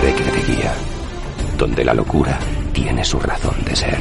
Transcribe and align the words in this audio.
Recretería 0.00 0.72
donde 1.58 1.84
la 1.84 1.94
locura 1.94 2.38
tiene 2.72 3.04
su 3.04 3.18
razón 3.18 3.64
de 3.64 3.76
ser. 3.76 3.98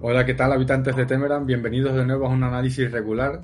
Hola, 0.00 0.24
¿qué 0.24 0.34
tal 0.34 0.52
habitantes 0.52 0.94
de 0.96 1.06
Temeran? 1.06 1.44
Bienvenidos 1.44 1.94
de 1.94 2.04
nuevo 2.04 2.26
a 2.26 2.28
un 2.28 2.44
análisis 2.44 2.90
regular, 2.90 3.40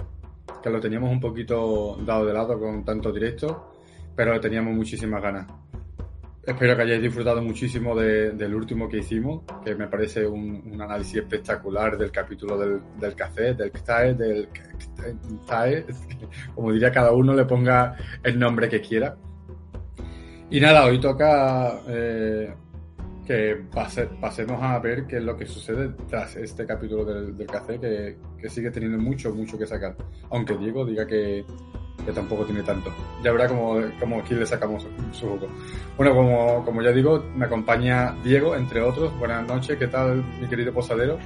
que 0.62 0.70
lo 0.70 0.80
teníamos 0.80 1.10
un 1.10 1.20
poquito 1.20 1.98
dado 2.04 2.26
de 2.26 2.32
lado 2.32 2.58
con 2.60 2.84
tanto 2.84 3.12
directo, 3.12 3.72
pero 4.14 4.32
le 4.32 4.40
teníamos 4.40 4.74
muchísimas 4.74 5.20
ganas. 5.20 5.46
Espero 6.46 6.76
que 6.76 6.82
hayáis 6.82 7.00
disfrutado 7.00 7.40
muchísimo 7.40 7.96
del 7.96 8.54
último 8.54 8.86
que 8.86 8.98
hicimos, 8.98 9.44
que 9.64 9.74
me 9.74 9.86
parece 9.86 10.26
un, 10.26 10.78
análisis 10.78 11.16
espectacular 11.16 11.96
del 11.96 12.10
capítulo 12.10 12.58
del, 12.58 12.80
del 13.00 13.14
café, 13.14 13.54
del 13.54 13.72
CTAE, 13.72 14.14
del 14.14 14.48
CTAE, 15.46 15.86
como 16.54 16.70
diría 16.72 16.92
cada 16.92 17.12
uno, 17.12 17.32
le 17.32 17.46
ponga 17.46 17.96
el 18.22 18.38
nombre 18.38 18.68
que 18.68 18.82
quiera. 18.82 19.16
Y 20.50 20.60
nada, 20.60 20.84
hoy 20.84 21.00
toca 21.00 21.80
eh, 21.88 22.52
que 23.26 23.64
pasemos 23.72 24.62
a 24.62 24.78
ver 24.80 25.06
qué 25.06 25.16
es 25.16 25.22
lo 25.22 25.38
que 25.38 25.46
sucede 25.46 25.94
tras 26.10 26.36
este 26.36 26.66
capítulo 26.66 27.06
del, 27.06 27.46
café, 27.46 27.80
que, 27.80 28.18
que 28.38 28.50
sigue 28.50 28.70
teniendo 28.70 28.98
mucho, 28.98 29.34
mucho 29.34 29.56
que 29.56 29.66
sacar. 29.66 29.96
Aunque 30.28 30.58
Diego 30.58 30.84
diga 30.84 31.06
que, 31.06 31.42
que 32.04 32.12
tampoco 32.12 32.44
tiene 32.44 32.62
tanto. 32.62 32.92
Ya 33.22 33.32
verá 33.32 33.48
como, 33.48 33.80
como 33.98 34.20
aquí 34.20 34.34
le 34.34 34.46
sacamos 34.46 34.86
su 35.12 35.26
jugo. 35.26 35.48
Bueno, 35.96 36.14
como, 36.14 36.64
como 36.64 36.82
ya 36.82 36.90
digo, 36.90 37.24
me 37.34 37.46
acompaña 37.46 38.14
Diego, 38.22 38.54
entre 38.54 38.82
otros. 38.82 39.16
Buenas 39.18 39.46
noches, 39.46 39.78
¿qué 39.78 39.86
tal, 39.86 40.24
mi 40.40 40.46
querido 40.48 40.72
posadero? 40.72 41.18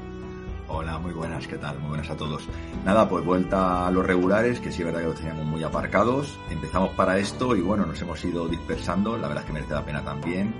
Hola, 0.71 0.99
muy 0.99 1.13
buenas, 1.13 1.47
¿qué 1.47 1.57
tal? 1.57 1.79
Muy 1.79 1.89
buenas 1.89 2.11
a 2.11 2.17
todos. 2.17 2.47
Nada, 2.85 3.09
pues 3.09 3.25
vuelta 3.25 3.87
a 3.87 3.91
los 3.91 4.05
regulares, 4.05 4.61
que 4.61 4.71
sí 4.71 4.83
es 4.83 4.87
verdad 4.87 5.01
que 5.01 5.07
los 5.07 5.17
teníamos 5.17 5.47
muy 5.47 5.63
aparcados. 5.63 6.39
Empezamos 6.51 6.91
para 6.91 7.19
esto 7.19 7.57
y 7.57 7.63
bueno, 7.63 7.87
nos 7.87 8.01
hemos 8.03 8.23
ido 8.23 8.47
dispersando. 8.47 9.17
La 9.17 9.29
verdad 9.29 9.45
es 9.45 9.47
que 9.47 9.53
merece 9.55 9.73
la 9.73 9.85
pena 9.85 10.05
también. 10.05 10.55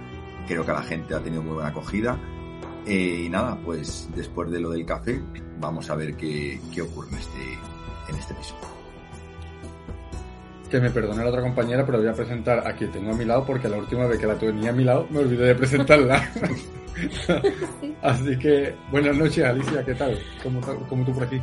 Creo 0.47 0.65
que 0.65 0.73
la 0.73 0.83
gente 0.83 1.15
ha 1.15 1.21
tenido 1.21 1.43
muy 1.43 1.53
buena 1.53 1.69
acogida. 1.69 2.19
Eh, 2.87 3.25
y 3.27 3.29
nada, 3.29 3.59
pues 3.63 4.09
después 4.15 4.51
de 4.51 4.61
lo 4.61 4.71
del 4.71 4.87
café, 4.87 5.21
vamos 5.61 5.91
a 5.91 5.95
ver 5.95 6.17
qué, 6.17 6.59
qué 6.75 6.81
ocurre 6.81 7.09
en 7.11 7.19
este, 7.19 7.59
en 8.09 8.17
este 8.17 8.33
episodio 8.33 8.78
que 10.71 10.81
me 10.81 10.91
perdone 10.91 11.23
la 11.23 11.31
otra 11.31 11.43
compañera, 11.43 11.85
pero 11.85 11.99
voy 11.99 12.09
a 12.09 12.13
presentar 12.13 12.67
a 12.67 12.73
quien 12.75 12.93
tengo 12.93 13.13
a 13.13 13.15
mi 13.15 13.25
lado 13.25 13.45
porque 13.45 13.69
la 13.69 13.79
última 13.79 14.07
vez 14.07 14.19
que 14.19 14.27
la 14.27 14.37
tenía 14.37 14.71
a 14.71 14.73
mi 14.73 14.85
lado 14.85 15.07
me 15.11 15.21
olvidé 15.21 15.47
de 15.47 15.55
presentarla. 15.55 16.31
Así 18.03 18.39
que 18.39 18.75
buenas 18.91 19.17
noches 19.17 19.45
Alicia, 19.45 19.85
¿qué 19.85 19.95
tal? 19.95 20.19
¿Cómo, 20.43 20.61
¿Cómo, 20.89 21.05
tú 21.05 21.13
por 21.13 21.25
aquí? 21.25 21.41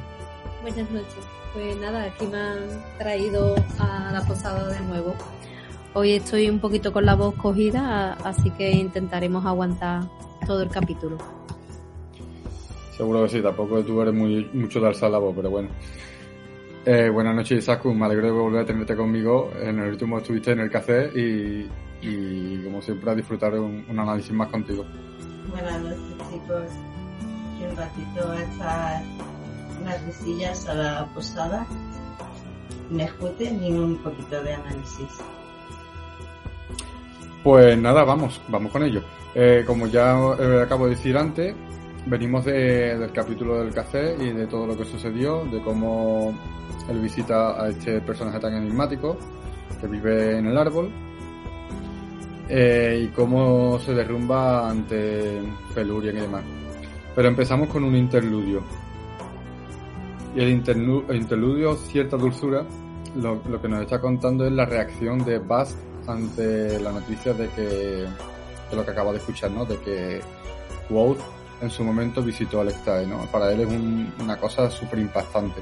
Buenas 0.61 0.89
noches. 0.91 1.15
Pues 1.53 1.77
nada, 1.77 2.03
aquí 2.03 2.27
me 2.27 2.37
han 2.37 2.83
traído 2.97 3.55
a 3.79 4.11
la 4.11 4.21
posada 4.27 4.67
de 4.67 4.79
nuevo. 4.81 5.15
Hoy 5.93 6.11
estoy 6.11 6.49
un 6.49 6.59
poquito 6.59 6.91
con 6.91 7.05
la 7.05 7.15
voz 7.15 7.35
cogida, 7.35 8.13
así 8.25 8.51
que 8.51 8.71
intentaremos 8.71 9.45
aguantar 9.45 10.03
todo 10.45 10.61
el 10.61 10.69
capítulo. 10.69 11.17
Seguro 12.97 13.23
que 13.23 13.29
sí, 13.29 13.41
tampoco 13.41 13.81
tú 13.83 14.01
eres 14.01 14.13
muy, 14.13 14.49
mucho 14.53 14.79
de 14.81 14.87
alzar 14.87 15.11
la 15.11 15.19
voz, 15.19 15.33
pero 15.35 15.49
bueno. 15.49 15.69
Eh, 16.87 17.09
buenas 17.09 17.35
noches, 17.35 17.63
Isaku. 17.63 17.95
Me 17.95 18.05
alegro 18.05 18.27
de 18.27 18.31
volver 18.31 18.61
a 18.61 18.65
tenerte 18.65 18.95
conmigo. 18.95 19.51
En 19.59 19.79
el 19.79 19.89
último 19.89 20.19
estuviste 20.19 20.51
en 20.51 20.59
el 20.59 20.69
café 20.69 21.09
y, 21.15 21.67
como 22.63 22.79
siempre, 22.79 23.09
a 23.09 23.15
disfrutar 23.15 23.55
un, 23.55 23.83
un, 23.89 23.99
análisis 23.99 24.31
más 24.31 24.49
contigo. 24.49 24.85
Buenas 25.49 25.81
noches, 25.81 25.99
chicos. 26.31 26.71
Y 27.59 27.63
un 27.63 27.75
ratito 27.75 28.31
a 28.31 28.43
echar 28.43 29.03
unas 29.81 30.05
visillas 30.05 30.67
a 30.67 30.73
la 30.75 31.05
posada. 31.15 31.65
Me 32.91 33.05
escute 33.05 33.49
ni 33.49 33.71
un 33.71 33.97
poquito 34.03 34.43
de 34.43 34.53
análisis. 34.53 35.09
Pues 37.43 37.75
nada, 37.79 38.03
vamos, 38.03 38.39
vamos 38.47 38.71
con 38.71 38.83
ello. 38.83 39.01
Eh, 39.33 39.63
como 39.65 39.87
ya 39.87 40.15
eh, 40.39 40.61
acabo 40.63 40.85
de 40.85 40.91
decir 40.91 41.17
antes, 41.17 41.55
venimos 42.05 42.45
del 42.45 43.11
capítulo 43.11 43.59
del 43.59 43.73
café 43.73 44.15
y 44.19 44.31
de 44.31 44.47
todo 44.47 44.67
lo 44.67 44.77
que 44.77 44.85
sucedió, 44.85 45.45
de 45.45 45.61
cómo 45.61 46.37
él 46.89 46.99
visita 46.99 47.61
a 47.61 47.69
este 47.69 47.99
personaje 48.01 48.39
tan 48.39 48.53
enigmático 48.53 49.17
que 49.81 49.87
vive 49.87 50.37
en 50.37 50.45
el 50.47 50.57
árbol 50.57 50.91
eh, 52.47 53.05
y 53.05 53.07
cómo 53.09 53.79
se 53.79 53.93
derrumba 53.93 54.69
ante 54.69 55.41
Felurian 55.73 56.17
y 56.17 56.21
demás. 56.21 56.43
Pero 57.15 57.27
empezamos 57.27 57.69
con 57.69 57.83
un 57.83 57.95
interludio. 57.95 58.61
Y 60.35 60.41
el, 60.41 60.49
interludio, 60.49 61.75
cierta 61.77 62.17
dulzura, 62.17 62.65
lo, 63.15 63.41
que 63.61 63.69
nos 63.69 63.81
está 63.81 64.01
contando 64.01 64.45
es 64.45 64.51
la 64.51 64.65
reacción 64.65 65.23
de 65.23 65.39
Bast 65.39 65.77
ante 66.07 66.77
la 66.79 66.91
noticia 66.91 67.33
de 67.33 67.47
que, 67.49 67.61
de 67.61 68.75
lo 68.75 68.83
que 68.83 68.91
acaba 68.91 69.11
de 69.13 69.19
escuchar, 69.19 69.49
¿no? 69.51 69.65
De 69.65 69.77
que 69.77 70.19
Quoth 70.89 71.19
en 71.61 71.69
su 71.69 71.83
momento 71.83 72.21
visitó 72.21 72.61
al 72.61 72.67
Lectae, 72.67 73.05
¿no? 73.05 73.25
Para 73.31 73.51
él 73.51 73.61
es 73.61 74.21
una 74.21 74.37
cosa 74.37 74.69
súper 74.69 74.99
impactante. 74.99 75.61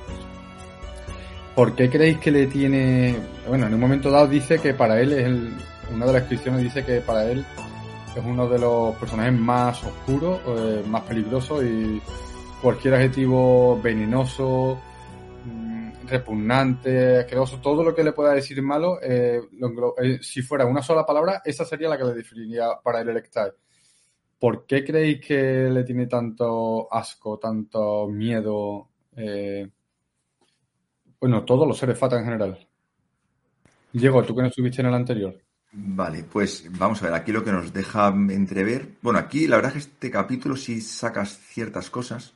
¿Por 1.55 1.75
qué 1.75 1.89
creéis 1.89 2.17
que 2.17 2.31
le 2.31 2.47
tiene.? 2.47 3.15
Bueno, 3.47 3.67
en 3.67 3.73
un 3.73 3.79
momento 3.79 4.09
dado 4.09 4.27
dice 4.27 4.59
que 4.59 4.73
para 4.73 4.99
él 4.99 5.13
es 5.13 5.25
el. 5.25 5.53
Una 5.93 6.05
de 6.05 6.13
las 6.13 6.21
descripciones 6.21 6.63
dice 6.63 6.83
que 6.83 7.01
para 7.01 7.29
él 7.29 7.45
es 8.15 8.23
uno 8.23 8.47
de 8.47 8.57
los 8.57 8.95
personajes 8.95 9.33
más 9.33 9.83
oscuros, 9.83 10.39
eh, 10.47 10.83
más 10.87 11.03
peligrosos 11.03 11.63
y 11.63 12.01
cualquier 12.61 12.95
adjetivo 12.95 13.79
venenoso, 13.81 14.79
mm, 15.45 16.07
repugnante, 16.07 17.19
asqueroso, 17.19 17.59
todo 17.59 17.83
lo 17.83 17.93
que 17.93 18.03
le 18.03 18.13
pueda 18.13 18.33
decir 18.33 18.61
malo, 18.61 18.99
eh, 19.01 19.41
eh, 20.01 20.19
si 20.21 20.41
fuera 20.41 20.65
una 20.65 20.81
sola 20.81 21.05
palabra, 21.05 21.41
esa 21.43 21.65
sería 21.65 21.89
la 21.89 21.97
que 21.97 22.05
le 22.05 22.13
definiría 22.13 22.69
para 22.81 23.01
el 23.01 23.09
¿Por 24.43 24.65
qué 24.65 24.83
creéis 24.83 25.25
que 25.25 25.69
le 25.71 25.85
tiene 25.85 26.05
tanto 26.05 26.93
asco, 26.93 27.39
tanto 27.39 28.09
miedo? 28.09 28.89
Bueno, 31.21 31.45
todos 31.45 31.65
los 31.65 31.77
seres 31.77 31.97
fata 31.97 32.19
en 32.19 32.25
general. 32.25 32.67
Diego, 33.93 34.21
tú 34.25 34.35
que 34.35 34.41
no 34.41 34.49
estuviste 34.49 34.81
en 34.81 34.87
el 34.89 34.95
anterior. 34.95 35.41
Vale, 35.71 36.25
pues 36.25 36.69
vamos 36.77 37.01
a 37.01 37.05
ver, 37.05 37.13
aquí 37.13 37.31
lo 37.31 37.41
que 37.41 37.53
nos 37.53 37.71
deja 37.71 38.09
entrever. 38.09 38.97
Bueno, 39.01 39.17
aquí 39.17 39.47
la 39.47 39.55
verdad 39.55 39.77
es 39.77 39.85
que 39.85 39.91
este 39.93 40.11
capítulo 40.11 40.57
sí 40.57 40.81
sacas 40.81 41.39
ciertas 41.39 41.89
cosas, 41.89 42.33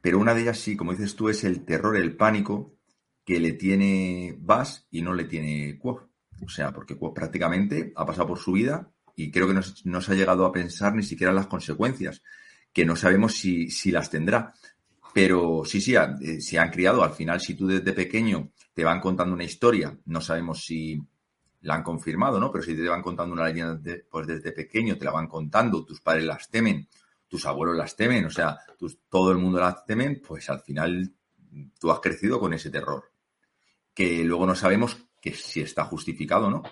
pero 0.00 0.18
una 0.18 0.32
de 0.32 0.40
ellas 0.40 0.56
sí, 0.56 0.74
como 0.74 0.92
dices 0.92 1.16
tú, 1.16 1.28
es 1.28 1.44
el 1.44 1.66
terror, 1.66 1.98
el 1.98 2.16
pánico 2.16 2.78
que 3.26 3.40
le 3.40 3.52
tiene 3.52 4.34
Bass 4.40 4.86
y 4.90 5.02
no 5.02 5.12
le 5.12 5.24
tiene 5.24 5.78
Quoth. 5.78 6.08
O 6.42 6.48
sea, 6.48 6.72
porque 6.72 6.96
Quoth 6.96 7.14
prácticamente 7.14 7.92
ha 7.94 8.06
pasado 8.06 8.28
por 8.28 8.38
su 8.38 8.52
vida 8.52 8.90
y 9.16 9.30
creo 9.30 9.48
que 9.48 9.54
no, 9.84 10.00
se 10.02 10.12
ha 10.12 10.14
llegado 10.14 10.44
a 10.44 10.52
pensar 10.52 10.94
ni 10.94 11.02
siquiera 11.02 11.32
las 11.32 11.46
consecuencias, 11.46 12.22
que 12.72 12.84
no 12.84 12.94
sabemos 12.94 13.34
si, 13.34 13.70
si 13.70 13.90
las 13.90 14.10
tendrá. 14.10 14.52
Pero 15.14 15.62
sí, 15.64 15.80
sí, 15.80 15.94
eh, 15.96 16.40
se 16.42 16.58
han 16.58 16.70
criado. 16.70 17.02
Al 17.02 17.12
final, 17.12 17.40
si 17.40 17.54
tú 17.54 17.66
desde 17.66 17.94
pequeño 17.94 18.52
te 18.74 18.84
van 18.84 19.00
contando 19.00 19.34
una 19.34 19.44
historia, 19.44 19.98
no 20.04 20.20
sabemos 20.20 20.62
si 20.62 21.00
la 21.62 21.76
han 21.76 21.82
confirmado, 21.82 22.38
¿no? 22.38 22.52
Pero 22.52 22.62
si 22.62 22.76
te 22.76 22.86
van 22.86 23.00
contando 23.00 23.32
una 23.32 23.48
leyenda, 23.48 23.80
pues 24.10 24.26
desde 24.26 24.52
pequeño 24.52 24.98
te 24.98 25.06
la 25.06 25.12
van 25.12 25.26
contando, 25.26 25.86
tus 25.86 26.02
padres 26.02 26.26
las 26.26 26.50
temen, 26.50 26.86
tus 27.26 27.46
abuelos 27.46 27.74
las 27.74 27.96
temen, 27.96 28.26
o 28.26 28.30
sea, 28.30 28.58
todo 29.08 29.32
el 29.32 29.38
mundo 29.38 29.58
las 29.58 29.82
temen, 29.86 30.20
pues 30.20 30.50
al 30.50 30.60
final 30.60 31.10
tú 31.80 31.90
has 31.90 32.00
crecido 32.00 32.38
con 32.38 32.52
ese 32.52 32.68
terror. 32.68 33.10
Que 33.94 34.22
luego 34.22 34.46
no 34.46 34.54
sabemos 34.54 34.98
que 35.22 35.32
si 35.32 35.62
está 35.62 35.86
justificado 35.86 36.50
no. 36.50 36.62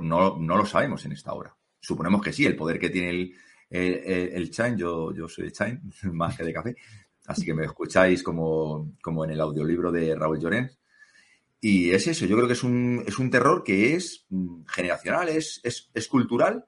no, 0.00 0.36
no 0.36 0.56
lo 0.56 0.66
sabemos 0.66 1.04
en 1.04 1.12
esta 1.12 1.32
hora. 1.32 1.56
Suponemos 1.84 2.22
que 2.22 2.32
sí, 2.32 2.46
el 2.46 2.56
poder 2.56 2.78
que 2.78 2.90
tiene 2.90 3.10
el, 3.10 3.34
el, 3.68 4.50
Chain, 4.50 4.76
yo, 4.76 5.12
yo 5.12 5.28
soy 5.28 5.44
de 5.44 5.52
Chain, 5.52 5.80
más 6.12 6.36
que 6.36 6.44
de 6.44 6.52
café, 6.52 6.74
Así 7.26 7.44
que 7.44 7.54
me 7.54 7.64
escucháis 7.64 8.22
como, 8.22 8.92
como 9.02 9.24
en 9.24 9.30
el 9.30 9.40
audiolibro 9.40 9.90
de 9.90 10.14
Raúl 10.14 10.38
Llorens. 10.38 10.78
Y 11.60 11.90
es 11.92 12.06
eso, 12.06 12.26
yo 12.26 12.36
creo 12.36 12.46
que 12.46 12.52
es 12.52 12.62
un, 12.62 13.02
es 13.06 13.18
un 13.18 13.30
terror 13.30 13.62
que 13.64 13.94
es 13.94 14.26
mm, 14.28 14.64
generacional, 14.66 15.30
es, 15.30 15.62
es, 15.62 16.08
cultural, 16.08 16.66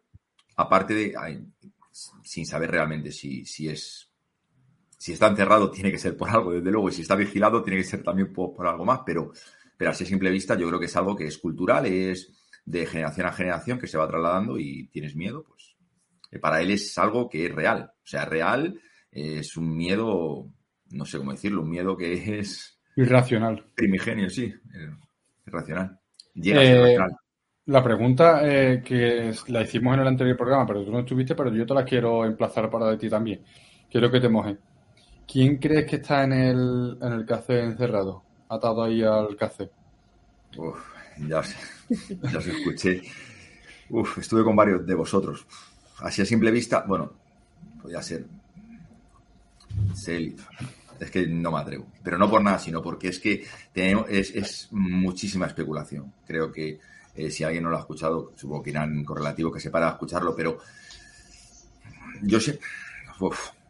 aparte 0.57 0.95
de, 0.95 1.15
sin 2.23 2.47
saber 2.47 2.71
realmente 2.71 3.13
si, 3.13 3.45
si 3.45 3.69
es 3.69 4.11
si 4.97 5.13
está 5.13 5.27
encerrado 5.27 5.71
tiene 5.71 5.93
que 5.93 5.99
ser 5.99 6.17
por 6.17 6.31
algo, 6.31 6.53
desde 6.53 6.71
luego, 6.71 6.89
y 6.89 6.93
si 6.93 7.03
está 7.03 7.15
vigilado 7.15 7.63
tiene 7.63 7.79
que 7.79 7.87
ser 7.87 8.03
también 8.03 8.33
por, 8.33 8.67
algo 8.67 8.87
más, 8.87 9.01
pero, 9.05 9.33
pero 9.77 9.91
así 9.91 10.05
a 10.05 10.07
simple 10.07 10.31
vista 10.31 10.57
yo 10.57 10.67
creo 10.67 10.81
que 10.81 10.87
es 10.87 10.97
algo 10.97 11.15
que 11.15 11.27
es 11.27 11.37
cultural, 11.37 11.85
es 11.85 12.33
de 12.67 12.85
generación 12.85 13.27
a 13.27 13.33
generación 13.33 13.79
que 13.79 13.87
se 13.87 13.97
va 13.97 14.09
trasladando 14.09 14.59
y 14.59 14.89
tienes 14.89 15.15
miedo, 15.15 15.45
pues 15.45 15.77
eh, 16.33 16.39
para 16.39 16.61
él 16.61 16.73
es 16.73 16.99
algo 16.99 17.29
que 17.29 17.47
es 17.47 17.55
real. 17.55 17.93
O 17.95 18.07
sea, 18.07 18.25
real 18.25 18.79
es 19.11 19.57
un 19.57 19.75
miedo, 19.75 20.51
no 20.91 21.05
sé 21.07 21.19
cómo 21.19 21.33
decirlo, 21.33 21.63
un 21.63 21.71
miedo 21.71 21.97
que 21.97 22.39
es... 22.39 22.79
Irracional. 22.97 23.65
Primigenio, 23.75 24.29
sí, 24.29 24.45
eh, 24.45 24.91
irracional. 25.47 25.99
Llega 26.35 26.61
a 26.61 26.65
ser 26.65 26.87
eh, 26.89 26.99
La 27.67 27.83
pregunta 27.83 28.41
que 28.43 29.33
la 29.49 29.63
hicimos 29.63 29.95
en 29.95 30.01
el 30.01 30.09
anterior 30.09 30.37
programa, 30.37 30.67
pero 30.67 30.85
tú 30.85 30.91
no 30.91 31.01
estuviste, 31.01 31.35
pero 31.35 31.55
yo 31.55 31.65
te 31.65 31.75
la 31.75 31.85
quiero 31.85 32.25
emplazar 32.25 32.69
para 32.69 32.91
de 32.91 32.99
ti 32.99 33.09
también. 33.09 33.43
Quiero 33.89 34.11
que 34.11 34.21
te 34.21 34.29
mojes. 34.29 34.59
¿Quién 35.27 35.59
crees 35.59 35.87
que 35.87 35.97
está 35.97 36.25
en 36.25 36.33
el, 36.33 36.99
en 37.01 37.13
el 37.13 37.25
café 37.25 37.63
encerrado? 37.63 38.23
Atado 38.49 38.85
ahí 38.85 39.03
al 39.03 39.37
café. 39.37 39.71
Uf, 40.57 40.96
ya, 41.19 41.41
os 41.41 42.47
escuché. 42.47 43.03
Uf, 43.91 44.19
estuve 44.19 44.45
con 44.45 44.57
varios 44.57 44.87
de 44.87 44.95
vosotros. 44.95 45.47
Así 46.01 46.23
a 46.23 46.27
simple 46.27 46.51
vista, 46.51 46.85
bueno, 46.87 47.13
podría 47.81 48.03
ser 48.03 48.27
Celi. 49.95 50.37
Es 50.99 51.11
que 51.11 51.27
no 51.27 51.51
me 51.53 51.59
atrevo. 51.59 51.87
Pero 52.03 52.19
no 52.19 52.31
por 52.31 52.43
nada, 52.43 52.59
sino 52.59 52.83
porque 52.83 53.09
es 53.09 53.19
que 53.19 53.47
tenemos, 53.73 54.07
es, 54.09 54.69
muchísima 54.71 55.47
especulación. 55.47 56.13
Creo 56.27 56.51
que 56.51 56.79
eh, 57.15 57.31
si 57.31 57.45
alguien 57.45 57.65
no 57.65 57.71
lo 57.71 57.77
ha 57.77 57.81
escuchado, 57.81 58.33
supongo 58.35 58.63
que 58.63 58.71
irán 58.71 59.05
correlativo 59.05 59.53
que 59.53 59.61
se 59.61 59.71
para 59.71 59.89
a 59.89 59.93
escucharlo, 59.93 60.35
pero 60.35 60.59
yo 62.23 62.41
sé. 62.41 62.59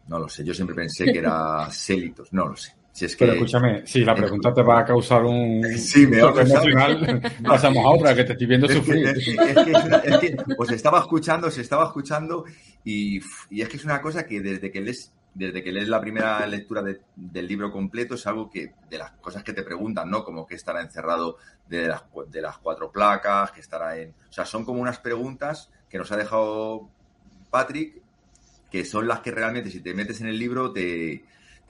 No 0.09 0.19
lo 0.21 0.29
sé, 0.29 0.45
yo 0.45 0.55
siempre 0.55 0.77
pensé 0.77 1.05
que 1.05 1.19
era 1.19 1.69
Célitos, 1.71 2.33
no 2.33 2.47
lo 2.47 2.57
sé. 2.57 2.76
Si 2.97 3.05
es 3.05 3.15
que... 3.15 3.27
Pero 3.27 3.35
escúchame, 3.35 3.87
si 3.87 4.03
la 4.07 4.15
pregunta 4.15 4.55
te 4.55 4.63
va 4.63 4.79
a 4.79 4.85
causar 4.87 5.23
un 5.23 5.63
sí, 5.77 6.07
me 6.07 6.19
emocional, 6.19 7.21
pasamos 7.45 7.85
a 7.85 7.89
otra, 7.91 8.17
que 8.17 8.25
te 8.25 8.33
estoy 8.33 8.47
viendo 8.47 8.67
sufrir. 8.67 9.09
Es 9.09 10.19
que, 10.19 10.35
os 10.57 10.71
estaba 10.71 11.01
escuchando, 11.01 11.51
se 11.51 11.61
estaba 11.61 11.85
escuchando 11.85 12.47
y, 12.85 13.21
y, 13.51 13.61
es 13.61 13.69
que 13.69 13.77
es 13.77 13.85
una 13.85 14.01
cosa 14.01 14.25
que 14.25 14.41
desde 14.41 14.71
que 14.71 14.81
lees, 14.81 15.13
desde 15.35 15.63
que 15.63 15.73
lees 15.73 15.89
la 15.89 16.01
primera 16.01 16.47
lectura 16.47 16.83
del 17.15 17.47
libro 17.47 17.71
completo 17.71 18.15
es 18.15 18.27
algo 18.27 18.49
que, 18.49 18.73
de 18.89 18.97
las 18.97 19.11
cosas 19.21 19.45
que 19.45 19.53
te 19.53 19.63
preguntan, 19.63 20.09
¿no? 20.09 20.25
Como 20.25 20.47
que 20.47 20.55
estará 20.55 20.81
encerrado 20.81 21.37
de 21.69 21.89
las, 21.89 22.03
de 22.31 22.41
las 22.41 22.57
cuatro 22.57 22.91
placas, 22.91 23.53
que 23.53 23.61
estará 23.61 23.99
en... 23.99 24.15
O 24.31 24.33
sea, 24.33 24.47
son 24.47 24.65
como 24.65 24.81
unas 24.81 25.01
preguntas 25.01 25.71
que 25.91 25.99
nos 25.99 26.11
ha 26.13 26.17
dejado 26.17 26.89
Patrick 27.51 28.01
que 28.71 28.87
son 28.87 29.07
las 29.07 29.21
que 29.21 29.33
realmente, 29.33 29.71
si 29.71 29.81
te 29.81 29.93
metes 29.93 30.23
en 30.23 30.29
el 30.29 30.39
libro, 30.39 30.73
te, 30.73 31.25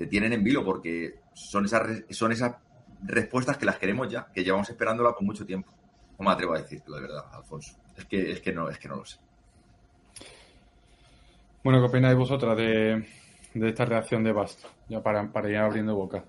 tienen 0.04 0.34
en 0.34 0.44
vilo, 0.44 0.62
porque 0.62 1.20
son 1.32 1.64
esas, 1.64 2.02
son 2.10 2.32
esas 2.32 2.56
respuestas 3.02 3.56
que 3.56 3.64
las 3.64 3.78
queremos 3.78 4.08
ya, 4.10 4.26
que 4.32 4.44
llevamos 4.44 4.68
esperándola 4.68 5.12
por 5.12 5.22
mucho 5.22 5.46
tiempo. 5.46 5.72
No 6.18 6.26
me 6.26 6.32
atrevo 6.32 6.54
a 6.54 6.58
decirlo 6.58 6.96
de 6.96 7.02
verdad, 7.02 7.24
Alfonso. 7.32 7.74
Es 7.96 8.04
que, 8.04 8.32
es 8.32 8.40
que, 8.40 8.52
no, 8.52 8.68
es 8.68 8.78
que 8.78 8.88
no 8.88 8.96
lo 8.96 9.04
sé. 9.06 9.18
Bueno, 11.64 11.80
¿qué 11.80 11.86
opináis 11.86 12.16
vosotras 12.16 12.56
de, 12.56 13.06
de 13.54 13.68
esta 13.68 13.84
reacción 13.84 14.22
de 14.22 14.32
Bast? 14.32 14.64
Ya 14.88 15.02
para, 15.02 15.32
para 15.32 15.48
ir 15.48 15.56
abriendo 15.56 15.94
boca. 15.94 16.24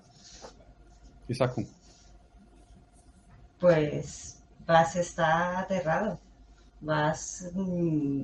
Isaku. 1.28 1.66
Pues 3.60 4.42
Bast 4.66 4.96
está 4.96 5.60
aterrado. 5.60 6.18
Bast 6.80 7.52
mm, 7.54 8.22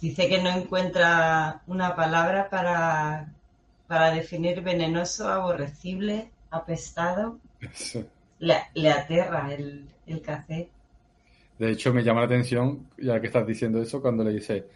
Dice 0.00 0.28
que 0.28 0.40
no 0.42 0.50
encuentra 0.50 1.60
una 1.66 1.94
palabra 1.94 2.48
para, 2.48 3.32
para 3.86 4.10
definir 4.10 4.62
venenoso, 4.62 5.28
aborrecible, 5.28 6.30
apestado. 6.50 7.38
Le, 8.38 8.90
aterra 8.90 9.52
el, 9.52 10.22
café. 10.22 10.68
De 11.58 11.72
hecho, 11.72 11.92
me 11.92 12.02
llama 12.02 12.20
la 12.20 12.26
atención, 12.26 12.86
ya 12.96 13.20
que 13.20 13.26
estás 13.26 13.46
diciendo 13.46 13.82
eso, 13.82 14.00
cuando 14.00 14.24
le 14.24 14.32
dice, 14.32 14.68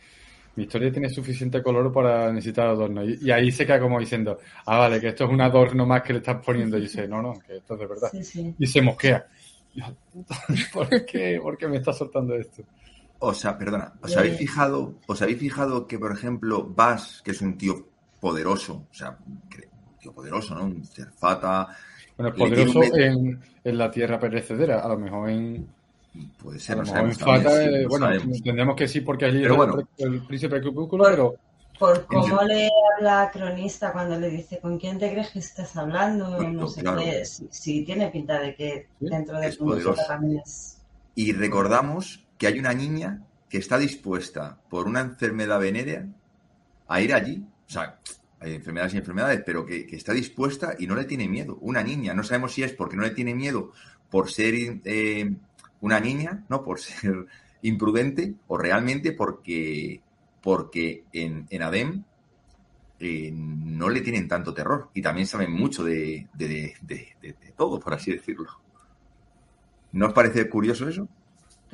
mi 0.56 0.65
historia 0.65 0.93
tiene 0.93 1.09
suficiente 1.09 1.62
color 1.62 1.91
para 1.91 2.31
necesitar 2.31 2.67
adorno. 2.67 3.03
Y, 3.03 3.31
ahí 3.31 3.50
se 3.50 3.65
queda 3.65 3.81
como 3.81 3.99
diciendo, 3.99 4.38
ah, 4.67 4.79
vale, 4.79 5.00
que 5.00 5.09
esto 5.09 5.25
es 5.25 5.31
un 5.31 5.41
adorno 5.41 5.87
más 5.87 6.03
que 6.03 6.12
le 6.12 6.19
estás 6.19 6.44
poniendo. 6.44 6.76
Y 6.76 6.82
dice, 6.82 7.09
no, 7.09 7.23
no, 7.23 7.32
que 7.41 7.56
esto 7.56 7.75
es 7.75 7.81
de 7.81 7.87
verdad. 7.87 8.11
Y 8.59 8.67
se 8.67 8.82
mosquea. 8.82 9.26
¿Por 10.73 11.05
qué? 11.06 11.41
¿Por 11.43 11.56
qué 11.56 11.67
me 11.67 11.79
está 11.79 11.93
soltando 11.93 12.37
esto? 12.37 12.62
O 13.26 13.32
sea, 13.32 13.56
perdona, 13.56 13.94
¿os 14.03 14.15
habéis 14.17 14.37
fijado, 14.37 14.97
os 15.06 15.23
habéis 15.23 15.38
fijado 15.38 15.87
que, 15.87 15.99
por 15.99 16.12
ejemplo, 16.12 16.67
Bass, 16.67 17.23
que 17.25 17.31
es 17.31 17.41
un 17.41 17.56
tío 17.56 17.88
poderoso, 18.21 18.87
o 18.91 18.94
sea, 18.94 19.17
un 19.26 19.99
tío 19.99 20.12
poderoso, 20.12 20.55
¿no? 20.55 20.65
Un 20.65 20.85
cerfata. 20.85 21.69
Bueno, 22.19 22.35
poderoso 22.35 22.82
en, 22.82 23.41
la 23.65 23.91
tierra 23.91 24.19
perecedera, 24.21 24.81
a 24.81 24.88
lo 24.88 24.99
mejor 24.99 25.31
en. 25.31 25.67
Puede 26.43 26.61
ser, 26.61 26.79
a 26.79 26.85
lo 26.85 26.97
en 26.97 27.15
Fata, 27.15 27.65
eh, 27.65 27.87
bueno, 27.87 28.12
entendemos 28.12 28.76
que 28.76 28.87
sí, 28.87 29.00
porque 29.00 29.26
es 29.26 29.56
bueno, 29.56 29.88
el, 29.97 30.26
príncipe 30.26 30.61
crepúsculo, 30.61 31.05
pero. 31.05 31.35
Por 31.79 32.06
cómo 32.06 32.43
le 32.43 32.69
habla 32.94 33.31
cronista 33.32 33.91
cuando 33.91 34.21
le 34.21 34.31
dice 34.31 34.61
con 34.61 34.79
quién 34.79 34.97
te 34.97 35.11
crees 35.11 35.31
que 35.31 35.41
estás 35.41 35.75
hablando, 35.76 36.41
no 36.41 36.69
sé 36.69 36.85
qué, 36.85 37.25
si, 37.25 37.85
tiene 37.85 38.11
pinta 38.11 38.38
de 38.38 38.55
que 38.55 38.87
dentro 39.00 39.41
de 39.41 39.50
tu 39.50 39.75
también 40.06 40.41
es. 40.44 40.79
Y 41.17 41.32
recordamos 41.32 42.24
que 42.39 42.47
hay 42.47 42.59
una 42.59 42.75
niña 42.75 43.23
que 43.49 43.59
está 43.59 43.79
dispuesta 43.79 44.59
por 44.69 44.87
una 44.87 45.01
enfermedad 45.01 45.61
venérea 45.61 46.07
a 46.89 47.01
ir 47.01 47.15
allí. 47.15 47.47
O 47.67 47.71
sea, 47.71 47.99
hay 48.41 48.55
enfermedades 48.55 48.95
y 48.95 48.99
enfermedades, 48.99 49.43
pero 49.45 49.65
que, 49.65 49.87
está 49.93 50.13
dispuesta 50.13 50.75
y 50.79 50.87
no 50.87 50.95
le 50.95 51.05
tiene 51.05 51.29
miedo. 51.29 51.59
Una 51.61 51.83
niña, 51.83 52.15
no 52.15 52.23
sabemos 52.23 52.53
si 52.53 52.63
es 52.63 52.73
porque 52.73 52.97
no 52.97 53.03
le 53.03 53.11
tiene 53.11 53.35
miedo 53.35 53.73
por 54.11 54.31
ser 54.31 54.55
eh, 54.85 55.33
una 55.81 56.01
niña, 56.01 56.45
¿no? 56.49 56.65
Por 56.65 56.81
ser 56.81 57.27
imprudente 57.63 58.35
o 58.49 58.59
realmente 58.59 59.13
porque, 59.13 60.01
porque 60.43 61.05
en, 61.13 61.63
Adem 61.63 62.05
eh, 63.01 63.31
no 63.33 63.89
le 63.89 64.01
tienen 64.01 64.29
tanto 64.29 64.53
terror 64.53 64.91
y 64.95 65.01
también 65.01 65.27
saben 65.27 65.53
mucho 65.53 65.85
de, 65.85 66.27
de, 66.35 66.75
de 66.83 67.53
todo, 67.57 67.81
por 67.81 67.95
así 67.95 68.13
decirlo. 68.13 68.51
¿No 69.93 70.07
os 70.09 70.13
parece 70.13 70.49
curioso 70.49 70.89
eso? 70.89 71.09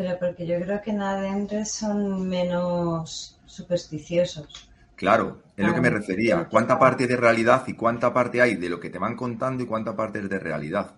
Pero 0.01 0.19
porque 0.19 0.47
yo 0.47 0.59
creo 0.63 0.81
que 0.81 0.95
nada 0.95 1.29
son 1.67 2.27
menos 2.27 3.39
supersticiosos. 3.45 4.71
Claro, 4.97 5.43
es 5.55 5.67
lo 5.67 5.75
que 5.75 5.81
me 5.83 5.91
refería. 5.91 6.49
¿Cuánta 6.49 6.79
parte 6.79 7.07
de 7.07 7.19
realidad 7.19 7.65
y 7.67 7.75
cuánta 7.75 8.11
parte 8.11 8.41
hay 8.41 8.55
de 8.55 8.71
lo 8.71 8.81
que 8.81 8.89
te 8.89 8.99
van 8.99 9.15
contando 9.15 9.63
y 9.63 9.67
cuánta 9.67 9.95
parte 9.95 10.21
es 10.21 10.31
de 10.31 10.39
realidad? 10.39 10.93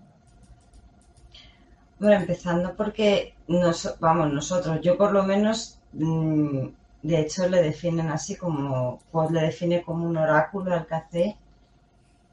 Bueno, 1.98 2.14
empezando 2.14 2.76
porque, 2.76 3.34
vamos, 3.98 4.32
nosotros, 4.32 4.80
yo 4.82 4.96
por 4.96 5.10
lo 5.10 5.24
menos, 5.24 5.80
mm, 5.94 6.68
de 7.02 7.20
hecho 7.20 7.48
le 7.48 7.60
definen 7.60 8.08
así 8.08 8.36
como, 8.36 9.00
pues 9.10 9.32
le 9.32 9.40
define 9.40 9.82
como 9.82 10.06
un 10.06 10.16
oráculo 10.16 10.74
al 10.74 10.86
café 10.86 11.36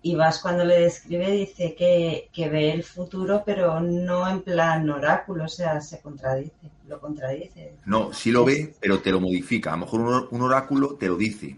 y 0.02 0.16
Vas 0.16 0.40
cuando 0.40 0.64
le 0.64 0.82
describe 0.82 1.30
dice 1.32 1.76
que, 1.76 2.50
ve 2.50 2.72
el 2.72 2.84
futuro, 2.84 3.44
pero 3.46 3.82
no 3.82 4.30
en 4.30 4.42
plan 4.42 4.90
oráculo, 4.90 5.46
o 5.46 5.50
sea, 5.50 5.82
se 5.82 6.00
contradice, 6.00 6.54
lo 6.88 7.00
contradice. 7.00 7.74
No, 7.86 8.14
sí 8.14 8.32
lo 8.32 8.46
ve, 8.46 8.74
pero 8.80 9.00
te 9.00 9.12
lo 9.12 9.20
modifica. 9.20 9.72
A 9.72 9.74
lo 9.74 9.86
mejor 9.86 10.28
un, 10.32 10.42
oráculo 10.42 10.96
te 10.96 11.08
lo 11.08 11.18
dice 11.18 11.58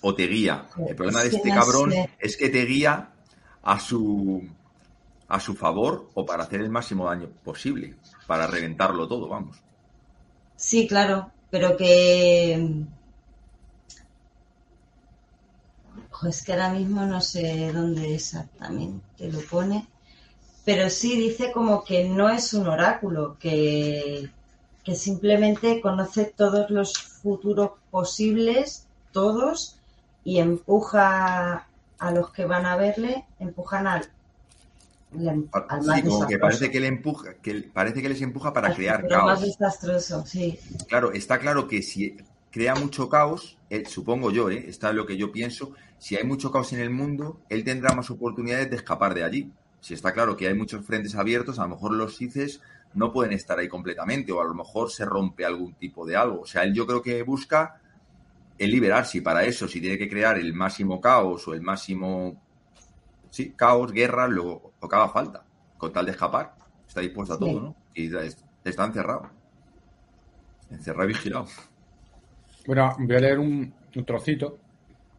o, 0.00 0.14
te 0.14 0.26
guía. 0.26 0.66
El 0.88 0.96
problema 0.96 1.22
de 1.22 1.28
este 1.28 1.50
cabrón 1.50 1.92
es 2.18 2.36
que 2.36 2.48
te 2.48 2.64
guía 2.64 3.10
a 3.62 3.80
su 3.80 4.42
a 5.28 5.40
su 5.40 5.54
favor 5.54 6.08
o 6.14 6.24
para 6.24 6.44
hacer 6.44 6.60
el 6.60 6.70
máximo 6.70 7.06
daño 7.06 7.28
posible, 7.44 7.96
para 8.26 8.46
reventarlo 8.46 9.08
todo, 9.08 9.28
vamos. 9.28 9.58
Sí, 10.54 10.86
claro, 10.86 11.32
pero 11.50 11.76
que 11.76 12.84
es 16.24 16.42
que 16.42 16.52
ahora 16.52 16.70
mismo 16.70 17.04
no 17.04 17.20
sé 17.20 17.72
dónde 17.72 18.14
exactamente 18.14 19.30
lo 19.30 19.40
pone, 19.40 19.86
pero 20.64 20.90
sí 20.90 21.16
dice 21.16 21.52
como 21.52 21.84
que 21.84 22.08
no 22.08 22.28
es 22.28 22.54
un 22.54 22.68
oráculo, 22.68 23.36
que, 23.38 24.30
que 24.82 24.94
simplemente 24.94 25.80
conoce 25.80 26.24
todos 26.24 26.70
los 26.70 26.98
futuros 26.98 27.72
posibles, 27.90 28.86
todos, 29.12 29.76
y 30.24 30.38
empuja 30.38 31.66
a 31.98 32.10
los 32.10 32.30
que 32.30 32.44
van 32.46 32.66
a 32.66 32.76
verle, 32.76 33.24
empujan 33.38 33.86
al, 33.86 34.08
al 35.68 35.84
más 35.84 36.00
sí, 36.00 36.02
como 36.02 36.26
que 36.26 36.38
parece 36.38 36.70
que 36.70 36.80
le 36.80 36.88
empuja, 36.88 37.34
que 37.34 37.54
parece 37.72 38.02
que 38.02 38.08
les 38.08 38.20
empuja 38.22 38.52
para 38.52 38.74
crear 38.74 39.06
caos. 39.06 39.24
más 39.24 39.40
desastroso, 39.40 40.26
sí. 40.26 40.58
Claro, 40.88 41.12
está 41.12 41.38
claro 41.38 41.68
que 41.68 41.82
si 41.82 42.16
crea 42.50 42.74
mucho 42.74 43.08
caos, 43.08 43.56
eh, 43.70 43.84
supongo 43.86 44.30
yo, 44.30 44.50
eh, 44.50 44.64
está 44.68 44.92
lo 44.92 45.06
que 45.06 45.16
yo 45.16 45.30
pienso, 45.30 45.72
si 45.98 46.16
hay 46.16 46.24
mucho 46.24 46.50
caos 46.50 46.72
en 46.72 46.80
el 46.80 46.90
mundo, 46.90 47.40
él 47.48 47.64
tendrá 47.64 47.94
más 47.94 48.10
oportunidades 48.10 48.70
de 48.70 48.76
escapar 48.76 49.14
de 49.14 49.24
allí. 49.24 49.52
Si 49.80 49.94
está 49.94 50.12
claro 50.12 50.36
que 50.36 50.48
hay 50.48 50.54
muchos 50.54 50.84
frentes 50.84 51.14
abiertos, 51.14 51.58
a 51.58 51.62
lo 51.62 51.70
mejor 51.70 51.92
los 51.94 52.16
CICES 52.16 52.60
no 52.94 53.12
pueden 53.12 53.32
estar 53.32 53.58
ahí 53.58 53.68
completamente 53.68 54.32
o 54.32 54.40
a 54.40 54.44
lo 54.44 54.54
mejor 54.54 54.90
se 54.90 55.04
rompe 55.04 55.44
algún 55.44 55.74
tipo 55.74 56.06
de 56.06 56.16
algo. 56.16 56.40
O 56.42 56.46
sea, 56.46 56.62
él 56.64 56.74
yo 56.74 56.86
creo 56.86 57.02
que 57.02 57.22
busca 57.22 57.80
el 58.58 58.70
liberarse. 58.70 59.18
Y 59.18 59.20
para 59.20 59.44
eso, 59.44 59.68
si 59.68 59.80
tiene 59.80 59.98
que 59.98 60.08
crear 60.08 60.38
el 60.38 60.54
máximo 60.54 61.00
caos 61.00 61.46
o 61.46 61.54
el 61.54 61.60
máximo. 61.60 62.40
Sí, 63.30 63.52
caos, 63.54 63.92
guerra, 63.92 64.28
lo, 64.28 64.72
lo 64.80 64.88
que 64.88 64.96
haga 64.96 65.08
falta. 65.10 65.44
Con 65.76 65.92
tal 65.92 66.06
de 66.06 66.12
escapar. 66.12 66.54
Está 66.88 67.00
dispuesto 67.00 67.34
a 67.34 67.38
todo, 67.38 67.48
Sí. 67.50 67.56
¿no? 67.56 67.76
Y 67.94 68.16
es- 68.16 68.44
está 68.64 68.84
encerrado. 68.86 69.30
Encerrado 70.70 71.04
y 71.04 71.12
vigilado. 71.12 71.46
Bueno, 72.66 72.96
voy 72.98 73.16
a 73.16 73.20
leer 73.20 73.38
un, 73.38 73.72
un 73.94 74.04
trocito. 74.04 74.58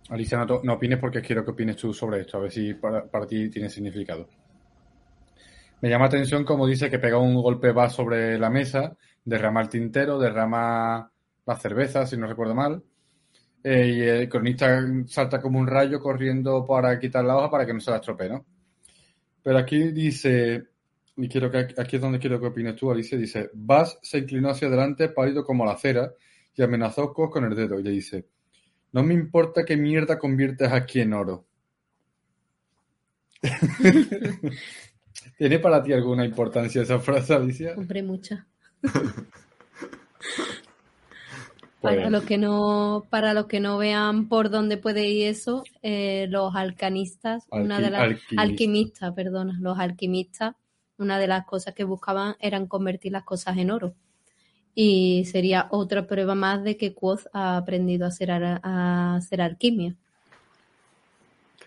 Alicia, 0.10 0.46
no, 0.46 0.74
opines 0.74 1.00
porque 1.00 1.22
quiero 1.22 1.44
que 1.44 1.52
opines 1.52 1.76
tú 1.76 1.94
sobre 1.94 2.22
esto, 2.22 2.38
a 2.38 2.42
ver 2.42 2.52
si 2.52 2.74
para, 2.76 3.28
ti 3.28 3.50
tiene 3.50 3.70
significado. 3.70 4.30
Me 5.82 5.90
llama 5.90 6.06
la 6.06 6.10
atención 6.10 6.44
como 6.44 6.66
dice 6.66 6.90
que 6.90 6.98
pega 6.98 7.18
un 7.18 7.36
golpe 7.36 7.72
va 7.72 7.90
sobre 7.90 8.40
la 8.40 8.50
mesa, 8.50 8.96
derrama 9.24 9.62
el 9.62 9.70
tintero, 9.70 10.18
derrama 10.18 11.12
la 11.46 11.56
cerveza, 11.58 12.06
si 12.06 12.18
no 12.18 12.26
recuerdo 12.26 12.56
mal, 12.56 12.84
eh, 13.64 13.88
y 13.88 14.02
el 14.02 14.30
cronista 14.30 14.82
salta 15.08 15.42
como 15.42 15.60
un 15.60 15.68
rayo 15.68 16.00
corriendo 16.00 16.66
para 16.66 16.98
quitar 17.00 17.26
la 17.26 17.38
hoja 17.38 17.52
para 17.52 17.66
que 17.66 17.74
no 17.74 17.82
se 17.82 17.92
la 17.92 17.98
estropee, 17.98 18.30
¿no? 18.30 18.46
Pero 19.44 19.58
aquí 19.60 19.92
dice, 19.92 20.68
y 21.18 21.28
quiero 21.28 21.52
que 21.52 21.68
aquí 21.78 21.98
es 21.98 22.02
donde 22.02 22.20
quiero 22.20 22.40
que 22.40 22.48
opines 22.48 22.76
tú, 22.76 22.90
Alicia, 22.90 23.18
dice, 23.18 23.50
Bass 23.54 24.00
se 24.02 24.20
inclinó 24.20 24.50
hacia 24.50 24.70
adelante, 24.70 25.10
pálido 25.10 25.44
como 25.44 25.66
la 25.66 25.78
cera, 25.78 26.14
y 26.56 26.64
amenazó 26.64 27.14
con 27.14 27.44
el 27.44 27.56
dedo, 27.56 27.80
y 27.80 27.84
le 27.84 27.92
dice, 27.92 28.26
no 28.92 29.04
me 29.04 29.14
importa 29.14 29.66
qué 29.66 29.78
mierda 29.78 30.20
conviertes 30.20 30.72
aquí 30.72 31.02
en 31.02 31.14
oro. 31.14 31.46
¿Tiene 35.38 35.60
para 35.60 35.84
ti 35.84 35.94
alguna 35.94 36.26
importancia 36.26 36.82
esa 36.82 37.00
frase, 37.00 37.34
Alicia? 37.34 37.76
Hombre, 37.78 38.02
mucha. 38.04 38.48
Para 41.80 42.10
los 42.10 42.24
que 42.24 42.38
no, 42.38 43.06
para 43.10 43.34
los 43.34 43.46
que 43.46 43.60
no 43.60 43.78
vean 43.78 44.28
por 44.28 44.50
dónde 44.50 44.78
puede 44.78 45.08
ir 45.08 45.28
eso, 45.28 45.64
eh, 45.84 46.26
los 46.30 46.56
alcanistas, 46.56 47.46
una 47.52 47.80
de 47.80 47.92
las 47.92 48.02
alquimistas. 48.02 48.38
alquimistas, 48.38 49.14
perdona, 49.14 49.58
los 49.62 49.78
alquimistas, 49.78 50.56
una 50.98 51.20
de 51.20 51.28
las 51.28 51.46
cosas 51.46 51.76
que 51.76 51.84
buscaban 51.84 52.36
eran 52.40 52.68
convertir 52.68 53.12
las 53.12 53.24
cosas 53.24 53.58
en 53.58 53.70
oro. 53.72 53.94
Y 54.80 55.26
sería 55.26 55.70
otra 55.72 56.06
prueba 56.06 56.36
más 56.36 56.64
de 56.64 56.78
que 56.78 56.94
Quoth 56.94 57.26
ha 57.34 57.58
aprendido 57.58 58.06
a 58.06 58.10
hacer, 58.10 58.30
a 58.30 59.16
hacer 59.16 59.42
alquimia. 59.42 59.96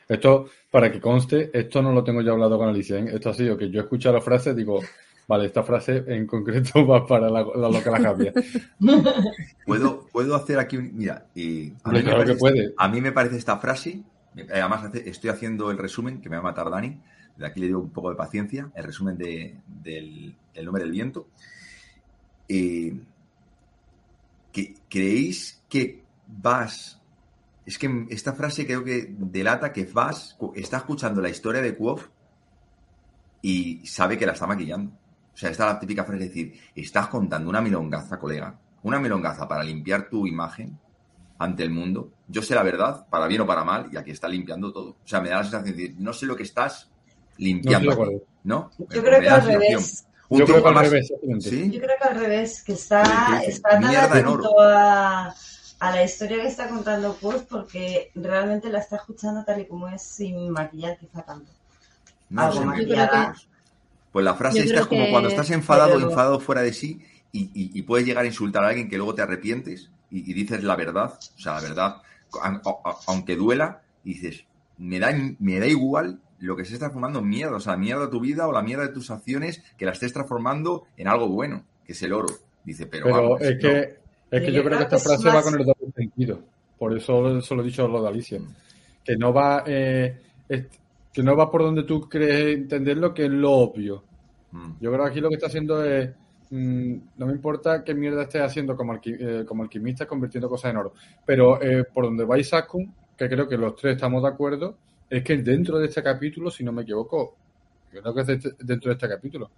Esto, 0.09 0.47
para 0.71 0.93
que 0.93 1.01
conste, 1.01 1.51
esto 1.53 1.83
no 1.83 1.93
lo 1.93 2.05
tengo 2.05 2.23
yo 2.23 2.33
hablado 2.35 2.57
con 2.57 2.69
Alicia. 2.69 2.99
¿eh? 2.99 3.11
Esto 3.13 3.31
ha 3.31 3.35
sido 3.35 3.57
que 3.59 3.69
yo 3.69 3.81
he 3.81 3.83
escuchado 3.83 4.15
la 4.15 4.21
frase, 4.21 4.55
digo, 4.55 4.81
vale, 5.27 5.47
esta 5.47 5.65
frase 5.65 6.05
en 6.07 6.25
concreto 6.29 6.87
va 6.87 7.05
para 7.05 7.29
la, 7.29 7.43
la 7.43 7.69
loca 7.69 7.91
la 7.91 7.99
Javier. 8.01 8.33
¿Puedo, 9.67 10.07
puedo 10.13 10.37
hacer 10.37 10.61
aquí 10.61 10.77
un. 10.77 10.97
Mira, 10.97 11.27
y 11.35 11.73
a, 11.83 11.91
mí 11.91 11.99
me 11.99 12.05
que 12.05 12.11
parece, 12.13 12.35
puede. 12.39 12.75
a 12.77 12.89
mí 12.89 13.01
me 13.01 13.11
parece 13.11 13.37
esta 13.39 13.59
frase. 13.59 14.03
eh, 14.37 14.47
Además, 14.53 14.89
estoy 14.95 15.31
haciendo 15.31 15.73
el 15.73 15.79
resumen 15.79 16.21
que 16.21 16.29
me 16.29 16.37
va 16.37 16.41
a 16.43 16.45
matar 16.53 16.71
Dani. 16.71 16.97
De 17.37 17.45
aquí 17.47 17.59
le 17.59 17.67
digo 17.67 17.81
un 17.81 17.91
poco 17.91 18.11
de 18.11 18.17
paciencia. 18.17 18.71
El 18.77 18.85
resumen 18.85 19.17
de- 19.19 19.57
del 19.67 20.35
el 20.55 20.65
número 20.65 20.85
del 20.85 20.93
viento. 20.93 21.27
Eh, 22.53 22.93
que, 24.53 24.75
¿Creéis 24.89 25.63
que 25.69 26.03
vas. 26.27 27.01
Es 27.65 27.79
que 27.79 28.07
esta 28.11 28.33
frase 28.33 28.67
creo 28.67 28.83
que 28.83 29.07
delata 29.17 29.73
que 29.73 29.85
vas. 29.85 30.37
Está 30.57 30.79
escuchando 30.79 31.21
la 31.21 31.29
historia 31.29 31.63
de 31.63 31.77
Quoth 31.77 32.11
y 33.43 33.87
sabe 33.87 34.19
que 34.19 34.27
la 34.27 34.33
está 34.33 34.47
maquillando. 34.49 34.91
O 35.33 35.37
sea, 35.37 35.51
esta 35.51 35.69
es 35.69 35.75
la 35.75 35.81
típica 35.81 36.03
frase 36.05 36.25
de 36.25 36.29
decir, 36.29 36.61
estás 36.75 37.07
contando 37.07 37.49
una 37.49 37.61
milongaza, 37.61 38.19
colega, 38.19 38.59
una 38.83 38.99
milongaza 38.99 39.47
para 39.47 39.63
limpiar 39.63 40.09
tu 40.11 40.27
imagen 40.27 40.77
ante 41.39 41.63
el 41.63 41.71
mundo. 41.71 42.13
Yo 42.27 42.43
sé 42.43 42.55
la 42.57 42.65
verdad, 42.65 43.07
para 43.09 43.29
bien 43.29 43.43
o 43.43 43.47
para 43.47 43.65
mal, 43.65 43.89
y 43.93 43.97
aquí 43.97 44.11
está 44.11 44.27
limpiando 44.29 44.73
todo. 44.73 44.91
O 44.91 45.07
sea, 45.07 45.21
me 45.21 45.29
da 45.29 45.37
la 45.37 45.43
sensación 45.45 45.77
de 45.77 45.83
decir, 45.83 45.97
no 46.01 46.13
sé 46.13 46.27
lo 46.27 46.35
que 46.35 46.43
estás 46.43 46.91
limpiando. 47.39 47.91
estoy 47.93 48.05
de 48.07 48.13
aquí", 48.13 48.15
acuerdo. 48.17 48.27
¿no? 48.43 48.71
Yo 48.79 48.87
Me 48.89 49.09
creo 49.09 49.21
que 49.21 49.27
da 49.27 49.31
la 49.31 49.37
al 49.37 49.43
sensación. 49.45 49.71
revés. 49.71 50.07
Un 50.31 50.39
Yo 50.39 50.45
creo 50.47 50.63
que 50.63 50.69
al 50.69 50.75
más- 50.75 50.85
revés. 50.91 51.09
Yo 51.11 51.81
creo 51.81 51.97
que 52.01 52.09
al 52.09 52.19
revés, 52.19 52.63
que 52.63 52.73
está, 52.73 53.03
está 53.45 53.69
tan 53.81 53.85
atento 53.85 54.61
a, 54.61 55.35
a 55.81 55.91
la 55.91 56.05
historia 56.05 56.41
que 56.41 56.47
está 56.47 56.69
contando 56.69 57.15
Quoth 57.21 57.47
porque 57.49 58.11
realmente 58.15 58.69
la 58.71 58.79
está 58.79 58.97
escuchando 58.97 59.45
tal 59.45 59.61
y 59.61 59.67
como 59.67 59.89
es 59.89 60.03
sin 60.03 60.51
maquillar 60.51 60.97
quizá 60.99 61.23
tanto. 61.23 61.51
No, 62.31 62.43
Algo 62.43 62.73
que- 62.75 62.97
Pues 64.13 64.25
la 64.25 64.35
frase 64.35 64.61
esta 64.61 64.81
es 64.81 64.87
como 64.87 65.05
que- 65.05 65.11
cuando 65.11 65.29
estás 65.29 65.51
enfadado 65.51 65.97
o 65.97 66.01
enfadado 66.01 66.41
fuera 66.41 66.63
de 66.63 66.73
sí 66.73 67.01
y, 67.33 67.43
y- 67.53 67.79
y 67.79 67.83
puedes 67.83 68.07
llegar 68.07 68.25
a 68.25 68.27
insultar 68.29 68.65
a 68.65 68.69
alguien 68.69 68.89
que 68.89 68.97
luego 68.97 69.15
te 69.15 69.23
arrepientes 69.23 69.91
y, 70.13 70.31
y 70.31 70.35
dices 70.35 70.63
la 70.65 70.77
verdad, 70.77 71.13
o 71.37 71.41
sea, 71.41 71.55
la 71.55 71.61
verdad, 71.61 71.97
a- 72.41 72.49
a- 72.65 72.97
aunque 73.09 73.35
duela, 73.37 73.83
y 74.05 74.15
dices, 74.15 74.45
me 74.79 74.99
da, 75.01 75.13
me 75.41 75.59
da 75.59 75.67
igual 75.67 76.21
lo 76.41 76.57
que 76.57 76.65
se 76.65 76.75
está 76.75 76.87
transformando 76.87 77.19
en 77.21 77.29
mierda, 77.29 77.57
o 77.57 77.61
sea, 77.61 77.77
mierda 77.77 78.07
de 78.07 78.11
tu 78.11 78.21
vida 78.21 78.47
o 78.49 78.53
la 78.53 78.63
mierda 78.63 78.87
de 78.87 78.93
tus 78.93 79.11
acciones, 79.11 79.63
que 79.77 79.85
la 79.87 79.93
estés 79.93 80.13
transformando 80.13 80.85
en 80.97 81.09
algo 81.09 81.29
bueno, 81.29 81.65
que 81.85 81.93
es 81.93 82.03
el 82.03 82.13
oro. 82.13 82.29
Dice, 82.65 82.87
pero, 82.87 83.05
Pero 83.07 83.17
vamos, 83.17 83.41
es 83.43 83.55
no. 83.55 83.61
que, 83.61 83.97
es 84.31 84.43
que 84.43 84.53
yo 84.53 84.63
creo 84.65 84.79
que 84.79 84.85
esta 84.85 84.99
frase 84.99 85.29
va 85.29 85.43
con 85.43 85.55
el 85.59 85.65
doble 85.67 85.93
sentido. 85.95 86.41
Por 86.79 86.97
eso 86.97 87.41
se 87.41 87.55
lo 87.55 87.63
he 87.63 87.65
dicho 87.67 87.87
lo 87.89 88.03
de 88.03 88.09
Alicia. 88.09 88.41
Que 89.05 89.17
no 89.17 89.33
va, 89.33 89.65
eh, 89.67 90.19
es- 90.49 90.67
que 91.13 91.23
no 91.23 91.37
va 91.37 91.51
por 91.51 91.63
donde 91.63 91.83
tú 91.83 92.09
crees 92.09 92.57
entenderlo, 92.57 93.13
que 93.13 93.25
es 93.25 93.31
lo 93.31 93.51
obvio. 93.53 94.05
Mm. 94.53 94.73
Yo 94.81 94.91
creo 94.93 95.05
que 95.05 95.11
aquí 95.11 95.21
lo 95.21 95.29
que 95.29 95.35
está 95.37 95.47
haciendo 95.49 95.85
es. 95.85 96.11
mm, 96.51 96.95
no 97.17 97.27
me 97.27 97.33
importa 97.33 97.85
qué 97.85 97.95
mierda 97.95 98.23
estés 98.23 98.43
haciendo 98.43 98.77
como, 98.77 98.93
alqui- 98.95 99.17
eh, 99.21 99.45
como 99.47 99.63
alquimista 99.63 100.07
convirtiendo 100.07 100.49
cosas 100.49 100.71
en 100.73 100.79
oro. 100.79 100.95
Pero 101.25 101.61
eh, 101.63 101.85
por 101.85 102.05
donde 102.05 102.25
va 102.25 102.39
Isaacun, 102.39 102.93
que 103.17 103.29
creo 103.29 103.47
que 103.49 103.57
los 103.57 103.77
tres 103.77 103.95
estamos 103.97 104.23
de 104.23 104.29
acuerdo, 104.31 104.77
es 105.11 105.23
que 105.25 105.37
dentro 105.39 105.79
de 105.79 105.87
este 105.89 106.03
capítulo, 106.03 106.51
si 106.51 106.65
no 106.65 106.73
me 106.73 106.83
equivoco, 106.83 107.37
creo 107.91 108.15
que 108.15 108.21
es 108.23 108.27
de 108.29 108.35
este- 108.35 108.55
dentro 108.61 108.91
de 108.91 108.95
este 108.95 109.09
capítulo, 109.09 109.51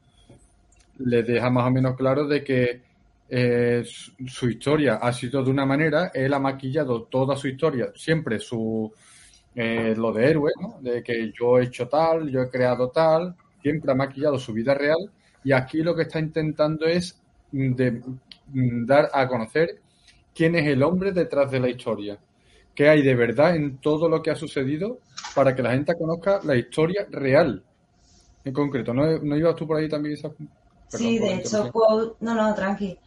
le 0.98 1.22
deja 1.22 1.50
más 1.50 1.66
o 1.66 1.70
menos 1.70 1.96
claro 1.96 2.26
de 2.26 2.44
que 2.44 2.80
eh, 3.28 3.82
su, 3.86 4.12
su 4.26 4.50
historia 4.50 4.96
ha 4.96 5.12
sido 5.12 5.42
de 5.42 5.50
una 5.50 5.64
manera, 5.64 6.10
él 6.14 6.34
ha 6.34 6.38
maquillado 6.38 7.04
toda 7.04 7.34
su 7.36 7.48
historia, 7.48 7.90
siempre 7.94 8.38
su 8.38 8.92
eh, 9.54 9.94
lo 9.96 10.12
de 10.12 10.30
héroe, 10.30 10.52
¿no? 10.60 10.78
de 10.82 11.02
que 11.02 11.32
yo 11.32 11.58
he 11.58 11.64
hecho 11.64 11.88
tal, 11.88 12.30
yo 12.30 12.42
he 12.42 12.50
creado 12.50 12.90
tal, 12.90 13.34
siempre 13.62 13.92
ha 13.92 13.94
maquillado 13.94 14.38
su 14.38 14.52
vida 14.52 14.74
real 14.74 14.98
y 15.44 15.52
aquí 15.52 15.82
lo 15.82 15.94
que 15.96 16.02
está 16.02 16.20
intentando 16.20 16.86
es 16.86 17.20
mm, 17.52 17.74
de, 17.74 17.92
mm, 17.92 18.86
dar 18.86 19.10
a 19.12 19.28
conocer 19.28 19.80
quién 20.34 20.54
es 20.56 20.66
el 20.66 20.82
hombre 20.82 21.12
detrás 21.12 21.50
de 21.50 21.60
la 21.60 21.68
historia, 21.70 22.18
qué 22.74 22.88
hay 22.88 23.02
de 23.02 23.14
verdad 23.14 23.56
en 23.56 23.78
todo 23.78 24.08
lo 24.08 24.22
que 24.22 24.30
ha 24.30 24.36
sucedido 24.36 24.98
para 25.34 25.54
que 25.54 25.62
la 25.62 25.72
gente 25.72 25.96
conozca 25.96 26.40
la 26.44 26.56
historia 26.56 27.06
real. 27.10 27.62
En 28.44 28.52
concreto, 28.52 28.92
¿no, 28.92 29.18
no 29.18 29.36
ibas 29.36 29.54
tú 29.56 29.66
por 29.66 29.76
ahí 29.78 29.88
también? 29.88 30.16
Perdón 30.20 30.48
Sí, 30.88 31.18
de 31.18 31.34
hecho. 31.34 31.70
Quoth, 31.72 32.16
no, 32.20 32.34
no, 32.34 32.54
tranqui. 32.54 32.98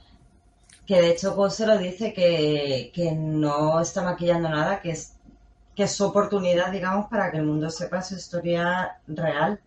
Que 0.86 1.02
de 1.02 1.12
hecho 1.12 1.36
Quoth 1.36 1.52
se 1.52 1.68
lo 1.68 1.78
dice 1.78 2.14
que, 2.14 2.92
que 2.94 3.12
no 3.12 3.80
está 3.82 4.04
maquillando 4.04 4.50
nada, 4.50 4.82
que 4.82 4.92
es, 4.92 5.14
que 5.76 5.84
es 5.84 5.92
su 5.92 6.06
oportunidad, 6.06 6.72
digamos, 6.72 7.08
para 7.10 7.32
que 7.32 7.38
el 7.38 7.44
mundo 7.44 7.70
sepa 7.70 8.02
su 8.02 8.16
historia 8.16 8.98
real. 9.08 9.60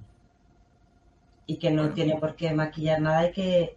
Y 1.47 1.57
que 1.59 1.71
no 1.71 1.91
tiene 1.91 2.17
por 2.17 2.35
qué 2.37 2.53
maquillar 2.53 3.01
nada 3.01 3.29
y 3.29 3.33
que, 3.33 3.77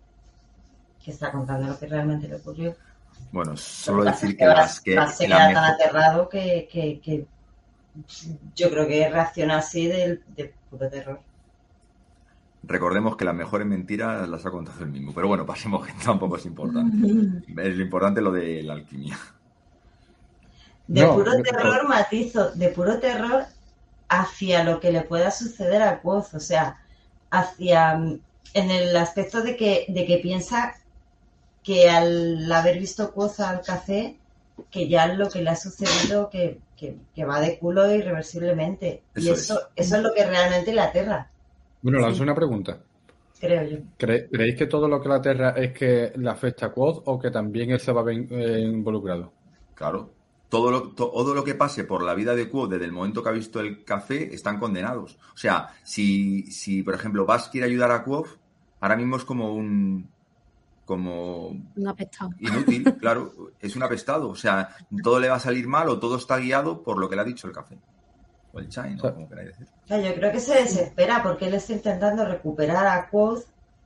que 1.03 1.11
está 1.11 1.31
contando 1.31 1.67
lo 1.67 1.79
que 1.79 1.87
realmente 1.87 2.27
le 2.27 2.35
ocurrió. 2.35 2.75
Bueno, 3.31 3.51
Lo 3.51 3.57
solo 3.57 4.03
decir 4.03 4.35
que 4.35 4.45
las 4.45 4.79
que 4.81 4.95
mejor- 4.95 5.53
tan 5.53 5.57
aterrado 5.57 6.27
que, 6.27 6.67
que- 6.71 6.99
que 6.99 7.25
yo 8.55 8.69
creo 8.69 8.87
que 8.87 9.09
reacciona 9.09 9.57
así 9.57 9.87
del, 9.87 10.23
de 10.35 10.53
puro 10.69 10.89
terror. 10.89 11.19
Recordemos 12.63 13.17
que 13.17 13.25
las 13.25 13.33
mejores 13.33 13.65
mentiras 13.65 14.27
las 14.29 14.45
ha 14.45 14.51
contado 14.51 14.83
él 14.83 14.91
mismo. 14.91 15.13
Pero 15.13 15.27
bueno, 15.27 15.45
pasemos 15.45 15.85
que 15.87 15.93
tampoco 15.93 16.37
es 16.37 16.45
importante. 16.45 16.97
Es 17.61 17.75
lo 17.75 17.83
importante 17.83 18.21
lo 18.21 18.31
de 18.31 18.63
la 18.63 18.73
alquimia. 18.73 19.17
De 20.87 21.01
No, 21.01 21.15
puro 21.15 21.41
terror 21.41 21.87
matizo, 21.87 22.51
de 22.51 22.69
puro 22.69 22.99
terror 22.99 23.45
hacia 24.09 24.63
lo 24.63 24.79
que 24.79 24.91
le 24.91 25.01
pueda 25.01 25.31
suceder 25.31 25.81
a 25.81 26.01
Quoth, 26.01 26.33
o 26.33 26.39
sea, 26.39 26.81
hacia 27.29 27.93
en 27.93 28.71
el 28.71 28.95
aspecto 28.97 29.41
de 29.41 29.55
que, 29.55 29.85
de 29.87 30.05
que 30.05 30.17
piensa 30.17 30.75
que 31.63 31.89
al 31.89 32.51
haber 32.51 32.77
visto 32.79 33.13
Quoth 33.13 33.39
al 33.39 33.61
café, 33.61 34.17
que 34.69 34.89
ya 34.89 35.07
lo 35.07 35.29
que 35.29 35.41
le 35.41 35.51
ha 35.51 35.55
sucedido 35.55 36.29
que, 36.29 36.59
que- 36.81 36.97
que 37.15 37.25
va 37.25 37.39
de 37.39 37.59
culo 37.59 37.93
irreversiblemente. 37.93 39.03
y 39.15 39.19
Eso 39.29 39.33
eso, 39.33 39.59
eso 39.75 39.95
es 39.97 40.01
lo 40.03 40.11
que 40.13 40.25
realmente 40.25 40.73
le 40.73 40.81
aterra, 40.81 41.29
Bueno, 41.83 41.99
Sí. 41.99 42.05
lanzo 42.05 42.23
una 42.23 42.35
pregunta. 42.35 42.79
creo 43.39 43.63
yo. 43.67 43.77
¿Cre- 43.97 44.27
¿Creéis 44.31 44.55
que 44.55 44.67
todo 44.67 44.87
lo 44.87 45.01
que 45.01 45.09
la 45.09 45.19
Tierra 45.21 45.49
es 45.57 45.71
que 45.73 46.11
le 46.15 46.29
afecta 46.29 46.67
a 46.67 46.71
Quoth 46.71 47.01
o 47.05 47.17
que 47.19 47.31
también 47.31 47.71
él 47.71 47.79
se 47.79 47.91
va 47.91 48.01
a 48.01 48.03
ver 48.03 48.25
eh, 48.29 48.59
involucrado? 48.61 49.31
Claro. 49.73 50.11
Todo 50.47 50.69
lo, 50.69 50.89
to- 50.89 51.09
todo 51.09 51.33
lo 51.33 51.43
que 51.43 51.55
pase 51.55 51.83
por 51.85 52.03
la 52.03 52.13
vida 52.13 52.35
de 52.35 52.47
Quo 52.49 52.67
desde 52.67 52.85
el 52.85 52.91
momento 52.91 53.23
que 53.23 53.29
ha 53.29 53.31
visto 53.31 53.59
el 53.59 53.83
café 53.83 54.31
están 54.33 54.59
condenados. 54.59 55.17
O 55.33 55.37
sea, 55.37 55.69
si, 55.81 56.43
si 56.51 56.83
por 56.83 56.93
ejemplo, 56.93 57.25
Vas 57.25 57.49
quiere 57.49 57.65
ayudar 57.67 57.89
a 57.91 58.03
Quo, 58.03 58.25
ahora 58.79 58.95
mismo 58.95 59.15
es 59.17 59.23
como 59.25 59.55
un 59.55 60.07
como 60.91 61.47
Un 61.47 61.87
apestado. 61.87 62.31
inútil, 62.39 62.83
claro, 62.99 63.31
es 63.61 63.75
un 63.75 63.83
apestado. 63.83 64.29
O 64.29 64.35
sea, 64.35 64.75
todo 65.03 65.19
le 65.19 65.29
va 65.29 65.35
a 65.35 65.39
salir 65.39 65.67
mal 65.67 65.87
o 65.89 65.99
todo 65.99 66.17
está 66.17 66.37
guiado 66.37 66.83
por 66.83 66.99
lo 66.99 67.07
que 67.09 67.15
le 67.15 67.21
ha 67.21 67.25
dicho 67.25 67.47
el 67.47 67.53
café. 67.53 67.77
O 68.53 68.59
el 68.59 68.67
chai, 68.67 68.95
¿no? 68.95 69.01
Como 69.13 69.29
queráis 69.29 69.49
decir. 69.49 69.67
O 69.85 69.87
sea, 69.87 69.99
yo 70.01 70.13
creo 70.13 70.31
que 70.31 70.39
se 70.41 70.55
desespera 70.55 71.23
porque 71.23 71.47
él 71.47 71.53
está 71.53 71.71
intentando 71.73 72.25
recuperar 72.25 72.85
a 72.85 73.09
Quoth 73.09 73.43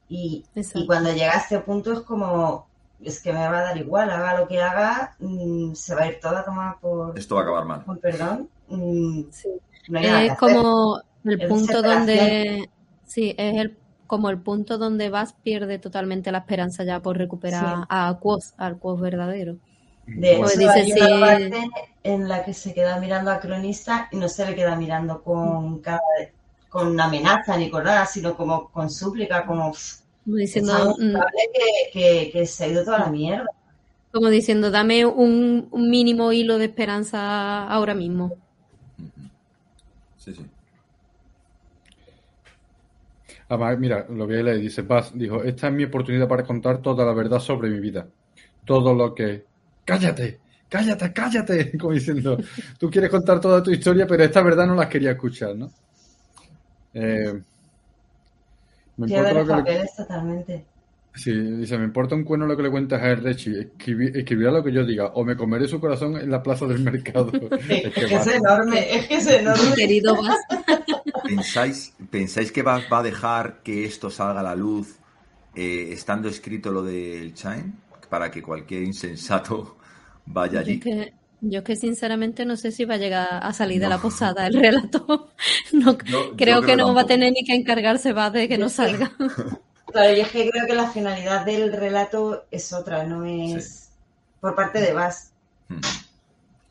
y, 0.09 0.43
y 0.55 0.85
cuando 0.87 1.11
llega 1.13 1.33
a 1.33 1.37
este 1.37 1.59
punto 1.59 1.93
es 1.93 1.99
como, 2.01 2.67
es 3.01 3.19
que 3.21 3.31
me 3.31 3.39
va 3.47 3.59
a 3.59 3.63
dar 3.63 3.77
igual, 3.77 4.09
haga 4.09 4.39
lo 4.39 4.47
que 4.47 4.59
haga, 4.61 5.15
mm, 5.19 5.73
se 5.73 5.93
va 5.93 6.01
a 6.01 6.07
ir 6.07 6.19
toda 6.19 6.39
a 6.39 6.45
tomar 6.45 6.79
por, 6.79 7.17
Esto 7.17 7.35
va 7.35 7.41
a 7.41 7.43
acabar 7.43 7.65
mal. 7.65 7.85
con 7.85 7.97
perdón. 7.99 8.49
mm, 8.69 9.21
Sí. 9.31 9.49
no 9.89 9.99
hay 9.99 10.05
nada 10.07 10.19
que 10.21 10.25
Es 10.25 10.31
hacer. 10.31 10.37
como 10.55 11.01
el 11.25 11.41
Es 11.41 11.49
punto 11.49 11.81
donde. 11.83 12.69
Sí, 13.05 13.35
es 13.37 13.55
el 13.61 13.77
como 14.07 14.29
el 14.29 14.41
punto 14.41 14.77
donde 14.77 15.09
Vas 15.09 15.33
pierde 15.33 15.79
totalmente 15.79 16.31
la 16.31 16.39
esperanza 16.39 16.83
ya 16.83 17.01
por 17.01 17.17
recuperar 17.17 17.75
Sí. 17.79 17.85
a 17.89 18.17
Quoth, 18.19 18.43
al 18.57 18.79
Quoth 18.79 18.99
verdadero. 19.01 19.57
De 20.05 20.37
Pues 20.37 20.53
hecho, 20.53 20.59
dice, 20.59 20.79
hay 20.79 20.91
una 20.93 21.07
sí. 21.07 21.19
parte 21.19 21.67
en 22.03 22.27
la 22.27 22.43
que 22.45 22.53
se 22.53 22.73
queda 22.73 22.99
mirando 22.99 23.31
a 23.31 23.39
Cronista 23.39 24.07
y 24.11 24.17
no 24.17 24.29
se 24.29 24.45
le 24.45 24.55
queda 24.55 24.75
mirando 24.75 25.21
con 25.23 25.79
cara 25.81 26.01
de- 26.19 26.33
con 26.69 26.99
amenaza 26.99 27.57
ni 27.57 27.69
con 27.69 27.83
nada, 27.85 28.05
sino 28.05 28.35
como 28.35 28.69
con 28.71 28.89
súplica, 28.89 29.45
como 29.45 29.71
"Pff, 29.71 30.01
Como 30.25 30.37
es 30.37 30.41
diciendo, 30.41 30.95
mm, 30.99 31.13
que, 31.53 31.91
que, 31.93 32.31
que 32.31 32.45
se 32.45 32.65
ha 32.65 32.67
ido 32.67 32.83
toda 32.83 32.99
la 32.99 33.07
mierda. 33.09 33.47
como 34.11 34.29
diciendo, 34.29 34.71
dame 34.71 35.05
un, 35.05 35.67
un 35.71 35.89
mínimo 35.91 36.31
hilo 36.31 36.57
de 36.57 36.65
esperanza 36.65 37.67
ahora 37.67 37.93
mismo. 37.93 38.35
Sí, 40.17 40.33
sí. 40.33 40.45
Además, 43.47 43.77
mira, 43.79 44.05
lo 44.09 44.27
que 44.27 44.41
le 44.41 44.57
dice 44.57 44.83
Paz, 44.83 45.11
dijo, 45.13 45.43
esta 45.43 45.67
es 45.67 45.73
mi 45.73 45.83
oportunidad 45.83 46.27
para 46.27 46.43
contar 46.43 46.79
toda 46.81 47.05
la 47.05 47.13
verdad 47.13 47.39
sobre 47.39 47.69
mi 47.69 47.79
vida. 47.79 48.07
Todo 48.65 48.93
lo 48.93 49.13
que... 49.13 49.45
¡Cállate! 49.85 50.39
¡Cállate, 50.67 51.13
cállate! 51.13 51.77
Como 51.77 51.93
diciendo, 51.93 52.37
tú 52.79 52.89
quieres 52.89 53.11
contar 53.11 53.39
toda 53.39 53.61
tu 53.61 53.69
historia, 53.71 54.07
pero 54.07 54.23
esta 54.23 54.41
verdad 54.41 54.65
no 54.65 54.73
la 54.75 54.89
quería 54.89 55.11
escuchar, 55.11 55.55
¿no? 55.55 55.71
Eh, 56.93 57.33
me 58.97 59.07
importa 59.07 59.33
los 59.33 59.47
lo 59.47 59.53
que 59.53 59.55
le- 59.55 59.57
papeles 59.77 59.95
totalmente. 59.95 60.65
Sí, 61.13 61.31
dice, 61.31 61.77
me 61.77 61.85
importa 61.85 62.13
un 62.15 62.25
cuerno 62.25 62.45
lo 62.45 62.57
que 62.57 62.63
le 62.63 62.69
cuentas 62.69 63.01
a. 63.01 63.13
Escribi- 63.13 64.13
escribirá 64.17 64.51
lo 64.51 64.61
que 64.63 64.73
yo 64.73 64.83
diga, 64.83 65.07
o 65.13 65.23
me 65.23 65.37
comeré 65.37 65.65
su 65.65 65.79
corazón 65.79 66.17
en 66.17 66.29
la 66.29 66.43
plaza 66.43 66.65
del 66.65 66.79
mercado. 66.79 67.31
Es 67.51 67.69
Es 67.85 67.93
que 67.93 68.15
es 68.15 68.27
enorme, 68.27 68.95
es 68.95 69.07
que 69.07 69.15
es 69.15 69.27
enorme. 69.27 69.75
Querido 69.75 70.13
Vas, 70.21 70.39
¿Pensáis, 71.25 71.93
¿Pensáis 72.09 72.51
que 72.51 72.61
va, 72.63 72.79
va 72.91 72.99
a 72.99 73.03
dejar 73.03 73.61
que 73.63 73.85
esto 73.85 74.09
salga 74.11 74.39
a 74.41 74.43
la 74.43 74.55
luz 74.55 74.99
eh, 75.55 75.89
estando 75.91 76.27
escrito 76.29 76.71
lo 76.71 76.83
del 76.83 77.33
Chain? 77.33 77.83
Para 78.09 78.29
que 78.31 78.41
cualquier 78.41 78.83
insensato 78.83 79.77
vaya 80.25 80.59
yo 80.59 80.59
allí. 80.61 80.73
es 80.73 80.79
que, 80.79 81.13
yo 81.41 81.59
es 81.59 81.65
que 81.65 81.75
sinceramente 81.75 82.45
no 82.45 82.55
sé 82.57 82.71
si 82.71 82.85
va 82.85 82.95
a 82.95 82.97
llegar 82.97 83.27
a 83.43 83.53
salir 83.53 83.79
de 83.81 83.87
la 83.89 83.99
posada 84.01 84.47
el 84.47 84.53
relato. 84.59 85.31
No, 85.73 85.97
Yo- 86.03 86.35
yo 86.35 86.35
creo 86.35 86.63
que 86.63 86.75
no 86.75 86.93
va 86.93 87.01
a 87.01 87.05
tener 87.05 87.33
ni 87.33 87.43
que 87.43 87.53
encargarse 87.55 88.13
Vas 88.13 88.31
de 88.33 88.47
que 88.47 88.57
no 88.57 88.69
salga. 88.69 89.11
Claro, 89.87 90.13
y 90.15 90.19
es 90.19 90.29
que 90.29 90.49
creo 90.49 90.65
que 90.67 90.75
la 90.75 90.89
finalidad 90.89 91.45
del 91.45 91.71
relato 91.71 92.45
es 92.51 92.73
otra, 92.73 93.03
no 93.05 93.23
es 93.25 93.89
por 94.41 94.53
parte 94.55 94.81
de 94.81 94.93
Vas. 94.93 95.31
Mm. 95.69 95.79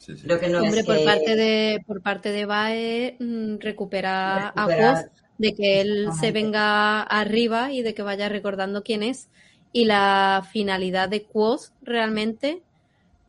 Sí, 0.04 0.18
sí. 0.18 0.26
Lo 0.26 0.38
que 0.38 0.48
no 0.48 0.60
Hombre, 0.62 0.80
es 0.80 0.86
por 0.86 0.96
que- 0.96 1.04
parte 1.04 1.36
de 1.36 1.82
por 1.86 2.02
parte 2.02 2.30
de 2.30 2.44
Bae 2.44 3.16
mm, 3.20 3.56
recuperar, 3.60 4.52
a. 4.54 4.66
Quoth, 4.66 5.10
de 5.38 5.54
que 5.54 5.80
él 5.80 6.08
se 6.20 6.30
venga 6.30 7.02
arriba 7.02 7.72
y 7.72 7.80
de 7.82 7.94
que 7.94 8.02
vaya 8.02 8.28
recordando 8.28 8.82
quién 8.82 9.02
es. 9.02 9.28
Y 9.72 9.86
la 9.86 10.46
finalidad 10.52 11.08
de 11.08 11.22
Quoth 11.24 11.70
realmente, 11.82 12.62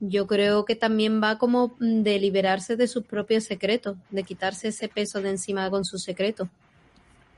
yo 0.01 0.27
creo 0.27 0.65
que 0.65 0.75
también 0.75 1.21
va 1.23 1.37
como 1.37 1.75
de 1.79 2.19
liberarse 2.19 2.75
de 2.75 2.87
sus 2.87 3.05
propios 3.05 3.45
secretos, 3.45 3.95
de 4.09 4.23
quitarse 4.23 4.67
ese 4.67 4.89
peso 4.89 5.21
de 5.21 5.29
encima 5.29 5.69
con 5.69 5.85
sus 5.85 6.03
secretos. 6.03 6.49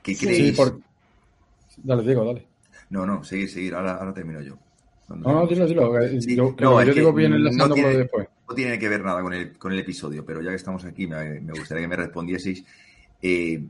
¿Qué 0.02 0.16
creéis? 0.16 0.48
Sí, 0.48 0.52
por... 0.52 0.80
Dale, 1.78 2.02
Diego, 2.02 2.24
dale. 2.24 2.44
No, 2.90 3.06
no, 3.06 3.22
seguir, 3.22 3.48
seguir. 3.48 3.74
Ahora, 3.74 3.94
ahora 3.94 4.12
termino 4.12 4.40
yo. 4.42 4.58
No, 5.08 5.16
no, 5.16 5.46
dilo, 5.46 5.66
dilo. 5.66 5.92
Sí, 6.20 6.36
Yo, 6.36 6.54
no, 6.58 6.82
yo 6.82 6.92
digo 6.92 7.12
bien 7.12 7.30
no 7.30 7.36
enlazando 7.36 7.68
de 7.68 7.80
tiene- 7.82 7.96
después. 7.98 8.28
No 8.48 8.54
tiene 8.54 8.78
que 8.78 8.88
ver 8.88 9.04
nada 9.04 9.22
con 9.22 9.32
el, 9.34 9.56
con 9.58 9.72
el 9.72 9.78
episodio, 9.80 10.24
pero 10.24 10.40
ya 10.42 10.50
que 10.50 10.56
estamos 10.56 10.84
aquí, 10.84 11.06
me, 11.06 11.40
gustaría 11.40 11.82
que 11.82 11.88
me 11.88 11.96
respondieseis. 11.96 12.64
Eh, 13.20 13.62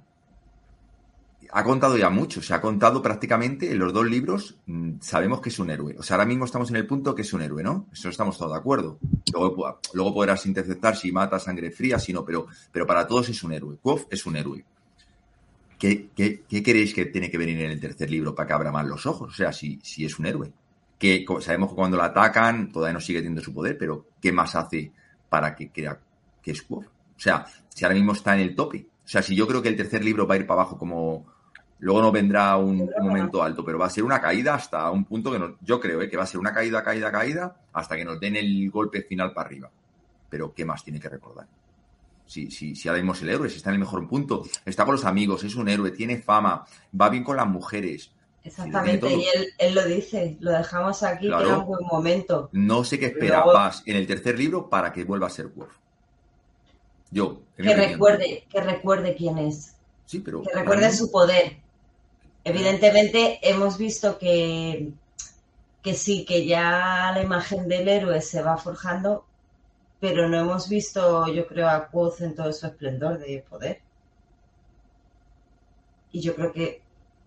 ha 1.51 1.65
contado 1.65 1.97
ya 1.97 2.11
mucho, 2.11 2.43
se 2.43 2.53
ha 2.53 2.61
contado 2.61 3.01
prácticamente 3.01 3.71
en 3.73 3.79
los 3.79 3.93
dos 3.93 4.07
libros, 4.07 4.59
mm, 4.67 4.95
sabemos 5.01 5.41
que 5.41 5.49
es 5.49 5.59
un 5.59 5.71
héroe. 5.71 5.97
O 5.99 6.03
sea, 6.03 6.17
ahora 6.17 6.27
mismo 6.27 6.45
estamos 6.45 6.69
en 6.71 6.77
el 6.77 6.87
punto 6.87 7.15
que 7.15 7.23
es 7.23 7.33
un 7.33 7.41
héroe, 7.41 7.63
¿no? 7.63 7.87
Eso 7.93 8.09
estamos 8.11 8.37
todos 8.37 8.53
de 8.53 8.59
acuerdo. 8.59 8.99
Luego, 9.33 9.57
pu- 9.57 9.79
luego 9.95 10.13
podrás 10.15 10.45
interceptar 10.47 10.95
si 10.97 11.11
mata 11.11 11.39
sangre 11.39 11.71
fría, 11.71 11.99
si 11.99 12.13
no, 12.13 12.25
pero, 12.25 12.47
pero 12.71 12.87
para 12.87 13.07
todos 13.07 13.29
es 13.31 13.43
un 13.43 13.53
héroe. 13.53 13.79
Quoth 13.81 14.13
es 14.13 14.27
un 14.27 14.37
héroe. 14.37 14.65
¿Qué, 15.79 16.09
qué, 16.15 16.43
qué 16.49 16.63
creéis 16.63 16.93
que 16.93 17.07
tiene 17.07 17.31
que 17.31 17.39
venir 17.39 17.61
en 17.61 17.71
el 17.71 17.81
tercer 17.81 18.11
libro 18.11 18.35
para 18.35 18.49
que 18.49 18.53
abra 18.53 18.73
más 18.73 18.87
los 18.87 19.07
ojos? 19.07 19.31
O 19.33 19.35
sea, 19.37 19.53
si, 19.53 19.79
si 19.83 20.05
es 20.05 20.19
un 20.19 20.27
héroe. 20.27 20.53
Que 20.99 21.25
sabemos 21.41 21.71
que 21.71 21.77
cuando 21.77 21.97
la 21.97 22.07
atacan 22.07 22.73
todavía 22.73 22.95
no 22.95 23.01
sigue 23.01 23.21
teniendo 23.21 23.41
su 23.41 23.55
poder, 23.55 23.79
pero 23.79 24.09
¿qué 24.21 24.33
más 24.33 24.55
hace 24.57 24.93
para 25.29 25.55
que 25.55 25.71
crea 25.71 25.99
que 26.43 26.51
es 26.51 26.63
Quoth? 26.63 26.87
O 26.87 27.21
sea, 27.21 27.47
si 27.69 27.85
ahora 27.85 27.95
mismo 27.95 28.13
está 28.13 28.35
en 28.35 28.41
el 28.41 28.55
tope. 28.55 28.87
O 29.05 29.09
sea, 29.09 29.23
si 29.23 29.35
yo 29.35 29.47
creo 29.47 29.63
que 29.63 29.69
el 29.69 29.77
tercer 29.77 30.05
libro 30.05 30.27
va 30.27 30.35
a 30.35 30.39
ir 30.39 30.47
para 30.47 30.63
abajo 30.63 30.77
como... 30.79 31.27
Luego 31.81 32.03
no 32.03 32.11
vendrá 32.11 32.57
un, 32.57 32.81
un 32.81 33.07
momento 33.07 33.41
alto, 33.41 33.65
pero 33.65 33.79
va 33.79 33.87
a 33.87 33.91
ser 33.91 34.03
una 34.03 34.21
caída 34.21 34.55
hasta 34.55 34.91
un 34.91 35.05
punto 35.05 35.31
que 35.31 35.39
no, 35.39 35.57
yo 35.61 35.79
creo 35.79 36.03
¿eh? 36.03 36.11
que 36.11 36.17
va 36.17 36.25
a 36.25 36.27
ser 36.27 36.41
una 36.41 36.53
caída, 36.53 36.83
caída, 36.83 37.13
caída, 37.13 37.57
hasta 37.73 37.97
que 37.97 38.05
nos 38.05 38.19
den 38.19 38.35
el 38.35 38.69
golpe 38.69 39.03
final 39.03 39.33
para 39.33 39.47
arriba. 39.47 39.71
Pero 40.29 40.53
¿qué 40.53 40.65
más 40.65 40.83
tiene 40.83 40.99
que 40.99 41.09
recordar? 41.09 41.47
Si, 42.27 42.51
si, 42.51 42.75
si 42.75 42.89
ahora 42.89 43.01
mismo 43.01 43.13
es 43.13 43.23
el 43.23 43.31
héroe, 43.31 43.49
si 43.49 43.59
está 43.59 43.71
en 43.71 43.75
el 43.75 43.81
mejor 43.81 44.07
punto, 44.09 44.43
está 44.65 44.85
con 44.85 44.97
los 44.97 45.05
amigos, 45.05 45.45
es 45.45 45.55
un 45.55 45.69
héroe, 45.69 45.93
tiene 45.93 46.19
fama, 46.19 46.67
va 47.01 47.09
bien 47.09 47.23
con 47.23 47.37
las 47.37 47.47
mujeres. 47.47 48.11
Exactamente, 48.45 49.13
y 49.13 49.25
él, 49.35 49.49
él 49.59 49.75
lo 49.75 49.85
dice, 49.85 50.37
lo 50.41 50.53
dejamos 50.53 51.03
aquí, 51.03 51.27
Claro. 51.27 51.43
que 51.45 51.49
era 51.51 51.59
un 51.59 51.67
buen 51.67 51.87
momento. 51.87 52.49
No 52.53 52.83
sé 52.85 52.99
qué 52.99 53.07
espera 53.07 53.39
Luego- 53.39 53.53
Paz 53.53 53.83
en 53.85 53.97
el 53.97 54.07
tercer 54.07 54.39
libro 54.39 54.71
para 54.71 54.93
que 54.93 55.05
vuelva 55.05 55.27
a 55.27 55.31
ser 55.31 55.47
Worf. 55.55 55.75
Yo. 57.11 57.41
Que 57.57 57.75
recuerde, 57.75 58.45
que 58.51 58.61
recuerde 58.61 59.15
quién 59.17 59.39
es, 59.39 59.75
Sí, 60.07 60.21
pero. 60.21 60.43
que 60.43 60.53
recuerde 60.55 60.91
su 60.93 61.11
poder. 61.11 61.59
Evidentemente 62.45 63.39
hemos 63.43 63.77
visto 63.77 64.19
que, 64.19 64.93
que 65.83 65.95
sí, 65.95 66.25
que 66.25 66.47
ya 66.47 67.11
la 67.13 67.21
imagen 67.23 67.69
del 67.69 67.89
héroe 67.89 68.23
se 68.23 68.41
va 68.43 68.57
forjando, 68.57 69.27
pero 70.01 70.29
no 70.29 70.39
hemos 70.39 70.69
visto, 70.69 71.27
yo 71.29 71.47
creo, 71.47 71.69
a 71.69 71.89
Quoth 71.89 72.21
en 72.23 72.35
todo 72.35 72.53
su 72.53 72.67
esplendor 72.67 73.19
de 73.19 73.45
poder. 73.49 73.81
Y 76.13 76.21
yo 76.21 76.35
creo 76.35 76.53
que 76.53 76.81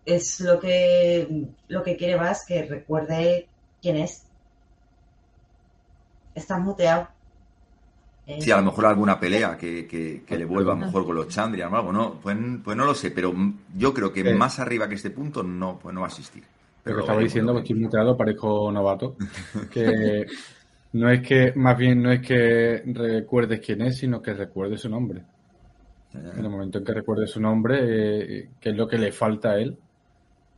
es 0.06 0.40
lo 0.42 0.60
que, 0.60 1.46
lo 1.68 1.84
que 1.84 1.96
quiere 1.98 2.18
más, 2.18 2.46
que 2.46 2.64
recuerde 2.64 3.48
quién 3.82 3.98
es. 3.98 4.26
Estás 6.36 6.60
muteado. 6.60 7.08
Eh, 8.28 8.40
Sí, 8.42 8.52
a 8.52 8.58
lo 8.58 8.64
mejor 8.64 8.86
alguna 8.86 9.20
pelea 9.20 9.58
que, 9.58 9.88
que- 9.88 10.24
que 10.26 10.38
le 10.38 10.46
vuelva 10.46 10.74
a 10.74 10.76
lo 10.78 10.86
mejor 10.86 11.06
con 11.06 11.16
los 11.16 11.28
Chandrian 11.28 11.74
o 11.74 11.78
algo, 11.78 11.92
¿no? 11.92 12.14
Pues, 12.22 12.38
pues 12.64 12.78
no 12.78 12.86
lo 12.86 12.94
sé, 12.94 13.12
pero 13.12 13.34
yo 13.76 13.94
creo 13.94 14.14
que 14.14 14.22
Eh. 14.22 14.34
más 14.34 14.60
arriba 14.60 14.88
que 14.88 14.96
este 14.96 15.10
punto 15.10 15.44
no, 15.44 15.80
pues 15.80 15.94
no 15.94 16.02
va 16.02 16.08
a 16.08 16.10
existir. 16.10 16.44
Lo 16.84 16.92
que 16.92 16.94
lo 16.96 17.00
estaba 17.02 17.20
diciendo, 17.20 17.54
que 17.54 17.60
estoy 17.62 17.76
muteado, 17.76 18.16
parezco 18.18 18.72
novato. 18.72 19.16
Que 19.72 20.26
no 20.94 21.10
es 21.10 21.22
que, 21.28 21.54
más 21.56 21.78
bien 21.78 22.02
no 22.02 22.12
es 22.12 22.22
que 22.26 22.82
recuerdes 22.86 23.60
quién 23.60 23.82
es, 23.82 23.98
sino 23.98 24.22
que 24.22 24.34
recuerdes 24.34 24.82
su 24.82 24.90
nombre. 24.90 25.22
En 26.14 26.40
el 26.44 26.50
momento 26.50 26.78
en 26.80 26.84
que 26.86 26.94
recuerdes 26.94 27.32
su 27.32 27.40
nombre, 27.40 27.80
eh, 28.40 28.50
que 28.60 28.70
es 28.72 28.76
lo 28.76 28.88
que 28.88 28.98
le 28.98 29.12
falta 29.12 29.52
a 29.52 29.58
él, 29.58 29.78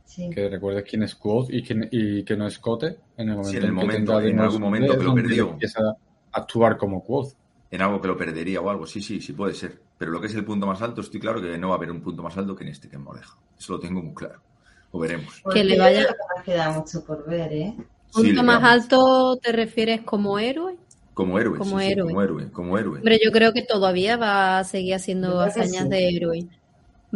sí. 0.04 0.30
que 0.30 0.48
recuerdes 0.48 0.84
quién 0.88 1.02
es 1.02 1.14
Quoth 1.14 1.50
y, 1.50 1.62
quién- 1.62 1.88
y 1.90 2.22
que 2.24 2.36
no 2.36 2.46
es 2.46 2.58
Cote, 2.58 2.96
en 3.16 3.28
el 3.28 3.36
momento 3.36 3.50
Sí, 3.50 3.56
en 3.56 3.62
el 3.64 3.68
en 3.70 3.76
que 3.76 3.82
momento, 3.86 4.20
en 4.20 4.40
algún 4.40 4.60
momento 4.62 4.98
que 4.98 5.04
lo 5.04 5.14
perdió. 5.14 5.50
Empieza 5.50 5.80
a 5.82 5.96
actuar 6.32 6.76
como 6.76 7.02
Quoth. 7.04 7.34
En 7.70 7.82
algo 7.82 8.00
que 8.00 8.06
lo 8.08 8.16
perdería 8.16 8.60
o 8.60 8.70
algo, 8.70 8.86
sí, 8.86 9.02
sí, 9.02 9.20
sí 9.20 9.32
puede 9.32 9.52
ser. 9.54 9.80
Pero 9.98 10.12
lo 10.12 10.20
que 10.20 10.28
es 10.28 10.34
el 10.36 10.44
punto 10.44 10.66
más 10.66 10.80
alto, 10.82 11.00
estoy 11.00 11.18
claro 11.18 11.40
que 11.42 11.58
no 11.58 11.68
va 11.70 11.74
a 11.74 11.76
haber 11.78 11.90
un 11.90 12.00
punto 12.00 12.22
más 12.22 12.36
alto 12.36 12.54
que 12.54 12.62
en 12.62 12.70
este 12.70 12.88
que 12.88 12.96
hemos 12.96 13.16
dejado. 13.16 13.38
Eso 13.58 13.72
lo 13.72 13.80
tengo 13.80 14.00
muy 14.02 14.14
claro. 14.14 14.40
Lo 14.92 15.00
veremos. 15.00 15.42
Que 15.52 15.64
le 15.64 15.76
vaya- 15.78 16.14
queda 16.44 16.70
mucho 16.70 17.04
por 17.04 17.28
ver, 17.28 17.52
¿eh? 17.52 17.74
¿Punto 18.12 18.42
más 18.44 18.62
alto 18.62 19.36
te 19.42 19.50
refieres 19.50 20.02
como 20.02 20.38
héroe? 20.38 20.76
Como 21.14 21.38
héroe, 21.38 21.58
Como 21.58 21.78
sí, 21.80 21.86
sí, 21.86 21.92
héroe. 21.92 22.08
como 22.08 22.22
héroe, 22.22 22.50
como 22.52 22.78
héroe. 22.78 22.98
Hombre, 22.98 23.18
yo 23.24 23.32
creo 23.32 23.52
que 23.52 23.62
todavía 23.62 24.16
va 24.16 24.58
a 24.58 24.64
seguir 24.64 24.94
haciendo 24.94 25.40
hazañas 25.40 25.84
sí. 25.84 25.88
de 25.88 26.08
héroe. 26.08 26.48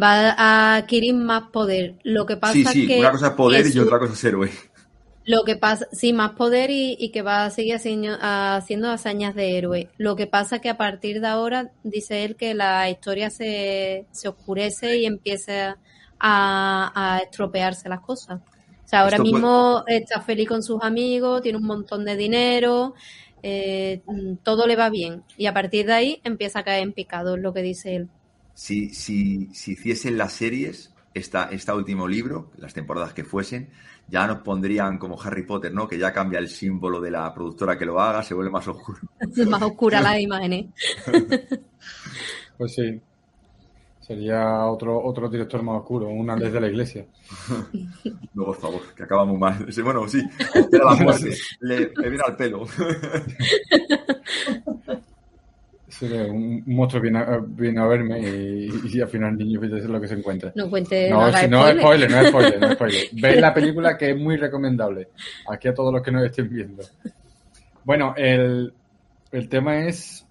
Va 0.00 0.30
a 0.30 0.76
adquirir 0.76 1.14
más 1.14 1.50
poder. 1.50 1.96
Lo 2.04 2.24
que 2.26 2.36
pasa 2.36 2.52
Sí, 2.52 2.64
sí, 2.64 2.86
que 2.86 3.00
una 3.00 3.10
cosa 3.12 3.26
es 3.28 3.32
poder 3.32 3.66
y 3.66 3.78
otra 3.78 3.98
cosa 3.98 4.12
es 4.12 4.24
héroe. 4.24 4.50
Lo 5.24 5.44
que 5.44 5.56
pasa, 5.56 5.86
sí, 5.92 6.14
más 6.14 6.32
poder 6.32 6.70
y, 6.70 6.96
y 6.98 7.10
que 7.10 7.20
va 7.20 7.44
a 7.44 7.50
seguir 7.50 7.74
haciendo, 7.74 8.16
haciendo 8.20 8.90
hazañas 8.90 9.34
de 9.34 9.58
héroe. 9.58 9.90
Lo 9.98 10.16
que 10.16 10.26
pasa 10.26 10.60
que 10.60 10.70
a 10.70 10.78
partir 10.78 11.20
de 11.20 11.26
ahora 11.26 11.70
dice 11.82 12.24
él 12.24 12.34
que 12.36 12.54
la 12.54 12.88
historia 12.88 13.28
se, 13.28 14.06
se 14.10 14.28
oscurece 14.28 14.96
y 14.98 15.04
empieza 15.04 15.76
a, 16.18 16.92
a 16.94 17.18
estropearse 17.18 17.88
las 17.90 18.00
cosas. 18.00 18.40
O 18.40 18.88
sea, 18.88 19.00
ahora 19.00 19.16
Esto 19.16 19.24
puede- 19.24 19.32
mismo 19.34 19.84
está 19.86 20.20
feliz 20.22 20.48
con 20.48 20.62
sus 20.62 20.82
amigos, 20.82 21.42
tiene 21.42 21.58
un 21.58 21.66
montón 21.66 22.06
de 22.06 22.16
dinero, 22.16 22.94
eh, 23.42 24.00
mm, 24.06 24.36
todo 24.42 24.66
le 24.66 24.76
va 24.76 24.88
bien. 24.88 25.24
Y 25.36 25.44
a 25.44 25.52
partir 25.52 25.84
de 25.86 25.92
ahí 25.92 26.20
empieza 26.24 26.60
a 26.60 26.64
caer 26.64 26.84
en 26.84 26.94
picado, 26.94 27.34
es 27.36 27.42
lo 27.42 27.52
que 27.52 27.60
dice 27.60 27.96
él. 27.96 28.08
Si, 28.58 28.92
si, 28.92 29.54
si 29.54 29.72
hiciesen 29.74 30.18
las 30.18 30.32
series, 30.32 30.92
esta, 31.14 31.44
este 31.44 31.70
último 31.70 32.08
libro, 32.08 32.50
las 32.56 32.74
temporadas 32.74 33.12
que 33.14 33.22
fuesen, 33.22 33.70
ya 34.08 34.26
nos 34.26 34.38
pondrían 34.38 34.98
como 34.98 35.16
Harry 35.22 35.44
Potter, 35.44 35.72
¿no? 35.72 35.86
Que 35.86 35.96
ya 35.96 36.12
cambia 36.12 36.40
el 36.40 36.48
símbolo 36.48 37.00
de 37.00 37.12
la 37.12 37.32
productora 37.32 37.78
que 37.78 37.86
lo 37.86 38.00
haga, 38.00 38.20
se 38.24 38.34
vuelve 38.34 38.50
más 38.50 38.66
oscuro. 38.66 38.98
Es 39.20 39.46
más 39.46 39.62
oscura 39.62 40.00
las 40.00 40.18
imágenes. 40.18 40.66
Pues 42.58 42.74
sí. 42.74 43.00
Sería 44.00 44.66
otro, 44.66 45.04
otro 45.04 45.28
director 45.28 45.62
más 45.62 45.76
oscuro, 45.78 46.08
una 46.08 46.34
ley 46.34 46.50
de 46.50 46.60
la 46.60 46.66
iglesia. 46.66 47.06
No, 48.34 48.44
por 48.46 48.56
favor, 48.56 48.80
que 48.96 49.04
acaba 49.04 49.24
muy 49.24 49.38
mal. 49.38 49.68
Bueno, 49.84 50.08
sí, 50.08 50.20
espera 50.52 50.84
la 50.84 50.96
muerte. 50.96 51.30
Le, 51.60 51.92
le 51.94 52.08
viene 52.08 52.24
al 52.26 52.36
pelo. 52.36 52.66
Un, 56.30 56.62
monstruo 56.66 57.00
viene 57.02 57.18
a, 57.18 57.38
viene 57.46 57.80
a 57.80 57.86
verme 57.86 58.20
y, 58.20 58.70
y 58.92 59.00
al 59.00 59.08
final 59.08 59.32
el 59.32 59.38
niño 59.38 59.62
es 59.64 59.84
lo 59.84 60.00
que 60.00 60.08
se 60.08 60.14
encuentra. 60.14 60.52
No 60.54 60.68
cuente, 60.68 61.08
No, 61.08 61.32
si 61.32 61.48
no 61.48 61.66
es 61.66 61.78
spoiler. 61.78 61.80
spoiler, 61.80 62.10
no 62.10 62.20
es 62.20 62.28
spoiler, 62.28 62.60
no 62.60 62.66
es 62.66 62.74
spoiler. 62.74 63.02
Veis 63.12 63.40
la 63.40 63.54
película 63.54 63.96
que 63.96 64.10
es 64.10 64.16
muy 64.16 64.36
recomendable. 64.36 65.08
Aquí 65.50 65.68
a 65.68 65.74
todos 65.74 65.92
los 65.92 66.02
que 66.02 66.12
nos 66.12 66.24
estén 66.24 66.48
viendo. 66.48 66.82
Bueno, 67.84 68.14
el, 68.16 68.72
el 69.32 69.48
tema 69.48 69.86
es, 69.86 70.26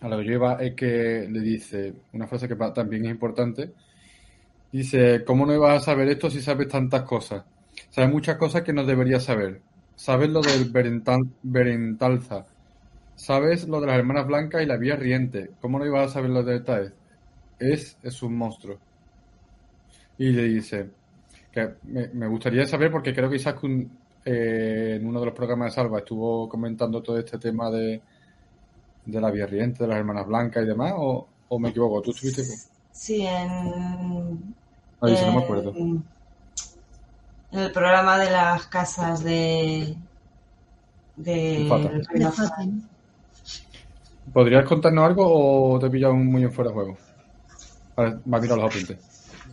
a 0.00 0.08
lo 0.08 0.18
que 0.18 0.24
yo 0.24 0.32
iba, 0.32 0.54
es 0.54 0.74
que 0.74 1.28
le 1.30 1.40
dice 1.40 1.94
una 2.12 2.26
frase 2.26 2.48
que 2.48 2.56
también 2.56 3.04
es 3.04 3.12
importante. 3.12 3.72
Dice, 4.72 5.24
¿cómo 5.24 5.46
no 5.46 5.54
ibas 5.54 5.82
a 5.82 5.84
saber 5.84 6.08
esto 6.08 6.30
si 6.30 6.40
sabes 6.40 6.68
tantas 6.68 7.02
cosas? 7.02 7.44
Sabes 7.90 8.10
muchas 8.10 8.36
cosas 8.36 8.62
que 8.62 8.72
no 8.72 8.84
deberías 8.84 9.24
saber. 9.24 9.60
Sabes 9.94 10.30
lo 10.30 10.40
del 10.40 10.70
Berentalza. 11.42 12.46
Sabes 13.20 13.68
lo 13.68 13.82
de 13.82 13.86
las 13.86 13.98
hermanas 13.98 14.26
blancas 14.26 14.62
y 14.62 14.66
la 14.66 14.78
vía 14.78 14.96
riente. 14.96 15.50
¿Cómo 15.60 15.78
no 15.78 15.84
ibas 15.84 16.10
a 16.10 16.14
saber 16.14 16.30
los 16.30 16.46
detalles? 16.46 16.94
Es, 17.58 17.98
es 18.02 18.22
un 18.22 18.34
monstruo. 18.34 18.78
Y 20.16 20.30
le 20.30 20.44
dice 20.44 20.88
que 21.52 21.74
me, 21.82 22.08
me 22.14 22.26
gustaría 22.26 22.64
saber, 22.66 22.90
porque 22.90 23.14
creo 23.14 23.28
que 23.28 23.36
Isaskun 23.36 23.90
eh, 24.24 24.96
en 24.98 25.06
uno 25.06 25.20
de 25.20 25.26
los 25.26 25.34
programas 25.34 25.66
de 25.70 25.74
Salva 25.74 25.98
estuvo 25.98 26.48
comentando 26.48 27.02
todo 27.02 27.18
este 27.18 27.36
tema 27.36 27.70
de, 27.70 28.00
de 29.04 29.20
la 29.20 29.30
vía 29.30 29.44
riente, 29.44 29.84
de 29.84 29.88
las 29.90 29.98
hermanas 29.98 30.26
blancas 30.26 30.64
y 30.64 30.68
demás, 30.68 30.94
o, 30.96 31.28
o 31.46 31.58
me 31.58 31.68
equivoco, 31.68 32.00
tú 32.00 32.12
estuviste 32.12 32.46
con... 32.46 32.56
Sí, 32.90 33.26
en, 33.26 34.54
Ahí 35.02 35.14
sí, 35.14 35.26
no 35.26 35.32
me 35.32 35.42
acuerdo. 35.44 35.74
en, 35.76 36.02
en 37.52 37.58
el 37.58 37.70
programa 37.70 38.18
de 38.18 38.30
las 38.30 38.66
casas 38.68 39.22
de 39.22 39.94
de 41.16 41.66
Fata. 41.68 41.90
¿Podrías 44.32 44.64
contarnos 44.64 45.04
algo 45.04 45.74
o 45.74 45.78
te 45.78 45.86
he 45.86 45.90
pillado 45.90 46.14
muy 46.14 46.42
en 46.42 46.52
fuera 46.52 46.70
de 46.70 46.74
juego? 46.74 46.98
Vale, 47.96 48.18
me 48.24 48.36
ha 48.36 48.40
mirado 48.40 48.60
los 48.62 48.74
apuntes. 48.74 48.98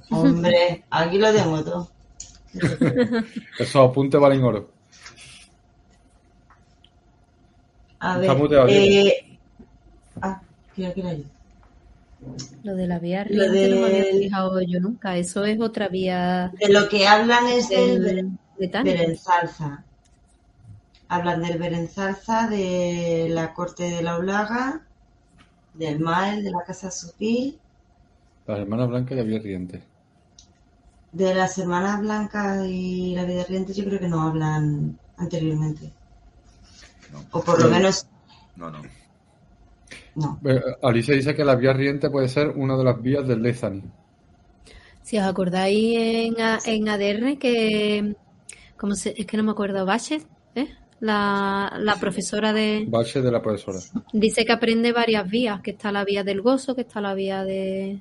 Hombre, 0.09 0.83
aquí 0.89 1.17
lo 1.17 1.33
tengo 1.33 1.63
todo. 1.63 1.89
Esos 3.59 3.89
apuntes 3.89 4.19
valen 4.19 4.43
oro. 4.43 4.69
A 7.99 8.17
ver, 8.19 8.29
eh, 8.69 9.37
ah, 10.21 10.39
yo. 10.75 10.93
Lo 12.63 12.75
de 12.75 12.87
la 12.87 12.99
vía 12.99 13.25
Lo 13.29 13.51
riente 13.51 13.69
no 13.69 13.81
me 13.81 13.87
había 13.87 14.03
fijado 14.05 14.61
yo 14.61 14.79
nunca. 14.79 15.17
Eso 15.17 15.45
es 15.45 15.59
otra 15.59 15.87
vía 15.87 16.51
De 16.59 16.69
lo 16.69 16.87
que 16.89 17.07
hablan 17.07 17.47
es 17.47 17.69
del 17.69 18.03
del 18.03 18.31
británico. 18.57 18.97
Berenzalza. 18.97 19.83
Hablan 21.09 21.41
del 21.41 21.57
Berenzalza, 21.59 22.47
de 22.47 23.27
la 23.29 23.53
corte 23.53 23.83
de 23.89 24.01
la 24.03 24.17
Olaga, 24.17 24.81
del 25.73 25.99
Mael, 25.99 26.43
de 26.43 26.51
la 26.51 26.63
Casa 26.65 26.91
Supil, 26.91 27.59
Las 28.47 28.57
hermanas 28.57 28.87
blancas 28.89 29.11
y 29.11 29.15
la 29.15 29.21
vía 29.23 29.37
riente. 29.37 29.83
de 31.11 31.33
las 31.35 31.57
hermanas 31.57 31.99
blancas 31.99 32.65
y 32.65 33.13
la 33.15 33.25
vida 33.25 33.43
riente, 33.43 33.73
yo 33.73 33.83
creo 33.85 33.99
que 33.99 34.07
no 34.07 34.21
hablan 34.21 34.97
anteriormente. 35.17 35.91
No, 37.11 37.19
O 37.31 37.41
por 37.43 37.61
lo 37.61 37.69
menos, 37.69 38.07
no. 38.55 38.69
no. 38.71 38.81
no. 40.15 40.43
Alicia 40.81 41.13
dice 41.15 41.35
que 41.35 41.45
la 41.45 41.55
vía 41.55 41.73
riente 41.73 42.09
puede 42.09 42.27
ser 42.29 42.49
una 42.49 42.75
de 42.77 42.83
las 42.83 43.01
vías 43.01 43.27
del 43.27 43.41
Lezani. 43.41 43.83
Si 45.01 45.17
os 45.17 45.25
acordáis 45.25 45.97
en, 45.97 46.41
A- 46.41 46.59
en 46.65 46.89
ADR 46.89 47.37
que... 47.39 48.15
¿cómo 48.77 48.93
se, 48.95 49.13
es 49.17 49.25
que 49.25 49.37
no 49.37 49.43
me 49.43 49.51
acuerdo, 49.51 49.85
Baches. 49.85 50.27
La, 50.99 51.73
la 51.79 51.95
profesora 51.95 52.53
de... 52.53 52.85
Bache 52.87 53.21
de 53.21 53.31
la 53.31 53.41
profesora. 53.41 53.79
Dice 54.13 54.45
que 54.45 54.51
aprende 54.51 54.91
varias 54.91 55.29
vías, 55.29 55.61
que 55.61 55.71
está 55.71 55.91
la 55.91 56.03
vía 56.03 56.23
del 56.23 56.41
gozo, 56.41 56.73
que 56.75 56.81
está 56.81 57.01
la 57.01 57.13
vía 57.13 57.43
de... 57.43 57.99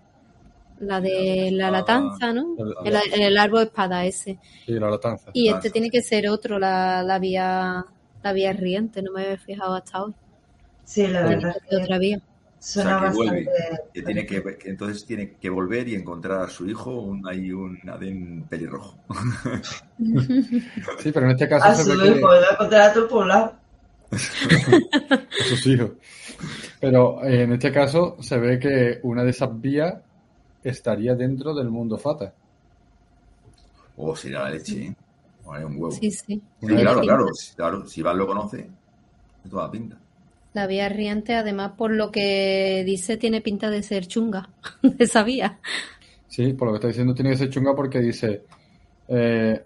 La 0.80 1.00
de 1.00 1.50
la 1.52 1.70
latanza, 1.70 2.32
¿no? 2.34 2.54
El- 2.84 2.94
El, 3.14 3.22
el 3.22 3.38
árbol 3.38 3.62
espada 3.62 4.04
ese. 4.04 4.38
Y 4.66 4.72
la 4.74 4.90
latanza. 4.90 5.30
Y 5.32 5.48
Ah, 5.48 5.56
este 5.56 5.68
sí. 5.68 5.72
tiene 5.72 5.88
que 5.90 6.02
ser 6.02 6.28
otro, 6.28 6.58
la, 6.58 7.02
la 7.02 7.18
vía 7.18 7.84
la 8.22 8.32
vía 8.32 8.52
riente, 8.52 9.02
no 9.02 9.12
me 9.12 9.22
había 9.24 9.38
fijado 9.38 9.74
hasta 9.74 10.02
hoy. 10.04 10.14
Sí, 10.84 11.06
la 11.06 11.20
Tiene 11.26 11.36
verdad 11.36 11.54
que 11.62 11.68
ser 11.76 11.82
otra 11.82 11.98
vía. 11.98 12.20
Suena 12.58 12.96
O 12.96 13.00
sea, 13.00 13.08
que 13.10 13.16
vuelve. 13.16 13.44
bastante. 13.44 13.82
Que 13.92 14.02
tiene 14.02 14.26
que, 14.26 14.56
que 14.56 14.68
entonces 14.70 15.04
tiene 15.04 15.32
que 15.32 15.50
volver 15.50 15.88
y 15.88 15.94
encontrar 15.94 16.42
a 16.42 16.48
su 16.48 16.68
hijo 16.68 16.90
un, 16.90 17.26
ahí 17.26 17.52
un 17.52 17.78
Adén 17.88 18.44
pelirrojo. 18.48 18.96
Sí, 21.00 21.12
pero 21.12 21.26
en 21.26 21.32
este 21.32 21.48
caso 21.48 21.66
A 21.66 21.74
se 21.74 21.84
su 21.84 21.90
ve 21.90 22.12
que... 22.12 22.18
hijo, 22.18 22.28
lo 22.28 22.52
encontrar 22.52 22.80
a 22.80 22.92
el 22.92 23.06
poblado. 23.06 23.54
a 24.10 25.44
sus 25.48 25.66
hijos. 25.66 25.90
Pero 26.80 27.24
eh, 27.24 27.42
en 27.42 27.52
este 27.52 27.72
caso 27.72 28.16
se 28.20 28.38
ve 28.38 28.58
que 28.58 29.00
una 29.02 29.24
de 29.24 29.30
esas 29.30 29.60
vías 29.60 29.94
estaría 30.62 31.14
dentro 31.14 31.54
del 31.54 31.70
mundo 31.70 31.98
Fata. 31.98 32.32
Oh, 33.96 34.14
sería 34.14 34.40
la 34.40 34.50
leche, 34.50 34.86
¿eh? 34.86 34.96
Vale, 35.46 35.64
un 35.64 35.74
huevo. 35.74 35.92
Sí, 35.92 36.10
sí. 36.10 36.42
Sí, 36.60 36.66
claro, 36.66 37.00
claro, 37.00 37.26
claro. 37.54 37.86
Si 37.86 38.00
Iván 38.00 38.18
lo 38.18 38.26
conoce, 38.26 38.68
de 39.44 39.50
toda 39.50 39.70
pinta. 39.70 39.96
La 40.56 40.66
vía 40.66 40.88
riente, 40.88 41.34
además, 41.34 41.72
por 41.76 41.90
lo 41.90 42.10
que 42.10 42.82
dice, 42.86 43.18
tiene 43.18 43.42
pinta 43.42 43.68
de 43.68 43.82
ser 43.82 44.06
chunga, 44.06 44.48
de 44.82 45.04
esa 45.04 45.22
vía. 45.22 45.58
Sí, 46.28 46.54
por 46.54 46.68
lo 46.68 46.72
que 46.72 46.76
está 46.76 46.88
diciendo 46.88 47.12
tiene 47.12 47.32
que 47.32 47.36
ser 47.36 47.50
chunga 47.50 47.76
porque 47.76 48.00
dice, 48.00 48.44
eh, 49.06 49.62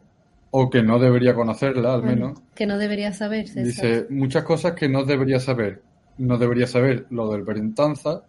o 0.50 0.68
que 0.68 0.83
no 0.83 0.98
debería 0.98 1.33
conocerla 1.33 1.94
al 1.94 2.03
menos. 2.03 2.40
Que 2.57 2.66
no 2.66 2.76
debería 2.76 3.12
saberse. 3.12 3.62
Dice 3.62 4.07
muchas 4.11 4.42
cosas 4.42 4.72
que 4.72 4.88
no 4.88 5.05
debería 5.05 5.38
saber. 5.38 5.81
No 6.18 6.38
debería 6.38 6.66
saber 6.66 7.07
lo 7.11 7.31
del 7.31 7.44
Berentanza, 7.44 8.22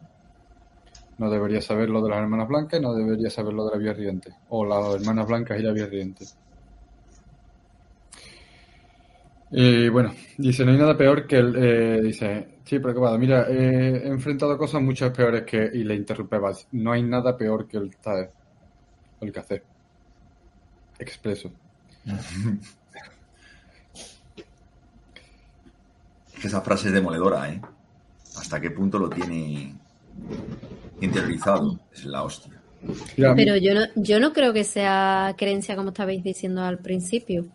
no 1.18 1.32
debería 1.32 1.62
saber 1.62 1.90
lo 1.90 2.04
de 2.04 2.10
las 2.12 2.20
hermanas 2.20 2.48
blancas, 2.48 2.80
y 2.80 2.84
no 2.84 2.94
debería 2.94 3.32
saber 3.32 3.56
lo 3.56 3.66
de 3.66 3.72
la 3.72 3.78
vía 3.78 3.94
riente. 3.94 4.36
O 4.50 4.64
las 4.66 5.02
hermanas 5.02 5.26
blancas 5.26 5.60
y 5.60 5.64
la 5.64 5.72
vía 5.72 5.88
riente. 5.88 6.26
Y 9.52 9.90
bueno, 9.90 10.14
dice, 10.38 10.64
no 10.64 10.72
hay 10.72 10.78
nada 10.78 10.98
peor 10.98 11.28
que 11.28 11.38
el... 11.38 11.56
eh, 11.58 12.02
dice, 12.02 12.48
sí, 12.64 12.80
preocupado, 12.80 13.18
mira, 13.18 13.48
eh, 13.50 14.04
he 14.06 14.08
enfrentado 14.08 14.58
cosas 14.58 14.82
muchas 14.82 15.12
peores 15.12 15.44
que... 15.44 15.70
Y 15.74 15.84
le 15.84 15.96
interrumpe 15.96 16.38
no 16.72 16.92
hay 16.94 17.04
nada 17.04 17.36
peor 17.36 17.68
que 17.68 17.78
el 17.78 17.96
TAE. 17.98 18.30
El 19.20 19.32
café. 19.32 19.62
Expreso. 20.98 21.52
Que 26.40 26.48
esa 26.48 26.62
frase 26.62 26.88
es 26.88 26.94
demoledora, 26.94 27.50
¿eh? 27.50 27.62
¿Hasta 28.38 28.62
qué 28.62 28.72
punto 28.72 28.98
lo 28.98 29.10
tiene 29.10 29.76
interiorizado? 31.02 31.78
Es 31.94 32.06
la 32.06 32.24
hostia. 32.24 32.54
Pero 33.16 33.58
yo 33.58 33.74
no, 33.76 33.82
yo 33.96 34.20
no 34.20 34.34
creo 34.34 34.54
que 34.54 34.64
sea 34.64 35.36
creencia, 35.38 35.76
como 35.76 35.90
estabais 35.90 36.24
diciendo 36.24 36.64
al 36.64 36.80
principio, 36.80 37.46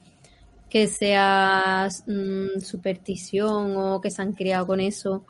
que 0.76 0.86
sea 0.88 1.88
mm, 2.06 2.60
superstición 2.60 3.76
o 3.76 4.00
que 4.00 4.10
se 4.10 4.22
han 4.22 4.32
criado 4.34 4.66
con 4.66 4.80
eso. 4.80 5.26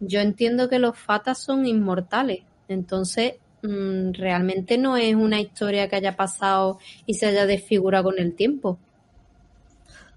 Yo 0.00 0.20
entiendo 0.20 0.68
que 0.70 0.78
los 0.78 0.98
fatas 0.98 1.42
son 1.44 1.66
inmortales, 1.66 2.46
entonces 2.68 3.34
mm, 3.62 4.12
realmente 4.14 4.78
no 4.78 4.96
es 4.96 5.14
una 5.16 5.40
historia 5.40 5.88
que 5.88 5.96
haya 5.96 6.16
pasado 6.16 6.78
y 7.06 7.14
se 7.14 7.26
haya 7.26 7.46
desfigurado 7.46 8.04
con 8.06 8.18
el 8.20 8.34
tiempo. 8.36 8.80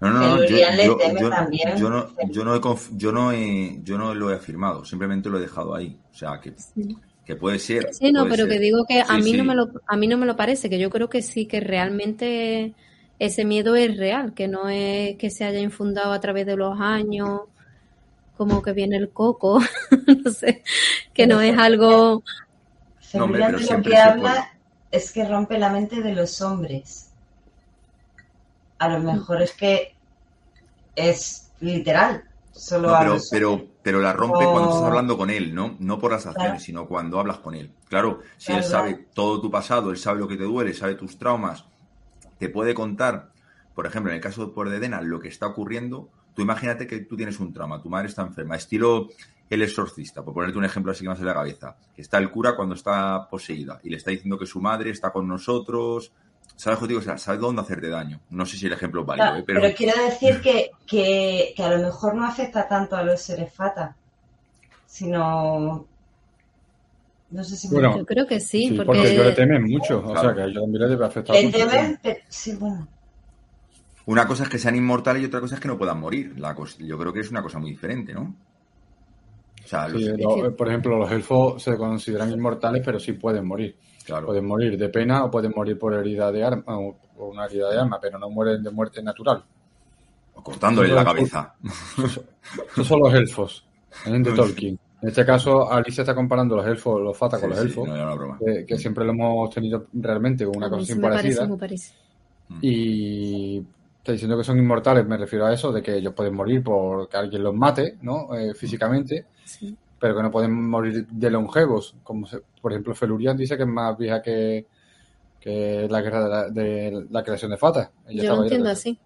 No, 0.00 0.10
no, 0.10 0.38
no, 0.38 0.44
yo, 0.44 0.58
yo- 0.78 0.96
no, 1.30 2.30
yo, 2.30 2.44
no 2.44 2.54
he 2.54 2.60
conf- 2.60 2.90
yo, 2.96 3.12
no 3.12 3.32
he, 3.32 3.78
yo 3.82 3.98
no 3.98 4.14
lo 4.14 4.30
he 4.30 4.34
afirmado, 4.34 4.84
simplemente 4.84 5.28
lo 5.28 5.38
he 5.38 5.42
dejado 5.42 5.74
ahí. 5.74 6.02
O 6.10 6.14
sea, 6.14 6.40
que, 6.40 6.54
que 7.24 7.36
puede 7.36 7.58
ser. 7.58 7.98
Sí, 7.98 8.12
no, 8.12 8.28
pero 8.28 8.46
ser. 8.46 8.48
que 8.48 8.58
digo 8.58 8.84
que 8.88 9.02
a 9.06 9.18
Sí, 9.18 9.22
mí 9.22 9.34
no 9.34 9.44
me 9.44 9.54
lo 9.54 9.68
a 9.86 9.96
mí 9.96 10.06
no 10.06 10.18
me 10.18 10.26
lo 10.26 10.36
parece, 10.36 10.68
que 10.68 10.78
yo 10.78 10.90
creo 10.90 11.08
que 11.08 11.22
sí 11.22 11.46
que 11.46 11.60
realmente 11.60 12.74
ese 13.20 13.46
miedo 13.46 13.76
es 13.76 13.96
real, 13.98 14.34
que 14.34 14.48
no 14.48 14.68
es 14.70 15.16
que 15.18 15.30
se 15.30 15.44
haya 15.46 15.60
infundado 15.60 16.12
a 16.12 16.20
través 16.20 16.46
de 16.46 16.56
los 16.56 16.80
años, 16.80 17.42
como 18.36 18.62
que 18.62 18.72
viene 18.74 18.96
el 18.98 19.12
coco, 19.12 19.60
no 20.24 20.32
sé, 20.32 20.64
que 21.14 21.26
no 21.28 21.40
es 21.42 21.58
algo 21.58 22.24
No, 23.12 23.30
pero 23.30 23.44
de 23.46 23.60
lo 23.60 23.82
que 23.82 23.96
habla 23.96 24.34
puede. 24.34 24.44
es 24.90 25.12
que 25.12 25.24
rompe 25.28 25.58
la 25.58 25.70
mente 25.70 26.00
de 26.02 26.14
los 26.14 26.40
hombres. 26.40 27.14
a 28.78 28.88
lo 28.88 28.98
mejor 29.00 29.42
es 29.42 29.52
que 29.52 29.96
es 30.94 31.52
literal. 31.60 32.24
Solo 32.52 32.88
No, 32.88 32.96
pero, 32.98 33.28
pero, 33.28 33.68
pero 33.82 34.00
la 34.00 34.12
rompe 34.14 34.48
O- 34.48 34.50
cuando 34.50 34.68
estás 34.70 34.82
hablando 34.86 35.16
con 35.18 35.28
él, 35.30 35.54
¿no? 35.54 35.76
No 35.80 35.98
por 35.98 36.12
las 36.12 36.26
acciones, 36.26 36.62
Claro. 36.62 36.64
sino 36.64 36.86
cuando 36.88 37.20
hablas 37.20 37.38
con 37.38 37.54
él. 37.54 37.74
Claro, 37.88 38.20
si 38.38 38.54
él 38.54 38.64
sabe 38.64 38.94
claro. 38.94 39.04
todo 39.14 39.40
tu 39.40 39.50
pasado, 39.50 39.90
él 39.90 39.98
sabe 39.98 40.20
lo 40.20 40.28
que 40.28 40.36
te 40.38 40.44
duele, 40.44 40.72
sabe 40.72 40.94
tus 40.94 41.18
traumas, 41.18 41.66
te 42.40 42.48
puede 42.48 42.74
contar, 42.74 43.30
por 43.74 43.86
ejemplo, 43.86 44.10
en 44.10 44.16
el 44.16 44.22
caso 44.22 44.52
por 44.52 44.70
de 44.70 44.80
Dena, 44.80 45.00
lo 45.02 45.20
que 45.20 45.28
está 45.28 45.46
ocurriendo. 45.46 46.08
Tú 46.34 46.42
imagínate 46.42 46.86
que 46.86 47.00
tú 47.00 47.16
tienes 47.16 47.38
un 47.38 47.52
trauma, 47.52 47.82
tu 47.82 47.90
madre 47.90 48.08
está 48.08 48.22
enferma, 48.22 48.56
estilo 48.56 49.08
el 49.50 49.62
exorcista, 49.62 50.24
por 50.24 50.32
ponerte 50.32 50.56
un 50.56 50.64
ejemplo 50.64 50.90
así 50.90 51.02
que 51.02 51.08
más 51.10 51.18
en 51.20 51.26
la 51.26 51.34
cabeza, 51.34 51.76
que 51.94 52.00
está 52.00 52.18
el 52.18 52.30
cura 52.30 52.56
cuando 52.56 52.74
está 52.74 53.28
poseída 53.28 53.78
y 53.82 53.90
le 53.90 53.98
está 53.98 54.10
diciendo 54.10 54.38
que 54.38 54.46
su 54.46 54.60
madre 54.60 54.90
está 54.90 55.10
con 55.10 55.28
nosotros, 55.28 56.12
¿sabes 56.56 56.88
digo? 56.88 57.00
O 57.00 57.02
sea, 57.02 57.18
sabe 57.18 57.38
dónde 57.38 57.60
hacerte 57.60 57.90
daño. 57.90 58.20
No 58.30 58.46
sé 58.46 58.56
si 58.56 58.66
el 58.66 58.72
ejemplo 58.72 59.02
es 59.02 59.06
válido, 59.06 59.26
Claro, 59.26 59.40
¿eh? 59.40 59.44
pero... 59.46 59.60
pero, 59.60 59.74
quiero 59.74 60.02
decir 60.02 60.40
que, 60.40 60.70
que, 60.86 61.52
que 61.54 61.62
a 61.62 61.76
lo 61.76 61.84
mejor 61.84 62.14
no 62.14 62.24
afecta 62.24 62.66
tanto 62.66 62.96
a 62.96 63.02
los 63.02 63.20
seres 63.20 63.52
fata, 63.52 63.96
sino... 64.86 65.89
No 67.30 67.44
sé 67.44 67.56
si 67.56 67.68
me 67.68 67.74
Bueno, 67.74 67.96
Yo 67.98 68.04
creo 68.06 68.26
que 68.26 68.40
sí, 68.40 68.68
Sí, 68.68 68.70
porque, 68.76 68.86
porque 68.86 69.14
yo 69.16 69.24
le 69.24 69.32
temen 69.32 69.62
mucho. 69.64 70.02
O 70.04 70.16
sea, 70.18 70.34
que 70.34 70.40
a 70.42 70.44
ellos 70.46 70.62
también 70.62 70.80
les 70.82 70.90
debe 70.90 71.06
afectar 71.06 71.36
Le 71.36 71.44
mucho. 71.44 71.58
temen, 71.58 71.98
pero- 72.02 72.20
sí, 72.28 72.56
bueno. 72.56 72.88
Una 74.06 74.26
cosa 74.26 74.42
es 74.44 74.48
que 74.48 74.58
sean 74.58 74.74
inmortales 74.74 75.22
y 75.22 75.26
otra 75.26 75.40
cosa 75.40 75.54
es 75.54 75.60
que 75.60 75.68
no 75.68 75.78
puedan 75.78 76.00
morir. 76.00 76.34
La 76.38 76.56
yo 76.80 76.98
creo 76.98 77.12
que 77.12 77.20
es 77.20 77.30
una 77.30 77.42
cosa 77.42 77.58
muy 77.58 77.70
diferente, 77.70 78.12
¿no? 78.12 78.34
O 79.64 79.68
sea, 79.68 79.86
los- 79.88 80.02
Sí, 80.02 80.08
Es 80.08 80.18
lo- 80.18 80.34
que- 80.42 80.50
por 80.50 80.68
ejemplo, 80.68 80.98
los 80.98 81.10
elfos 81.12 81.62
se 81.62 81.76
consideran 81.76 82.30
inmortales, 82.32 82.82
pero 82.84 82.98
sí 82.98 83.12
pueden 83.12 83.46
morir. 83.46 83.76
claro. 84.04 84.26
Pueden 84.26 84.46
morir 84.46 84.76
de 84.76 84.88
pena 84.88 85.24
o 85.24 85.30
pueden 85.30 85.52
morir 85.54 85.78
por 85.78 85.94
herida 85.94 86.32
de 86.32 86.42
arma 86.42 86.64
o 86.78 86.96
o 87.16 87.28
una 87.28 87.44
herida 87.44 87.70
de 87.70 87.78
arma, 87.78 87.98
pero 88.00 88.18
no 88.18 88.30
mueren 88.30 88.62
de 88.62 88.70
muerte 88.70 89.02
natural. 89.02 89.44
O 90.34 90.42
cortándole 90.42 90.88
la 90.88 91.04
cabeza. 91.04 91.54
Esos 92.72 92.86
son 92.86 93.00
los 93.00 93.12
elfos, 93.12 93.66
en 94.06 94.22
de 94.22 94.32
Tolkien. 94.32 94.78
En 95.02 95.08
este 95.08 95.24
caso, 95.24 95.70
Alicia 95.72 96.02
está 96.02 96.14
comparando 96.14 96.56
los 96.56 96.66
elfos, 96.66 97.00
los 97.00 97.16
fata 97.16 97.40
con 97.40 97.50
los 97.50 97.58
sí, 97.58 97.66
elfos, 97.66 97.88
no 97.88 97.94
era 97.94 98.04
una 98.06 98.14
broma. 98.14 98.38
que, 98.44 98.66
que 98.66 98.76
siempre 98.78 99.04
lo 99.04 99.12
hemos 99.12 99.48
tenido 99.50 99.86
realmente 99.94 100.44
con 100.44 100.56
una 100.58 100.68
cosa 100.68 100.84
sí 100.84 100.94
parece 101.00 101.22
parecida. 101.22 101.46
muy 101.46 101.56
parecido. 101.58 101.96
Y 102.60 103.58
está 103.98 104.12
diciendo 104.12 104.36
que 104.36 104.44
son 104.44 104.58
inmortales, 104.58 105.06
me 105.06 105.16
refiero 105.16 105.46
a 105.46 105.52
eso, 105.54 105.72
de 105.72 105.82
que 105.82 105.96
ellos 105.96 106.12
pueden 106.14 106.34
morir 106.34 106.62
por 106.62 107.08
que 107.08 107.16
alguien 107.16 107.42
los 107.42 107.54
mate, 107.54 107.96
¿no? 108.02 108.34
Eh, 108.36 108.54
físicamente, 108.54 109.26
Sí. 109.44 109.74
pero 109.98 110.16
que 110.16 110.22
no 110.22 110.30
pueden 110.30 110.68
morir 110.68 111.06
de 111.06 111.30
longevos. 111.30 111.94
Como 112.02 112.26
se- 112.26 112.42
por 112.60 112.72
ejemplo, 112.72 112.94
Felurian 112.94 113.36
dice 113.36 113.56
que 113.56 113.62
es 113.62 113.68
más 113.68 113.96
vieja 113.96 114.20
que, 114.20 114.66
que 115.40 115.86
la 115.88 116.02
guerra 116.02 116.22
de 116.24 116.28
la, 116.30 116.48
de 116.50 117.06
la 117.10 117.22
creación 117.22 117.50
de 117.52 117.56
Fata. 117.56 117.90
Ella 118.08 118.22
Yo 118.24 118.36
lo 118.36 118.42
entiendo 118.42 118.68
así. 118.68 118.98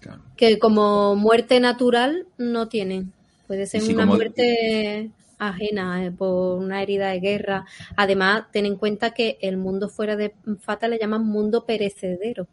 Claro. 0.00 0.22
Que 0.36 0.58
como 0.58 1.16
muerte 1.16 1.58
natural 1.60 2.26
no 2.38 2.68
tienen. 2.68 3.12
Puede 3.46 3.66
ser 3.66 3.82
una 3.82 4.02
como- 4.04 4.14
muerte 4.16 5.10
ajena 5.38 6.04
eh, 6.04 6.10
por 6.10 6.58
una 6.58 6.82
herida 6.82 7.08
de 7.10 7.20
guerra. 7.20 7.64
Además, 7.96 8.44
ten 8.52 8.66
en 8.66 8.76
cuenta 8.76 9.12
que 9.12 9.38
el 9.42 9.56
mundo 9.58 9.88
fuera 9.88 10.16
de 10.16 10.34
Fata 10.60 10.88
le 10.88 10.98
llaman 10.98 11.24
mundo 11.26 11.64
perecedero. 11.64 12.46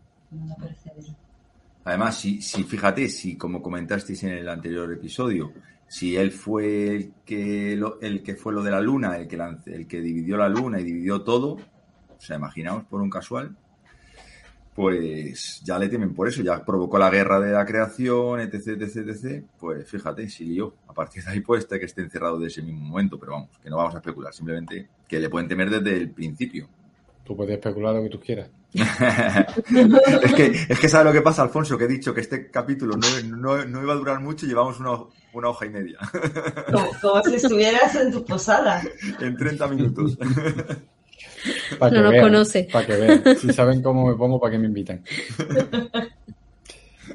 Además, 1.86 2.18
si, 2.18 2.42
si 2.42 2.64
fíjate, 2.64 3.10
si 3.10 3.36
como 3.36 3.62
comentasteis 3.62 4.24
en 4.24 4.32
el 4.32 4.48
anterior 4.48 4.92
episodio, 4.94 5.52
si 5.88 6.16
él 6.16 6.32
fue 6.32 6.88
el 6.96 7.12
que 7.26 7.76
lo- 7.76 8.00
el 8.02 8.24
que 8.24 8.36
fue 8.36 8.54
lo 8.54 8.64
de 8.64 8.72
la 8.72 8.80
luna, 8.82 9.18
el 9.18 9.28
que 9.28 9.38
lanz- 9.38 9.68
el 9.68 9.86
que 9.88 10.00
dividió 10.00 10.38
la 10.38 10.48
luna 10.50 10.80
y 10.80 10.84
dividió 10.84 11.22
todo, 11.22 11.54
o 11.54 11.60
sea, 12.20 12.38
imaginaos 12.38 12.86
por 12.86 13.02
un 13.02 13.10
casual, 13.10 13.56
pues 14.76 15.62
ya 15.64 15.78
le 15.78 15.88
temen 15.88 16.14
por 16.14 16.28
eso, 16.28 16.42
ya 16.42 16.64
provocó 16.66 16.98
la 16.98 17.10
guerra 17.10 17.40
de 17.40 17.52
la 17.52 17.66
creación, 17.66 18.40
etc, 18.40 18.70
etc, 18.82 18.96
etc, 19.10 19.44
pues 19.60 19.88
fíjate, 19.90 20.28
si 20.30 20.46
lió. 20.46 20.74
A 20.88 20.94
partir 20.94 21.24
de 21.24 21.32
ahí 21.32 21.40
puede 21.42 21.62
estar 21.62 21.80
que 21.80 21.86
esté 21.86 22.02
encerrado 22.02 22.40
de 22.40 22.48
ese 22.48 22.62
mismo 22.62 22.82
momento, 22.86 23.20
pero 23.20 23.34
vamos, 23.34 23.50
que 23.62 23.70
no 23.70 23.78
vamos 23.78 23.94
a 23.96 23.98
especular, 24.00 24.34
simplemente 24.34 24.88
que 25.08 25.20
le 25.20 25.30
pueden 25.30 25.48
temer 25.48 25.70
desde 25.70 25.96
el 25.98 26.10
principio. 26.10 26.68
Tú 27.24 27.38
puedes 27.38 27.54
especular 27.54 27.94
lo 27.96 28.04
que 28.04 28.10
tú 28.10 28.20
quieras. 28.20 28.50
es, 28.74 30.34
que, 30.34 30.46
es 30.68 30.80
que 30.80 30.90
sabe 30.90 31.06
lo 31.06 31.12
que 31.14 31.22
pasa, 31.22 31.44
Alfonso, 31.44 31.78
que 31.78 31.84
he 31.86 31.88
dicho 31.88 32.12
que 32.14 32.22
este 32.22 32.50
capítulo 32.50 32.98
no, 32.98 33.08
no- 33.38 33.66
no 33.66 33.84
iba 33.84 33.94
a 33.94 33.98
durar 33.98 34.20
mucho 34.20 34.46
y 34.46 34.50
llevamos 34.50 34.80
una, 34.80 34.98
una 35.34 35.50
hoja 35.50 35.68
y 35.68 35.70
media 35.70 36.00
Como, 36.72 36.90
como 37.00 37.24
si 37.24 37.36
estuvieras 37.36 37.94
en 37.96 38.12
tu 38.12 38.26
posada. 38.26 38.82
en 39.22 39.38
30 39.38 39.68
minutos. 39.68 40.18
No 41.96 42.02
nos 42.04 42.12
conoce. 42.22 42.68
Para 42.72 42.86
que 42.86 42.96
vean. 42.96 43.24
Si 43.38 43.52
saben 43.54 43.82
cómo 43.82 44.08
me 44.08 44.16
pongo, 44.16 44.40
para 44.40 44.52
que 44.52 44.60
me 44.60 44.68
invitan. 44.68 45.04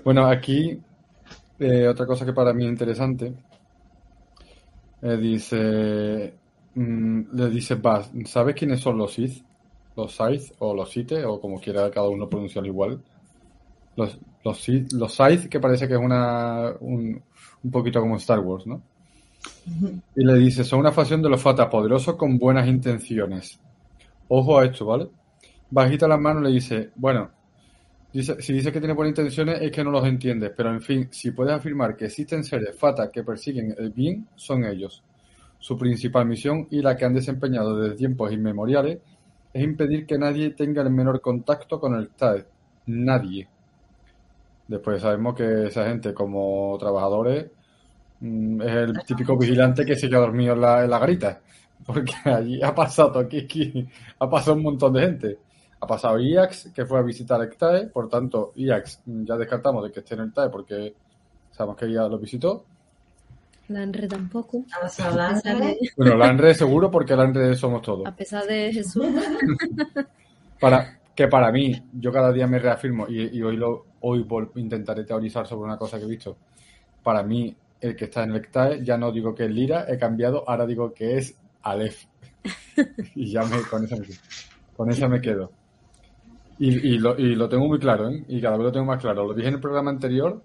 Bueno, 0.04 0.26
aquí 0.26 0.78
eh, 1.58 1.88
otra 1.88 2.06
cosa 2.06 2.24
que 2.24 2.32
para 2.32 2.52
mí 2.52 2.64
es 2.64 2.70
interesante. 2.70 3.32
eh, 5.02 5.16
dice, 5.16 6.34
mm, 6.74 7.20
le 7.36 7.50
dice 7.50 7.74
Baz, 7.76 8.10
¿sabes 8.26 8.54
quiénes 8.54 8.80
son 8.80 8.98
los 8.98 9.12
Sith? 9.14 9.42
Los 9.96 10.12
Sith 10.14 10.52
o 10.60 10.74
los 10.74 10.90
Sith 10.90 11.12
o 11.26 11.40
como 11.40 11.60
quiera 11.60 11.90
cada 11.90 12.08
uno 12.08 12.28
pronunciarlo 12.28 12.68
igual. 12.68 13.00
Los, 13.96 14.18
los, 14.44 14.58
Sith- 14.68 14.92
los 14.92 15.12
Sith 15.14 15.48
que 15.48 15.60
parece 15.60 15.88
que 15.88 15.94
es 15.94 16.00
una 16.00 16.72
un, 16.80 17.20
un 17.64 17.70
poquito 17.70 18.00
como 18.00 18.16
Star 18.16 18.40
Wars, 18.40 18.66
¿no? 18.66 18.80
Y 20.16 20.24
le 20.24 20.34
dice, 20.34 20.64
son 20.64 20.80
una 20.80 20.92
facción 20.92 21.22
de 21.22 21.28
los 21.30 21.40
fatas 21.40 21.68
poderosos 21.68 22.16
con 22.16 22.38
buenas 22.38 22.68
intenciones. 22.68 23.58
Ojo 24.28 24.58
a 24.58 24.66
esto, 24.66 24.84
¿vale? 24.84 25.08
Bajita 25.70 26.06
las 26.06 26.20
manos 26.20 26.42
y 26.42 26.46
le 26.46 26.52
dice, 26.52 26.90
bueno, 26.96 27.30
dice, 28.12 28.40
si 28.40 28.52
dice 28.52 28.70
que 28.70 28.78
tiene 28.78 28.94
buenas 28.94 29.12
intenciones 29.12 29.60
es 29.60 29.70
que 29.70 29.82
no 29.82 29.90
los 29.90 30.06
entiendes, 30.06 30.52
pero 30.56 30.70
en 30.70 30.82
fin, 30.82 31.08
si 31.10 31.30
puedes 31.30 31.54
afirmar 31.54 31.96
que 31.96 32.06
existen 32.06 32.44
seres 32.44 32.76
fatas 32.78 33.10
que 33.10 33.22
persiguen 33.22 33.74
el 33.78 33.90
bien, 33.90 34.28
son 34.36 34.64
ellos. 34.64 35.02
Su 35.58 35.76
principal 35.76 36.26
misión 36.26 36.68
y 36.70 36.82
la 36.82 36.96
que 36.96 37.04
han 37.04 37.14
desempeñado 37.14 37.78
desde 37.78 37.96
tiempos 37.96 38.32
inmemoriales 38.32 38.98
es 39.52 39.62
impedir 39.62 40.06
que 40.06 40.18
nadie 40.18 40.50
tenga 40.50 40.82
el 40.82 40.90
menor 40.90 41.20
contacto 41.20 41.80
con 41.80 41.94
el 41.94 42.10
TAE. 42.10 42.44
Nadie. 42.86 43.48
Después 44.68 45.00
sabemos 45.00 45.34
que 45.34 45.66
esa 45.66 45.86
gente 45.86 46.12
como 46.12 46.76
trabajadores 46.78 47.46
mm, 48.20 48.62
es 48.62 48.72
el 48.72 48.92
típico 49.06 49.36
vigilante 49.38 49.84
que 49.84 49.96
se 49.96 50.08
queda 50.08 50.20
dormido 50.20 50.54
en 50.54 50.60
la 50.60 50.98
garita. 50.98 51.40
Porque 51.86 52.12
allí 52.24 52.62
ha 52.62 52.74
pasado 52.74 53.18
aquí, 53.18 53.38
aquí, 53.40 53.88
ha 54.18 54.28
pasado 54.28 54.56
un 54.56 54.62
montón 54.62 54.92
de 54.92 55.00
gente. 55.00 55.38
Ha 55.80 55.86
pasado 55.86 56.18
IAX, 56.18 56.70
que 56.74 56.84
fue 56.84 56.98
a 56.98 57.02
visitar 57.02 57.40
el 57.40 57.56
TAE, 57.56 57.86
por 57.86 58.08
tanto, 58.08 58.52
IAX 58.56 59.00
mm, 59.06 59.24
ya 59.24 59.36
descartamos 59.36 59.84
de 59.84 59.92
que 59.92 60.00
esté 60.00 60.14
en 60.14 60.20
el 60.22 60.32
TAE 60.32 60.50
porque 60.50 60.94
sabemos 61.52 61.76
que 61.76 61.90
ya 61.92 62.08
lo 62.08 62.18
visitó. 62.18 62.64
Lanre 63.68 64.08
tampoco. 64.08 64.64
Vamos 64.76 64.98
a 65.00 65.04
A 65.04 65.08
hablar 65.08 65.34
pesar 65.34 65.58
de, 65.58 65.78
Bueno, 65.96 66.16
Lanre 66.16 66.54
seguro 66.54 66.90
porque 66.90 67.14
Lanre 67.14 67.54
somos 67.54 67.82
todos. 67.82 68.06
a 68.06 68.14
pesar 68.16 68.44
de 68.46 68.72
Jesús. 68.72 69.06
Para, 70.60 70.98
que 71.14 71.28
para 71.28 71.52
mí, 71.52 71.80
yo 71.92 72.10
cada 72.12 72.32
día 72.32 72.46
me 72.48 72.58
reafirmo 72.58 73.06
y, 73.08 73.36
y 73.38 73.42
hoy, 73.42 73.56
lo, 73.56 73.84
hoy 74.00 74.24
vol- 74.24 74.50
intentaré 74.56 75.04
teorizar 75.04 75.46
sobre 75.46 75.66
una 75.66 75.76
cosa 75.78 75.98
que 75.98 76.04
he 76.04 76.08
visto. 76.08 76.36
Para 77.02 77.22
mí, 77.22 77.54
el 77.80 77.94
que 77.94 78.06
está 78.06 78.24
en 78.24 78.32
el 78.32 78.48
TAE, 78.50 78.84
ya 78.84 78.96
no 78.98 79.12
digo 79.12 79.34
que 79.34 79.44
es 79.44 79.50
Lira, 79.50 79.84
he 79.88 79.96
cambiado, 79.96 80.42
ahora 80.48 80.66
digo 80.66 80.92
que 80.92 81.16
es 81.18 81.36
Aleph. 81.62 82.04
y 83.14 83.30
ya 83.30 83.42
me, 83.44 83.60
con 83.62 83.84
esa 83.84 83.96
me, 83.96 84.06
con 84.76 84.90
esa 84.90 85.08
me 85.08 85.20
quedo. 85.20 85.52
Y, 86.58 86.94
y, 86.94 86.98
lo, 86.98 87.16
y 87.18 87.34
lo 87.36 87.48
tengo 87.48 87.68
muy 87.68 87.78
claro, 87.78 88.10
¿eh? 88.10 88.24
Y 88.28 88.40
cada 88.40 88.56
vez 88.56 88.64
lo 88.64 88.72
tengo 88.72 88.86
más 88.86 89.00
claro. 89.00 89.26
Lo 89.26 89.34
dije 89.34 89.48
en 89.48 89.54
el 89.54 89.60
programa 89.60 89.90
anterior, 89.90 90.42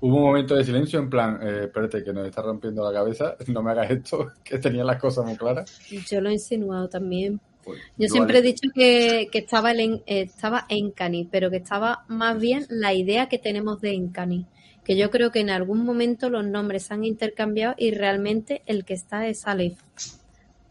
hubo 0.00 0.16
un 0.16 0.22
momento 0.22 0.54
de 0.54 0.64
silencio 0.64 0.98
en 0.98 1.10
plan, 1.10 1.38
eh, 1.42 1.60
espérate, 1.64 2.02
que 2.02 2.12
nos 2.12 2.26
está 2.26 2.42
rompiendo 2.42 2.84
la 2.84 2.98
cabeza, 2.98 3.36
no 3.48 3.62
me 3.62 3.70
hagas 3.70 3.90
esto, 3.90 4.32
que 4.44 4.58
tenía 4.58 4.84
las 4.84 5.00
cosas 5.00 5.24
muy 5.24 5.36
claras. 5.36 5.78
Yo 6.08 6.20
lo 6.20 6.30
he 6.30 6.34
insinuado 6.34 6.88
también. 6.88 7.40
Pues, 7.64 7.78
Yo 7.98 8.08
siempre 8.08 8.38
he 8.38 8.42
dicho 8.42 8.68
que, 8.74 9.28
que 9.30 9.38
estaba, 9.38 9.72
el 9.72 9.80
en, 9.80 9.94
eh, 10.06 10.22
estaba 10.22 10.64
Encani, 10.68 11.28
pero 11.30 11.50
que 11.50 11.58
estaba 11.58 12.04
más 12.08 12.40
bien 12.40 12.66
la 12.70 12.94
idea 12.94 13.28
que 13.28 13.38
tenemos 13.38 13.80
de 13.80 13.94
Encani. 13.94 14.46
Que 14.84 14.96
yo 14.96 15.10
creo 15.10 15.30
que 15.30 15.40
en 15.40 15.50
algún 15.50 15.84
momento 15.84 16.30
los 16.30 16.44
nombres 16.44 16.84
se 16.84 16.94
han 16.94 17.04
intercambiado 17.04 17.74
y 17.76 17.90
realmente 17.90 18.62
el 18.64 18.86
que 18.86 18.94
está 18.94 19.28
es 19.28 19.46
Aleph. 19.46 19.78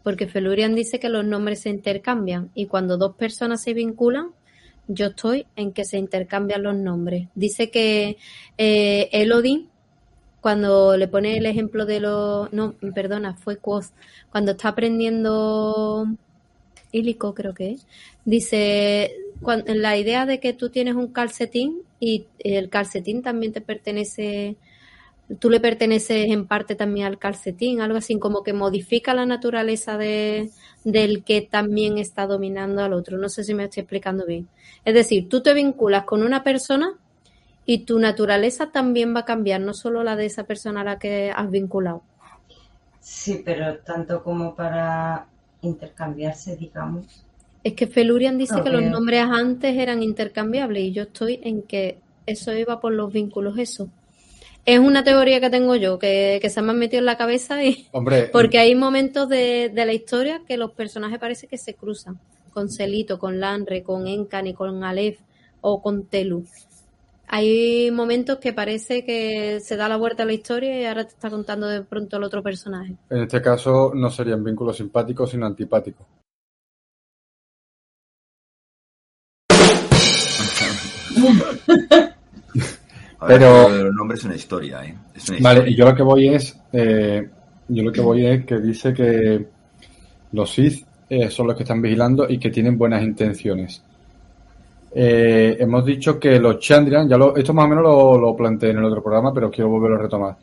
Porque 0.02 0.26
Felurian 0.26 0.74
dice 0.74 0.98
que 0.98 1.08
los 1.08 1.24
nombres 1.24 1.60
se 1.60 1.70
intercambian 1.70 2.50
y 2.54 2.66
cuando 2.66 2.96
dos 2.96 3.16
personas 3.16 3.62
se 3.62 3.74
vinculan, 3.74 4.30
yo 4.88 5.06
estoy 5.06 5.46
en 5.56 5.72
que 5.72 5.84
se 5.84 5.98
intercambian 5.98 6.62
los 6.62 6.76
nombres. 6.76 7.28
Dice 7.34 7.70
que 7.70 8.16
eh, 8.58 9.26
cuando 10.40 10.96
le 10.96 11.06
pone 11.06 11.36
el 11.36 11.46
ejemplo 11.46 11.86
de 11.86 12.00
los... 12.00 12.52
No, 12.52 12.74
perdona, 12.94 13.34
fue 13.34 13.58
Quoth. 13.58 13.92
Cuando 14.30 14.52
está 14.52 14.68
aprendiendo 14.68 16.06
Ílico, 16.92 17.34
creo 17.34 17.54
que 17.54 17.72
es, 17.72 17.86
dice 18.24 19.14
la 19.66 19.96
idea 19.96 20.26
de 20.26 20.40
que 20.40 20.52
tú 20.52 20.70
tienes 20.70 20.94
un 20.94 21.08
calcetín 21.08 21.82
y 21.98 22.26
el 22.38 22.68
calcetín 22.68 23.22
también 23.22 23.52
te 23.52 23.60
pertenece, 23.60 24.56
tú 25.38 25.50
le 25.50 25.60
perteneces 25.60 26.30
en 26.30 26.46
parte 26.46 26.74
también 26.74 27.06
al 27.06 27.18
calcetín, 27.18 27.80
algo 27.80 27.98
así 27.98 28.18
como 28.18 28.42
que 28.42 28.52
modifica 28.52 29.14
la 29.14 29.26
naturaleza 29.26 29.96
de, 29.96 30.50
del 30.84 31.22
que 31.22 31.42
también 31.42 31.98
está 31.98 32.26
dominando 32.26 32.82
al 32.82 32.92
otro. 32.92 33.18
No 33.18 33.28
sé 33.28 33.44
si 33.44 33.54
me 33.54 33.64
estoy 33.64 33.82
explicando 33.82 34.26
bien. 34.26 34.48
Es 34.84 34.94
decir, 34.94 35.28
tú 35.28 35.42
te 35.42 35.54
vinculas 35.54 36.04
con 36.04 36.22
una 36.22 36.42
persona 36.42 36.94
y 37.64 37.84
tu 37.84 37.98
naturaleza 37.98 38.72
también 38.72 39.14
va 39.14 39.20
a 39.20 39.24
cambiar, 39.24 39.60
no 39.60 39.74
solo 39.74 40.02
la 40.02 40.16
de 40.16 40.26
esa 40.26 40.44
persona 40.44 40.80
a 40.80 40.84
la 40.84 40.98
que 40.98 41.30
has 41.34 41.50
vinculado. 41.50 42.02
Sí, 43.00 43.42
pero 43.44 43.78
tanto 43.78 44.22
como 44.22 44.54
para 44.54 45.26
intercambiarse, 45.62 46.56
digamos. 46.56 47.24
Es 47.62 47.74
que 47.74 47.86
Felurian 47.86 48.38
dice 48.38 48.56
No 48.56 48.64
que 48.64 48.70
los 48.70 48.82
nombres 48.82 49.22
antes 49.22 49.76
eran 49.76 50.02
intercambiables 50.02 50.82
y 50.82 50.92
yo 50.92 51.02
estoy 51.04 51.40
en 51.42 51.62
que 51.62 51.98
eso 52.26 52.54
iba 52.54 52.80
por 52.80 52.92
los 52.92 53.12
vínculos, 53.12 53.58
eso. 53.58 53.88
Es 54.66 54.78
una 54.78 55.02
teoría 55.02 55.40
que 55.40 55.50
tengo 55.50 55.74
yo, 55.76 55.98
que, 55.98 56.38
que 56.40 56.50
se 56.50 56.60
me 56.62 56.72
ha 56.72 56.74
metido 56.74 57.00
en 57.00 57.06
la 57.06 57.16
cabeza 57.16 57.64
y 57.64 57.88
Hombre, 57.92 58.24
porque 58.32 58.58
hay 58.58 58.74
momentos 58.74 59.28
de, 59.28 59.70
de 59.74 59.86
la 59.86 59.92
historia 59.92 60.42
que 60.46 60.56
los 60.56 60.72
personajes 60.72 61.18
parece 61.18 61.46
que 61.46 61.58
se 61.58 61.74
cruzan. 61.74 62.20
Con 62.52 62.68
Celito, 62.68 63.18
con 63.18 63.38
Lanre, 63.38 63.82
con 63.82 64.06
Enkan 64.06 64.52
con 64.52 64.82
Aleph 64.82 65.20
o 65.60 65.80
con 65.80 66.06
Telu. 66.06 66.44
Hay 67.28 67.92
momentos 67.92 68.38
que 68.38 68.52
parece 68.52 69.04
que 69.04 69.60
se 69.60 69.76
da 69.76 69.88
la 69.88 69.96
vuelta 69.96 70.24
a 70.24 70.26
la 70.26 70.32
historia 70.32 70.80
y 70.80 70.84
ahora 70.84 71.04
te 71.04 71.10
está 71.10 71.30
contando 71.30 71.68
de 71.68 71.82
pronto 71.82 72.16
el 72.16 72.24
otro 72.24 72.42
personaje. 72.42 72.96
en 73.08 73.22
este 73.22 73.40
caso 73.40 73.92
no 73.94 74.10
serían 74.10 74.42
vínculos 74.42 74.78
simpáticos, 74.78 75.30
sino 75.30 75.46
antipáticos. 75.46 76.04
Pero- 83.26 83.68
lo 83.68 83.76
de 83.76 83.84
los 83.84 83.94
nombres 83.94 84.20
es 84.20 84.26
una 84.26 84.36
historia, 84.36 84.84
¿eh? 84.84 84.94
Es 85.14 85.28
una 85.28 85.38
Vale, 85.40 85.70
y 85.70 85.76
yo 85.76 85.84
lo 85.84 85.94
que 85.94 86.02
voy 86.02 86.28
es, 86.28 86.58
eh, 86.72 87.28
yo 87.68 87.82
lo 87.82 87.92
que 87.92 88.00
voy 88.00 88.26
es 88.26 88.44
que 88.44 88.58
dice 88.58 88.92
que 88.94 89.46
los 90.32 90.50
Sith 90.50 90.84
eh, 91.08 91.28
son 91.30 91.48
los 91.48 91.56
que 91.56 91.64
están 91.64 91.82
vigilando 91.82 92.26
y 92.28 92.38
que 92.38 92.50
tienen 92.50 92.78
buenas 92.78 93.02
intenciones. 93.02 93.82
Eh, 94.92 95.56
hemos 95.60 95.84
dicho 95.84 96.18
que 96.18 96.40
los 96.40 96.58
Chandrian, 96.58 97.08
ya 97.08 97.16
lo, 97.16 97.36
esto 97.36 97.52
más 97.54 97.66
o 97.66 97.68
menos 97.68 97.84
lo, 97.84 98.18
lo 98.18 98.36
planteé 98.36 98.70
en 98.70 98.78
el 98.78 98.84
otro 98.84 99.02
programa, 99.02 99.32
pero 99.32 99.50
quiero 99.50 99.70
volverlo 99.70 99.96
a 99.98 100.02
retomar. 100.02 100.36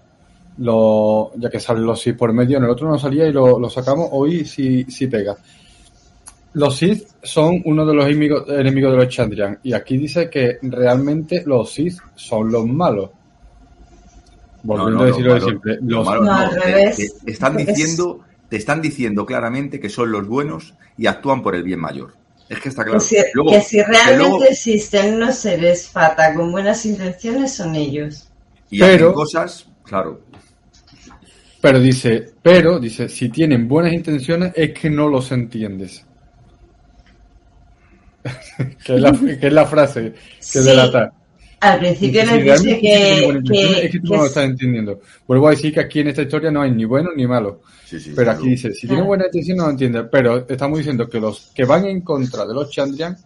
Lo, 0.60 1.32
ya 1.38 1.50
que 1.50 1.60
salen 1.60 1.86
los 1.86 2.02
Sith 2.02 2.18
por 2.18 2.34
medio, 2.34 2.58
en 2.58 2.64
el 2.64 2.70
otro 2.70 2.88
no 2.88 2.98
salía 2.98 3.28
y 3.28 3.32
lo, 3.32 3.60
lo 3.60 3.70
sacamos, 3.70 4.10
hoy 4.12 4.46
sí, 4.46 4.84
sí 4.86 5.08
pega. 5.08 5.36
Los 6.58 6.78
Sith 6.78 7.08
son 7.22 7.62
uno 7.66 7.86
de 7.86 7.94
los 7.94 8.06
enemigos, 8.06 8.46
enemigos 8.50 8.92
de 8.92 8.98
los 8.98 9.08
Chandrian, 9.10 9.60
y 9.64 9.74
aquí 9.74 9.98
dice 9.98 10.28
que 10.30 10.58
realmente 10.64 11.44
los 11.46 11.72
Sith 11.72 11.98
son 12.16 12.52
los 12.52 12.66
malos. 12.66 13.12
Volviendo 14.64 14.92
No, 14.92 14.98
no, 14.98 15.04
a 15.04 15.06
decir 15.08 15.24
lo 15.26 15.30
lo 15.30 15.36
de 15.36 15.42
siempre. 15.42 15.78
lo 15.82 15.98
Los- 15.98 16.06
malo 16.06 16.22
No, 16.24 16.32
no, 16.32 16.38
al 16.38 16.50
te- 16.50 16.60
revés. 16.60 16.96
te- 16.98 17.26
te 17.26 17.32
están 17.32 17.60
Es- 17.60 17.68
diciendo, 17.68 18.20
te 18.50 18.58
están 18.58 18.82
diciendo 18.82 19.26
claramente 19.26 19.80
que 19.80 19.90
son 19.90 20.12
los 20.12 20.28
buenos 20.28 20.74
y 20.98 21.06
actúan 21.06 21.42
por 21.44 21.56
el 21.56 21.64
bien 21.64 21.80
mayor. 21.80 22.14
Es 22.50 22.60
que 22.60 22.70
está 22.70 22.84
claro. 22.84 23.00
Que 23.00 23.06
si, 23.06 23.16
Luego- 23.34 23.52
que 23.52 23.62
si 23.62 23.78
que 23.78 23.84
realmente 23.84 24.18
luego- 24.30 24.44
existen 24.46 25.14
unos 25.16 25.36
seres 25.36 25.88
fata 25.90 26.34
con 26.34 26.52
buenas 26.52 26.86
intenciones, 26.86 27.54
son 27.54 27.76
ellos. 27.76 28.30
y 28.70 28.80
Pero- 28.80 29.06
hacen 29.10 29.14
cosas, 29.14 29.68
claro. 29.84 30.22
Pero 31.62 31.80
dice, 31.80 32.34
pero 32.42 32.80
dice, 32.80 33.08
si 33.10 33.30
tienen 33.30 33.68
buenas 33.68 33.94
intenciones 33.94 34.52
es 34.56 34.74
que 34.74 34.90
no 34.90 35.08
los 35.08 35.32
entiendes. 35.32 36.04
que, 38.86 38.96
es 38.96 39.02
la, 39.02 39.12
que 39.12 39.48
es 39.48 39.54
la 39.54 39.66
frase 39.66 40.12
que 40.14 40.20
Sí, 40.40 40.60
delata. 40.60 41.14
Al 41.60 41.80
principio 41.80 42.24
les 42.24 42.62
dice 42.64 42.80
que, 42.80 43.26
es 43.86 43.92
que 43.92 44.00
tú 44.00 44.04
que 44.04 44.10
no 44.10 44.16
lo 44.18 44.24
es- 44.24 44.28
estás 44.30 44.46
entendiendo. 44.46 45.00
Vuelvo 45.28 45.48
a 45.48 45.52
decir 45.52 45.74
que 45.74 45.80
aquí 45.80 46.02
en 46.02 46.10
esta 46.10 46.22
historia 46.22 46.52
no 46.52 46.62
hay 46.62 46.70
ni 46.72 46.86
bueno 46.86 47.10
ni 47.16 47.26
malo. 47.26 47.62
Sí, 47.84 48.00
sí, 48.00 48.14
Pero 48.16 48.32
sí, 48.32 48.38
aquí 48.38 48.50
dice, 48.50 48.74
si 48.74 48.88
Claro. 48.88 49.06
buena 49.06 49.26
intención 49.26 49.58
no 49.58 49.64
lo 49.66 49.70
entiendes. 49.72 50.06
Pero 50.12 50.46
estamos 50.48 50.78
diciendo 50.78 51.10
que 51.10 51.20
los 51.20 51.52
que 51.56 51.66
van 51.66 51.86
en 51.86 52.02
contra 52.02 52.46
de 52.46 52.54
los 52.54 52.70
Chandrian 52.70 53.18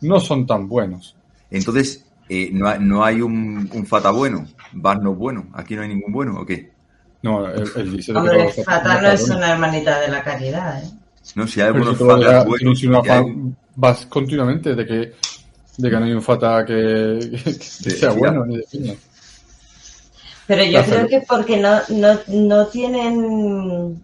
no 0.00 0.18
son 0.18 0.44
tan 0.46 0.66
buenos. 0.68 1.14
Entonces, 1.50 2.04
eh, 2.28 2.50
no, 2.52 2.68
hay, 2.68 2.78
no 2.80 3.04
hay 3.04 3.20
un, 3.20 3.70
un 3.72 3.86
fata 3.86 4.10
bueno, 4.10 4.46
Van 4.72 5.00
no 5.02 5.12
es 5.12 5.18
bueno. 5.18 5.48
Aquí 5.54 5.76
no 5.76 5.82
hay 5.82 5.88
ningún 5.88 6.12
bueno, 6.12 6.40
¿o 6.40 6.44
qué? 6.44 6.70
No, 7.22 7.46
él, 7.48 7.64
él 7.76 7.96
dice 7.96 8.12
Hombre, 8.12 8.52
fata 8.64 9.00
no 9.00 9.08
es 9.12 9.28
una 9.30 9.52
hermanita 9.52 10.00
de 10.00 10.08
la 10.08 10.22
caridad, 10.22 10.82
¿eh? 10.82 10.88
No, 11.36 11.46
si 11.46 11.60
hay 11.60 11.72
Pero 11.72 11.90
algunos 11.90 11.98
si 12.78 12.86
fatas 12.88 13.22
buenos. 13.22 13.58
Vas 13.80 14.06
continuamente 14.06 14.74
de 14.74 14.84
que, 14.84 14.94
de 15.76 15.90
que 15.90 15.96
no 15.96 16.04
hay 16.04 16.12
un 16.12 16.22
fata 16.22 16.64
que, 16.66 17.38
sea 17.78 18.10
bueno 18.10 18.44
ni 18.44 18.56
de 18.56 18.64
piña. 18.70 18.94
Pero 20.48 20.64
yo 20.64 20.82
creo 20.84 21.06
que 21.08 21.20
porque 21.28 21.58
no, 21.58 21.78
no, 21.90 22.18
no 22.28 22.66
tienen, 22.66 24.02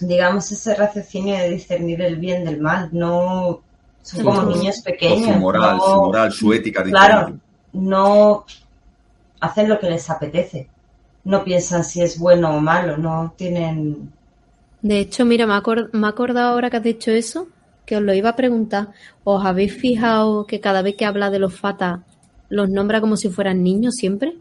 digamos, 0.00 0.50
ese 0.52 0.74
raciocinio 0.74 1.34
de 1.36 1.50
discernir 1.50 2.00
el 2.02 2.16
bien 2.16 2.44
del 2.44 2.60
mal. 2.60 2.88
No 2.92 3.60
son 4.02 4.20
Sí, 4.20 4.24
como 4.24 4.52
sí. 4.52 4.58
niños 4.58 4.80
pequeños. 4.80 5.34
su 5.34 5.40
moral, 5.40 5.76
no, 5.76 5.84
su 5.84 5.96
moral, 5.96 6.32
su 6.32 6.52
ética. 6.52 6.82
de 6.82 6.90
Claro. 6.90 7.14
diferente. 7.18 7.44
no 7.72 8.44
hacen 9.40 9.68
lo 9.68 9.78
que 9.78 9.90
les 9.90 10.08
apetece. 10.08 10.68
No 11.24 11.44
piensan 11.44 11.84
si 11.84 12.00
es 12.00 12.18
bueno 12.18 12.56
o 12.56 12.60
malo. 12.60 12.96
No 12.96 13.34
tienen. 13.36 14.10
De 14.80 15.00
hecho, 15.00 15.24
mira, 15.26 15.44
me, 15.46 15.54
acor- 15.54 15.90
me 15.92 16.06
he 16.06 16.10
acordado 16.10 16.50
ahora 16.52 16.70
que 16.70 16.76
has 16.78 16.82
dicho 16.84 17.10
eso, 17.10 17.48
que 17.88 17.96
os 17.96 18.02
lo 18.02 18.12
iba 18.12 18.28
a 18.30 18.36
preguntar. 18.36 18.88
¿Os 19.24 19.44
habéis 19.44 19.72
fijado 19.72 20.46
que 20.46 20.60
cada 20.60 20.82
vez 20.82 20.94
que 20.96 21.06
habla 21.06 21.30
de 21.30 21.38
los 21.38 21.54
fatas 21.54 22.00
los 22.50 22.68
nombra 22.68 23.00
como 23.00 23.16
si 23.16 23.28
fueran 23.30 23.62
niños 23.62 23.94
siempre? 23.94 24.36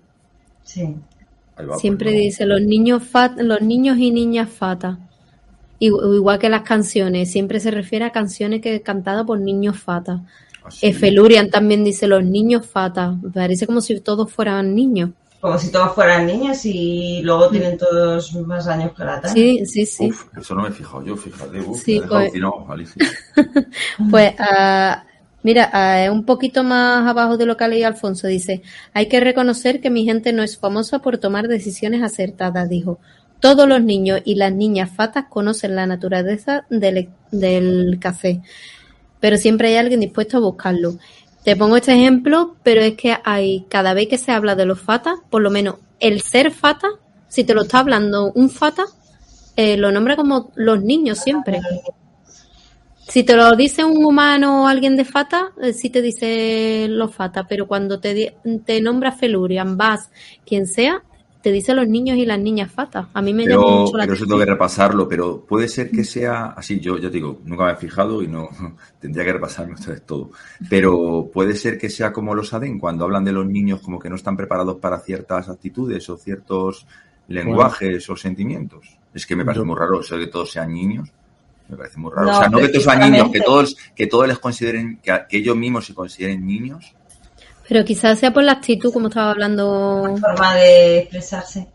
Sí. 0.64 0.96
Pues, 1.56 1.80
Siempre 1.82 2.12
no. 2.12 2.18
dice 2.20 2.46
los 2.46 2.62
niños 2.62 3.04
fat, 3.04 3.40
los 3.40 3.62
niños 3.62 3.98
y 3.98 4.12
niñas 4.12 4.50
fatas. 4.50 4.98
Igu- 5.80 6.16
Igual 6.16 6.40
que 6.40 6.50
las 6.50 6.62
canciones, 6.64 7.32
siempre 7.32 7.60
se 7.60 7.72
refiere 7.72 8.06
a 8.06 8.12
canciones 8.12 8.62
que 8.62 8.82
cantadas 8.82 9.26
por 9.26 9.40
niños 9.40 9.80
fatas. 9.80 10.22
Así. 10.64 10.92
Felurian 10.94 11.50
también 11.50 11.84
dice 11.86 12.06
los 12.08 12.24
niños 12.24 12.66
fatas. 12.68 13.16
Parece 13.34 13.66
como 13.66 13.80
si 13.82 14.00
todos 14.02 14.30
fueran 14.32 14.76
niños. 14.76 15.12
Como 15.48 15.60
si 15.60 15.72
todos 15.72 15.96
fueran 15.96 16.26
niños 16.26 16.66
y 16.66 17.22
luego 17.24 17.48
tienen 17.48 17.78
todos 17.78 18.36
más 18.36 18.68
años 18.68 18.92
que 18.92 19.06
la 19.06 19.22
tana. 19.22 19.34
Sí, 19.34 19.66
sí, 19.66 19.86
sí. 19.86 20.10
Uf, 20.10 20.26
eso 20.38 20.54
no 20.56 20.64
me 20.64 20.68
he 20.68 20.72
fijado 20.74 21.06
yo, 21.06 21.16
fíjate. 21.16 21.62
Uf, 21.62 21.82
Sí, 21.82 22.02
pues-. 22.06 22.34
Pues, 24.12 24.34
ah, 24.40 25.06
mira, 25.44 25.70
ah, 25.72 26.12
un 26.12 26.26
poquito 26.26 26.66
más 26.66 27.08
abajo 27.08 27.38
de 27.38 27.46
lo 27.46 27.56
que 27.56 27.64
ha 27.64 27.70
leído 27.70 27.88
Alfonso, 27.88 28.28
dice, 28.28 28.62
hay 28.94 29.08
que 29.08 29.22
reconocer 29.22 29.80
que 29.80 29.90
mi 29.90 30.04
gente 30.04 30.34
no 30.34 30.44
es 30.44 30.58
famosa 30.58 31.00
por 31.00 31.18
tomar 31.18 31.48
decisiones 31.48 32.04
acertadas, 32.04 32.68
dijo. 32.68 33.00
Todos 33.40 33.70
los 33.70 33.82
niños 33.82 34.20
y 34.26 34.36
las 34.36 34.52
niñas 34.52 34.92
fatas 34.94 35.28
conocen 35.30 35.78
la 35.78 35.86
naturaleza 35.86 36.66
del, 36.70 37.08
del 37.32 38.00
café, 38.02 38.42
pero 39.22 39.38
siempre 39.38 39.70
hay 39.70 39.76
alguien 39.76 40.02
dispuesto 40.02 40.36
a 40.36 40.42
buscarlo. 40.42 40.98
Te 41.48 41.56
pongo 41.56 41.78
este 41.78 41.94
ejemplo, 41.94 42.58
pero 42.62 42.82
es 42.82 42.98
que 42.98 43.16
hay, 43.24 43.66
cada 43.70 43.94
vez 43.94 44.10
que 44.10 44.18
se 44.18 44.34
habla 44.34 44.56
de 44.56 44.66
los 44.66 44.82
fatas, 44.82 45.14
por 45.30 45.42
lo 45.42 45.50
menos 45.50 45.76
el 46.02 46.20
ser 46.20 46.52
fata, 46.52 46.90
si 47.30 47.46
te 47.46 47.54
lo 47.54 47.62
está 47.62 47.80
hablando 47.80 48.34
un 48.34 48.50
fata, 48.50 48.84
eh, 49.56 49.78
lo 49.78 49.90
nombra 49.94 50.18
como 50.18 50.52
los 50.56 50.84
niños 50.84 51.20
siempre. 51.20 51.62
Si 53.08 53.24
te 53.24 53.38
lo 53.38 53.56
dice 53.56 53.86
un 53.86 54.04
humano 54.04 54.64
o 54.64 54.68
alguien 54.68 54.98
de 54.98 55.06
Fata, 55.06 55.54
eh, 55.62 55.72
sí 55.72 55.90
te 55.90 56.02
dice 56.02 56.88
los 56.90 57.16
Fata, 57.16 57.48
pero 57.48 57.66
cuando 57.66 58.02
te, 58.02 58.36
te 58.66 58.82
nombra 58.82 59.14
Felurian, 59.14 59.78
Vas, 59.78 60.10
quien 60.46 60.68
sea, 60.68 61.02
te 61.48 61.54
dice 61.54 61.74
los 61.74 61.88
niños 61.88 62.18
y 62.18 62.26
las 62.26 62.40
niñas 62.40 62.70
Fata. 62.70 63.08
A 63.14 63.22
mí 63.22 63.34
me 63.34 63.44
llama 63.48 63.64
Pero, 63.66 63.78
mucho 63.78 63.96
la 63.98 64.04
pero 64.04 64.16
eso 64.16 64.26
tengo 64.26 64.40
que 64.40 64.46
repasarlo, 64.46 65.08
pero 65.08 65.46
puede 65.48 65.70
ser 65.70 65.90
que 65.90 66.04
sea 66.04 66.48
así, 66.48 66.82
yo 66.82 66.98
ya 66.98 67.10
te 67.10 67.16
digo, 67.16 67.40
nunca 67.46 67.64
me 67.68 67.72
he 67.72 67.76
fijado 67.78 68.22
y 68.22 68.28
no 68.28 68.50
tendría 69.00 69.24
que 69.24 69.32
repasarme 69.32 69.76
otra 69.76 69.94
vez 69.94 70.02
todo. 70.02 70.32
Pero 70.70 71.30
puede 71.32 71.56
ser 71.56 71.78
que 71.78 71.90
sea 71.90 72.12
como 72.12 72.36
los 72.36 72.54
ADEN, 72.54 72.80
cuando 72.80 73.06
hablan 73.06 73.24
de 73.24 73.32
los 73.32 73.46
niños 73.46 73.80
como 73.80 73.98
que 73.98 74.10
no 74.10 74.18
están 74.18 74.36
preparados 74.36 74.76
para 74.78 75.00
ciertas 75.00 75.48
actitudes 75.48 76.10
o 76.10 76.18
ciertos 76.18 76.86
lenguajes 77.30 78.10
o 78.10 78.18
sentimientos. 78.18 78.98
Es 79.14 79.26
que 79.26 79.38
me 79.38 79.46
parece 79.46 79.62
Yo- 79.62 79.66
muy 79.66 79.78
raro 79.78 80.02
eso 80.02 80.18
de 80.18 80.26
que 80.26 80.32
todos 80.32 80.52
sean 80.52 80.74
niños. 80.74 81.10
Me 81.70 81.78
parece 81.78 81.98
muy 81.98 82.12
raro. 82.12 82.28
No, 82.28 82.38
o 82.38 82.40
sea, 82.40 82.50
no 82.50 82.58
que 82.60 82.68
todos 82.70 82.84
sean 82.84 83.12
niños, 83.12 83.30
que 83.32 83.40
todos, 83.42 83.78
que 83.96 84.08
todos 84.08 84.28
les 84.28 84.40
consideren, 84.40 85.00
que, 85.02 85.18
que 85.30 85.38
ellos 85.38 85.56
mismos 85.56 85.86
se 85.86 85.94
consideren 85.94 86.46
niños. 86.46 86.94
Pero 87.68 87.84
quizás 87.86 88.20
sea 88.20 88.32
por 88.34 88.44
la 88.44 88.54
actitud, 88.54 88.94
como 88.94 89.08
estaba 89.10 89.32
hablando. 89.32 90.16
Forma 90.20 90.56
de 90.56 91.00
expresarse. 91.00 91.68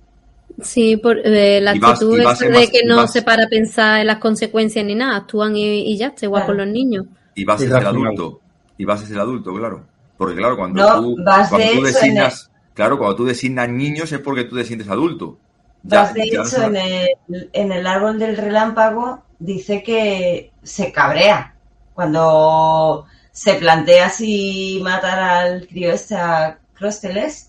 Sí, 0.61 0.97
por 0.97 1.19
eh, 1.25 1.61
la 1.61 1.73
actitud 1.73 2.23
vas 2.23 2.37
esa 2.39 2.47
en 2.47 2.53
de 2.53 2.59
más- 2.61 2.71
que 2.71 2.81
no 2.85 2.97
vas- 2.97 3.13
se 3.13 3.23
para 3.23 3.45
a 3.45 3.49
pensar 3.49 4.01
en 4.01 4.07
las 4.07 4.19
consecuencias 4.19 4.85
ni 4.85 4.95
nada, 4.95 5.17
actúan 5.17 5.57
y, 5.57 5.81
y 5.93 5.97
ya, 5.97 6.09
está 6.09 6.27
igual 6.27 6.43
Claro. 6.43 6.59
con 6.59 6.67
los 6.67 6.75
niños. 6.75 7.07
Y 7.35 7.45
vas 7.45 7.57
a 7.57 7.65
ser 7.67 7.77
el 7.77 7.87
adulto. 7.87 8.41
Y 8.79 8.85
vas 8.85 9.03
a 9.03 9.07
ser 9.07 9.15
el 9.17 9.21
adulto, 9.21 9.55
claro. 9.55 9.85
Porque 10.17 10.37
claro, 10.37 10.57
cuando 10.57 10.83
No, 10.83 11.01
tú, 11.01 11.17
vas 11.25 11.49
cuando 11.49 11.67
de 11.69 11.75
tú 11.77 11.83
designas, 11.83 12.51
claro, 12.75 12.99
cuando 12.99 13.17
tú 13.17 13.25
designas 13.25 13.69
niños 13.69 14.13
es 14.13 14.19
porque 14.21 14.45
tú 14.45 14.57
te 14.57 14.65
sientes 14.65 14.89
adulto. 14.89 15.39
Ya- 15.85 16.03
Vas, 16.03 16.15
de 16.15 16.21
ya 16.31 16.41
hecho, 16.41 16.45
se- 16.45 16.65
en 16.65 16.77
el, 16.77 17.51
en 17.53 17.73
el 17.73 17.87
árbol 17.87 18.19
del 18.19 18.37
relámpago 18.37 19.23
dice 19.39 19.83
que 19.83 20.53
se 20.63 20.93
cabrea 20.93 21.55
cuando 21.95 23.07
se 23.33 23.55
plantea 23.55 24.09
si 24.11 24.81
matar 24.83 25.19
al 25.19 25.67
crío 25.67 25.93
este 25.93 26.15
a 26.17 26.59
Crosteles. 26.75 27.49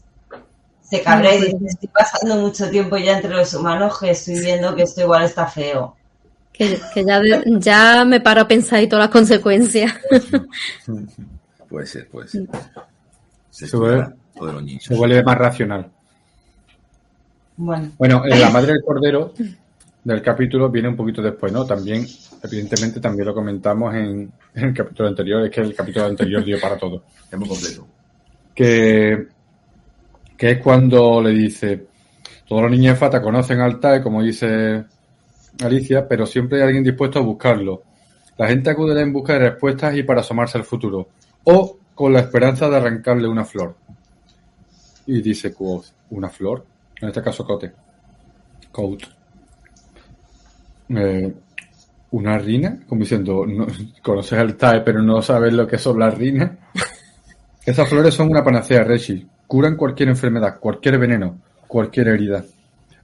Se 0.81 1.01
cabrea 1.01 1.36
y 1.36 1.41
dice, 1.41 1.57
estoy 1.67 1.89
pasando 1.89 2.36
mucho 2.38 2.69
tiempo 2.69 2.97
ya 2.97 3.17
entre 3.17 3.31
los 3.31 3.53
humanos 3.53 3.99
que 3.99 4.11
estoy 4.11 4.39
viendo 4.39 4.75
que 4.75 4.84
esto 4.84 5.01
igual 5.01 5.23
está 5.23 5.47
feo. 5.47 5.95
Que, 6.51 6.79
que 6.93 7.03
ya, 7.03 7.19
de- 7.19 7.43
ya 7.57 8.05
me 8.05 8.21
paro 8.21 8.41
a 8.41 8.47
pensar 8.47 8.81
y 8.81 8.88
todas 8.88 9.05
las 9.05 9.11
consecuencias. 9.11 9.91
Puede 11.67 11.88
ser, 11.88 12.07
puede 12.07 12.27
ser. 12.27 12.47
Se 13.49 13.65
niños. 14.61 14.84
Se 14.84 14.95
vuelve 14.95 15.23
más 15.23 15.36
racional. 15.36 15.89
Bueno, 17.57 17.91
Bueno, 17.97 18.23
eh, 18.25 18.38
la 18.38 18.49
madre 18.51 18.73
del 18.73 18.84
cordero 18.84 19.34
del 20.04 20.22
capítulo 20.22 20.70
viene 20.70 20.89
un 20.89 20.95
poquito 20.95 21.22
después, 21.22 21.51
¿no? 21.51 21.66
También, 21.66 22.06
evidentemente, 22.43 22.99
también 22.99 23.28
lo 23.28 23.34
comentamos 23.34 23.93
en, 23.95 24.32
en 24.54 24.64
el 24.64 24.74
capítulo 24.74 25.10
anterior, 25.10 25.45
es 25.45 25.51
que 25.51 25.62
el 25.62 25.74
capítulo 25.74 26.06
anterior 26.06 26.43
dio 26.43 26.60
para 26.60 26.78
todo. 26.78 27.04
Es 27.32 27.39
muy 27.39 27.47
completo. 27.47 27.88
Que, 28.54 29.28
que 30.38 30.51
es 30.51 30.62
cuando 30.62 31.22
le 31.22 31.32
dice, 31.32 31.88
todos 32.47 32.62
los 32.62 32.72
niños 32.72 32.99
Fata 32.99 33.22
conocen 33.22 33.60
al 33.62 33.80
TAE, 33.80 34.04
como 34.04 34.22
dice 34.22 34.84
Alicia, 35.64 36.08
pero 36.08 36.28
siempre 36.28 36.60
hay 36.60 36.68
alguien 36.68 36.84
dispuesto 36.84 37.20
a 37.20 37.24
buscarlo. 37.24 37.84
La 38.38 38.47
gente 38.47 38.70
acude 38.70 38.99
en 39.01 39.14
busca 39.14 39.34
de 39.34 39.39
respuestas 39.39 39.95
y 39.95 40.04
para 40.04 40.22
asomarse 40.22 40.58
al 40.58 40.64
futuro, 40.64 41.10
o 41.45 41.80
con 41.95 42.14
la 42.14 42.20
esperanza 42.20 42.70
de 42.70 42.78
arrancarle 42.78 43.28
una 43.28 43.45
flor. 43.45 43.76
Y 45.08 45.22
dice 45.22 45.54
Quoth, 45.54 45.86
¿una 46.12 46.30
flor? 46.30 46.66
En 47.01 47.08
este 47.08 47.22
caso 47.22 47.43
Cote. 47.45 47.72
Coat. 48.72 49.04
Eh, 50.89 51.34
¿Una 52.11 52.38
rina? 52.38 52.79
Como 52.88 53.01
diciendo, 53.01 53.45
no- 53.47 53.65
conoces 54.03 54.38
al 54.38 54.55
TAE 54.55 54.81
pero 54.81 55.01
no 55.01 55.21
sabes 55.21 55.53
lo 55.53 55.67
que 55.67 55.77
son 55.77 55.99
las 55.99 56.15
rinas. 56.17 56.51
Esas 57.65 57.88
flores 57.89 58.13
son 58.13 58.29
una 58.29 58.43
panacea, 58.43 58.84
Reshi. 58.84 59.27
Curan 59.47 59.75
cualquier 59.77 60.09
enfermedad, 60.09 60.59
cualquier 60.59 60.97
veneno, 60.99 61.39
cualquier 61.67 62.09
herida. 62.09 62.43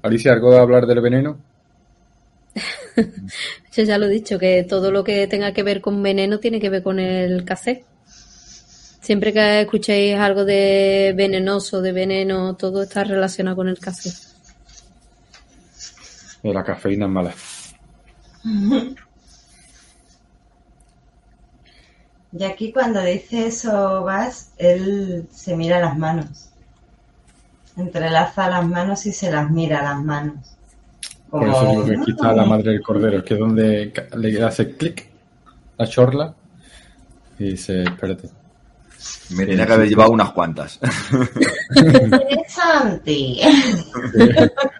Alicia, 0.03 0.33
¿algo 0.33 0.51
de 0.51 0.59
hablar 0.59 0.85
del 0.85 1.01
veneno? 1.01 1.37
Yo 3.73 3.83
ya 3.83 3.97
lo 3.97 4.05
he 4.07 4.09
dicho, 4.09 4.37
que 4.37 4.63
todo 4.63 4.91
lo 4.91 5.03
que 5.03 5.27
tenga 5.27 5.53
que 5.53 5.63
ver 5.63 5.81
con 5.81 6.01
veneno 6.03 6.39
tiene 6.39 6.59
que 6.59 6.69
ver 6.69 6.83
con 6.83 6.99
el 6.99 7.43
café. 7.45 7.83
Siempre 9.01 9.33
que 9.33 9.61
escuchéis 9.61 10.17
algo 10.17 10.45
de 10.45 11.13
venenoso, 11.15 11.81
de 11.81 11.91
veneno, 11.93 12.55
todo 12.55 12.83
está 12.83 13.03
relacionado 13.03 13.55
con 13.55 13.69
el 13.69 13.79
café. 13.79 14.09
Eh, 16.43 16.53
La 16.53 16.63
cafeína 16.63 17.05
es 17.05 17.11
mala. 17.11 17.33
y 22.31 22.43
aquí 22.43 22.71
cuando 22.71 23.01
dice 23.03 23.47
eso 23.47 24.03
Vas, 24.03 24.51
él 24.57 25.27
se 25.31 25.55
mira 25.55 25.79
las 25.79 25.97
manos. 25.97 26.49
Entrelaza 27.77 28.49
las 28.49 28.67
manos 28.67 29.05
y 29.05 29.13
se 29.13 29.31
las 29.31 29.49
mira 29.49 29.81
las 29.83 30.03
manos. 30.03 30.55
Por 31.29 31.47
eso 31.47 31.69
digo 31.69 31.85
que 31.85 31.95
aquí 31.95 32.11
está 32.11 32.33
la 32.33 32.45
madre 32.45 32.71
del 32.71 32.81
cordero, 32.81 33.23
que 33.23 33.35
es 33.35 33.39
donde 33.39 33.93
le 34.17 34.43
hace 34.43 34.75
clic 34.75 35.07
la 35.77 35.87
chorla 35.87 36.33
y 37.37 37.51
dice, 37.51 37.83
espérate. 37.83 38.38
Me 39.31 39.45
tenía 39.45 39.65
que 39.65 39.73
haber 39.73 39.87
llevado 39.89 40.11
unas 40.11 40.31
cuantas. 40.31 40.79
Interesante. 41.75 43.37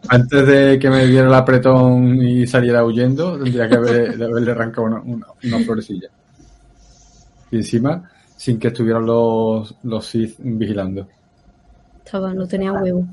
Antes 0.08 0.48
de 0.48 0.80
que 0.80 0.90
me 0.90 1.06
diera 1.08 1.28
el 1.28 1.34
apretón 1.34 2.22
y 2.22 2.46
saliera 2.48 2.84
huyendo, 2.84 3.38
tendría 3.42 3.70
que 3.70 3.76
haber- 3.76 4.22
haberle 4.24 4.52
arrancado 4.52 4.88
una, 4.88 5.00
una, 5.02 5.28
una 5.44 5.60
florecilla. 5.60 6.10
Y 7.52 7.58
encima, 7.58 8.10
sin 8.36 8.60
que 8.60 8.68
estuvieran 8.70 9.06
los, 9.06 9.76
los 9.84 10.06
Sith 10.06 10.36
vigilando. 10.40 11.08
Estaba, 12.04 12.34
no 12.34 12.48
tenía 12.48 12.72
huevo. 12.74 13.06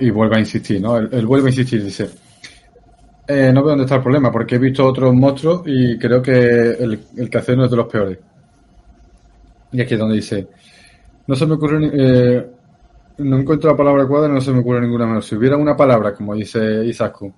Y 0.00 0.10
vuelve 0.10 0.36
a 0.36 0.40
insistir, 0.40 0.80
¿no? 0.80 0.96
Él, 0.98 1.08
él 1.12 1.26
vuelve 1.26 1.48
a 1.48 1.50
insistir, 1.50 1.84
dice, 1.84 2.08
eh, 3.28 3.50
no 3.52 3.60
veo 3.62 3.70
dónde 3.70 3.84
está 3.84 3.96
el 3.96 4.02
problema, 4.02 4.30
porque 4.30 4.54
he 4.54 4.58
visto 4.58 4.86
otros 4.86 5.14
monstruos 5.14 5.62
y 5.66 5.98
creo 5.98 6.22
que 6.22 6.32
el, 6.32 7.00
el 7.16 7.30
que 7.30 7.38
hace 7.38 7.56
no 7.56 7.64
es 7.64 7.70
de 7.70 7.76
los 7.76 7.86
peores. 7.86 8.18
Y 9.72 9.80
aquí 9.80 9.94
es 9.94 10.00
donde 10.00 10.16
dice, 10.16 10.46
no 11.26 11.34
se 11.34 11.46
me 11.46 11.54
ocurre, 11.54 11.80
ni- 11.80 11.90
eh, 11.92 12.46
no 13.18 13.38
encuentro 13.38 13.70
la 13.70 13.76
palabra 13.76 14.02
adecuada, 14.02 14.28
no 14.28 14.40
se 14.40 14.52
me 14.52 14.60
ocurre 14.60 14.80
ninguna 14.80 15.06
menos. 15.06 15.26
Si 15.26 15.34
hubiera 15.34 15.56
una 15.56 15.76
palabra, 15.76 16.14
como 16.14 16.34
dice 16.34 16.84
Isaku, 16.84 17.32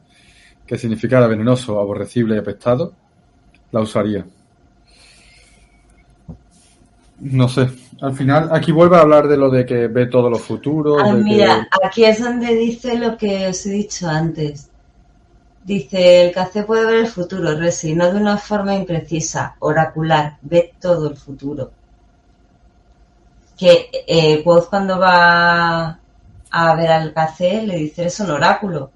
que 0.67 0.77
significara 0.77 1.27
venenoso, 1.27 1.81
aborrecible 1.81 2.35
y 2.35 2.39
apestado, 2.39 2.93
la 3.73 3.81
usaría. 3.81 4.25
No 7.21 7.49
sé, 7.49 7.69
al 8.01 8.15
final 8.15 8.49
aquí 8.53 8.71
vuelve 8.71 8.97
a 8.97 9.01
hablar 9.01 9.27
de 9.27 9.37
lo 9.37 9.51
de 9.51 9.67
que 9.67 9.89
ve 9.89 10.07
todos 10.07 10.31
los 10.31 10.41
futuros. 10.41 11.03
Ah, 11.05 11.11
que- 11.17 11.23
mira, 11.25 11.69
aquí 11.83 12.05
es 12.05 12.21
donde 12.21 12.55
dice 12.55 12.97
lo 12.97 13.17
que 13.17 13.49
os 13.49 13.67
he 13.67 13.71
dicho 13.71 14.09
antes. 14.09 14.71
Dice, 15.69 16.25
el 16.25 16.33
café 16.33 16.63
puede 16.63 16.87
ver 16.87 16.95
el 17.01 17.07
futuro, 17.09 17.55
Resi, 17.55 17.95
no 17.95 18.11
de 18.11 18.19
una 18.19 18.39
forma 18.39 18.75
imprecisa, 18.75 19.55
oracular, 19.59 20.39
ve 20.41 20.73
todo 20.81 21.11
el 21.11 21.15
futuro. 21.17 21.71
Que 23.55 23.91
eh, 24.07 24.43
Quoth 24.43 24.71
cuando 24.71 24.99
va 24.99 25.99
a 26.51 26.75
ver 26.75 26.91
al 26.91 27.13
café 27.13 27.67
le 27.67 27.77
dice, 27.77 28.07
es 28.07 28.19
un 28.21 28.31
oráculo. 28.31 28.91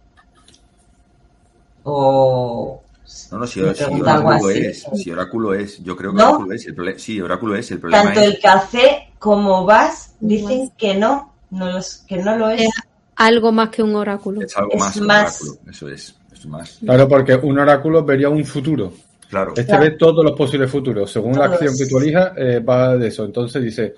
O... 1.84 2.82
No, 3.30 3.38
no, 3.38 3.46
si, 3.46 3.60
si 3.60 3.60
oráculo 3.60 4.30
así. 4.48 4.58
es, 4.60 4.86
si 4.94 5.10
oráculo 5.10 5.52
es, 5.54 5.84
yo 5.84 5.94
creo 5.94 6.12
que 6.12 6.16
¿No? 6.18 6.28
oráculo 6.30 6.54
es. 6.54 6.66
El 6.66 6.74
prole- 6.74 6.98
sí, 6.98 7.20
oráculo 7.20 7.54
es. 7.54 7.70
El 7.70 7.80
problema 7.80 8.04
Tanto 8.04 8.20
es. 8.20 8.26
el 8.28 8.40
café 8.40 9.12
como 9.18 9.66
vas 9.66 10.14
dicen 10.20 10.70
que 10.78 10.94
no, 10.94 11.34
no 11.50 11.70
los, 11.70 11.98
que 12.08 12.16
no 12.16 12.34
lo 12.38 12.48
es. 12.48 12.62
Es 12.62 12.70
algo 13.16 13.52
más 13.52 13.68
que 13.68 13.82
un 13.82 13.94
oráculo. 13.94 14.40
Es 14.40 14.56
algo 14.56 14.70
es 14.72 14.80
más, 14.80 14.92
que 14.94 15.00
un 15.00 15.06
más- 15.06 15.42
oráculo. 15.42 15.70
Eso 15.70 15.88
es. 15.90 16.16
Más. 16.46 16.78
Claro, 16.84 17.08
porque 17.08 17.34
un 17.36 17.58
oráculo 17.58 18.04
vería 18.04 18.28
un 18.28 18.44
futuro. 18.44 18.92
Claro. 19.28 19.50
Este 19.56 19.64
Claro. 19.66 19.82
ve 19.84 19.90
todos 19.92 20.24
los 20.24 20.36
posibles 20.36 20.70
futuros. 20.70 21.10
Según 21.10 21.38
la 21.38 21.46
acción 21.46 21.74
que 21.76 21.86
tú 21.86 21.98
elijas, 21.98 22.32
eh, 22.36 22.58
va 22.60 22.96
de 22.96 23.08
eso. 23.08 23.24
Entonces 23.24 23.62
dice, 23.62 23.94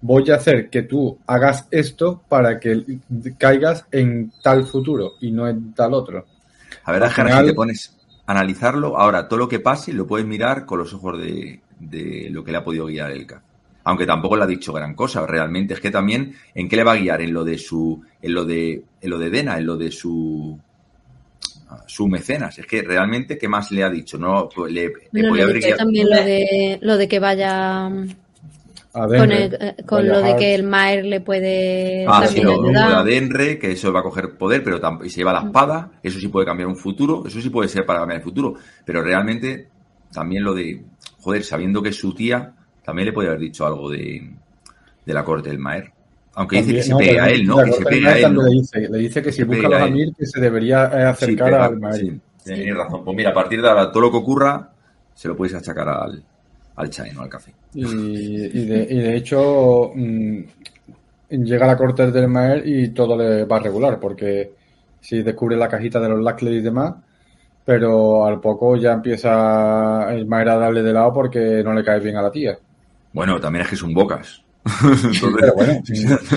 voy 0.00 0.30
a 0.30 0.36
hacer 0.36 0.70
que 0.70 0.82
tú 0.82 1.18
hagas 1.26 1.66
esto 1.70 2.22
para 2.28 2.60
que 2.60 2.82
caigas 3.36 3.84
en 3.90 4.32
tal 4.42 4.64
futuro 4.64 5.14
y 5.20 5.32
no 5.32 5.48
en 5.48 5.74
tal 5.74 5.94
otro. 5.94 6.24
A 6.84 6.92
ver, 6.92 7.02
Al 7.02 7.08
Ángela, 7.08 7.28
final- 7.28 7.44
si 7.44 7.50
te 7.50 7.54
pones 7.54 7.96
a 8.26 8.32
analizarlo, 8.32 8.96
ahora 8.96 9.26
todo 9.26 9.40
lo 9.40 9.48
que 9.48 9.58
pase 9.60 9.92
lo 9.92 10.06
puedes 10.06 10.26
mirar 10.26 10.64
con 10.66 10.78
los 10.78 10.92
ojos 10.94 11.18
de, 11.18 11.60
de 11.80 12.28
lo 12.30 12.44
que 12.44 12.52
le 12.52 12.58
ha 12.58 12.64
podido 12.64 12.86
guiar 12.86 13.10
Elka. 13.10 13.42
Aunque 13.84 14.06
tampoco 14.06 14.36
le 14.36 14.42
ha 14.44 14.48
dicho 14.48 14.72
gran 14.72 14.94
cosa, 14.94 15.24
realmente. 15.26 15.74
Es 15.74 15.80
que 15.80 15.90
también, 15.92 16.34
¿en 16.54 16.68
qué 16.68 16.74
le 16.76 16.82
va 16.84 16.92
a 16.92 16.96
guiar? 16.96 17.20
En 17.22 17.32
lo 17.32 17.44
de 17.44 17.56
su, 17.58 18.02
en 18.20 18.34
lo 18.34 18.44
de, 18.44 18.82
en 19.00 19.10
lo 19.10 19.18
de 19.18 19.30
Dena, 19.30 19.58
en 19.58 19.66
lo 19.66 19.76
de 19.76 19.92
su, 19.92 20.58
su 21.86 22.08
mecenas. 22.08 22.58
Es 22.58 22.66
que 22.66 22.82
realmente, 22.82 23.38
¿qué 23.38 23.48
más 23.48 23.70
le 23.70 23.82
ha 23.84 23.90
dicho? 23.90 24.18
No, 24.18 24.48
pues 24.54 24.72
le, 24.72 24.82
le 24.84 24.92
Bueno, 25.10 25.42
haber 25.42 25.76
también 25.76 26.08
lo 26.10 26.16
de, 26.16 26.78
lo 26.82 26.96
de 26.96 27.08
que 27.08 27.18
vaya 27.18 27.86
A 28.94 29.06
con, 29.06 29.32
el- 29.32 29.54
eh, 29.60 29.76
con 29.86 30.06
vaya 30.06 30.12
lo 30.12 30.22
de 30.22 30.36
que 30.36 30.54
el 30.54 30.62
Maer 30.62 31.04
le 31.04 31.20
puede 31.20 32.06
Ah, 32.06 32.26
sí, 32.26 32.40
de 32.40 32.52
ayudar. 32.52 32.92
Adenre, 32.98 33.58
que 33.58 33.72
eso 33.72 33.92
va 33.92 34.00
a 34.00 34.02
coger 34.02 34.36
poder, 34.38 34.62
pero 34.62 34.80
y 35.04 35.10
se 35.10 35.18
lleva 35.18 35.32
la 35.32 35.40
espada, 35.46 35.90
eso 36.02 36.18
sí 36.20 36.28
puede 36.28 36.46
cambiar 36.46 36.68
un 36.68 36.76
futuro, 36.76 37.24
eso 37.26 37.40
sí 37.40 37.50
puede 37.50 37.68
ser 37.68 37.84
para 37.84 38.00
cambiar 38.00 38.18
el 38.20 38.24
futuro, 38.24 38.54
pero 38.84 39.02
realmente 39.02 39.68
también 40.12 40.44
lo 40.44 40.54
de, 40.54 40.84
joder, 41.20 41.42
sabiendo 41.44 41.82
que 41.82 41.90
es 41.90 41.96
su 41.96 42.14
tía, 42.14 42.54
también 42.84 43.06
le 43.06 43.12
puede 43.12 43.28
haber 43.28 43.40
dicho 43.40 43.66
algo 43.66 43.90
de, 43.90 44.30
de 45.04 45.14
la 45.14 45.24
corte 45.24 45.50
del 45.50 45.58
Maer. 45.58 45.92
Aunque 46.36 46.56
dice 46.58 46.74
que 46.74 46.82
se 46.84 46.94
También, 46.94 46.96
pegue 46.96 47.20
pero 47.20 47.24
a 47.24 47.30
él, 47.30 47.46
¿no? 47.46 47.56
la 47.56 47.64
Que 47.64 47.72
se 47.72 47.84
Corte 47.84 47.88
pegue 47.88 48.08
a 48.08 48.18
él, 48.18 48.32
¿no? 48.34 48.42
Le 48.42 48.50
dice, 48.50 48.88
le 48.88 48.98
dice 48.98 49.22
que 49.22 49.32
si 49.32 49.42
busca 49.44 49.68
a. 49.68 49.84
Amir, 49.84 50.14
que 50.16 50.26
se 50.26 50.40
debería 50.40 50.84
acercar 51.10 51.54
Sí, 51.54 51.54
al 51.54 51.78
Maer. 51.80 52.20
sí, 52.36 52.54
tienes 52.54 52.76
razón. 52.76 53.04
Pues 53.04 53.16
mira, 53.16 53.30
a 53.30 53.34
partir 53.34 53.62
de 53.62 53.68
ahora, 53.68 53.90
todo 53.90 54.02
lo 54.04 54.10
que 54.10 54.18
ocurra, 54.18 54.72
se 55.14 55.28
lo 55.28 55.36
puedes 55.36 55.54
achacar 55.54 55.88
al, 55.88 56.24
al 56.76 56.90
chai, 56.90 57.12
no 57.12 57.22
al 57.22 57.28
café. 57.30 57.56
Y, 57.74 57.84
y 58.60 58.66
de, 58.66 58.86
y 58.90 58.98
de 59.00 59.16
hecho, 59.16 59.92
mm, 59.94 60.40
llega 61.30 61.66
la 61.66 61.76
corte 61.76 62.10
del 62.10 62.28
Maer 62.28 62.66
y 62.66 62.90
todo 62.90 63.16
le 63.16 63.44
va 63.44 63.56
a 63.56 63.60
regular, 63.60 64.00
porque 64.00 64.52
si 65.00 65.22
descubre 65.22 65.56
la 65.56 65.68
cajita 65.68 66.00
de 66.00 66.08
los 66.08 66.20
Lackley 66.22 66.56
y 66.56 66.62
demás, 66.62 66.94
pero 67.64 68.26
al 68.26 68.40
poco 68.40 68.76
ya 68.76 68.92
empieza 68.94 70.12
el 70.14 70.26
Maer 70.26 70.50
a 70.50 70.58
darle 70.58 70.82
de 70.82 70.92
lado 70.92 71.12
porque 71.12 71.62
no 71.64 71.74
le 71.74 71.84
cae 71.84 72.00
bien 72.00 72.16
a 72.16 72.22
la 72.22 72.32
tía. 72.32 72.58
Bueno, 73.12 73.40
también 73.40 73.64
es 73.64 73.70
que 73.70 73.76
son 73.76 73.94
bocas. 73.94 74.45
Entonces, 74.82 75.20
Pero 75.40 75.54
bueno, 75.54 75.82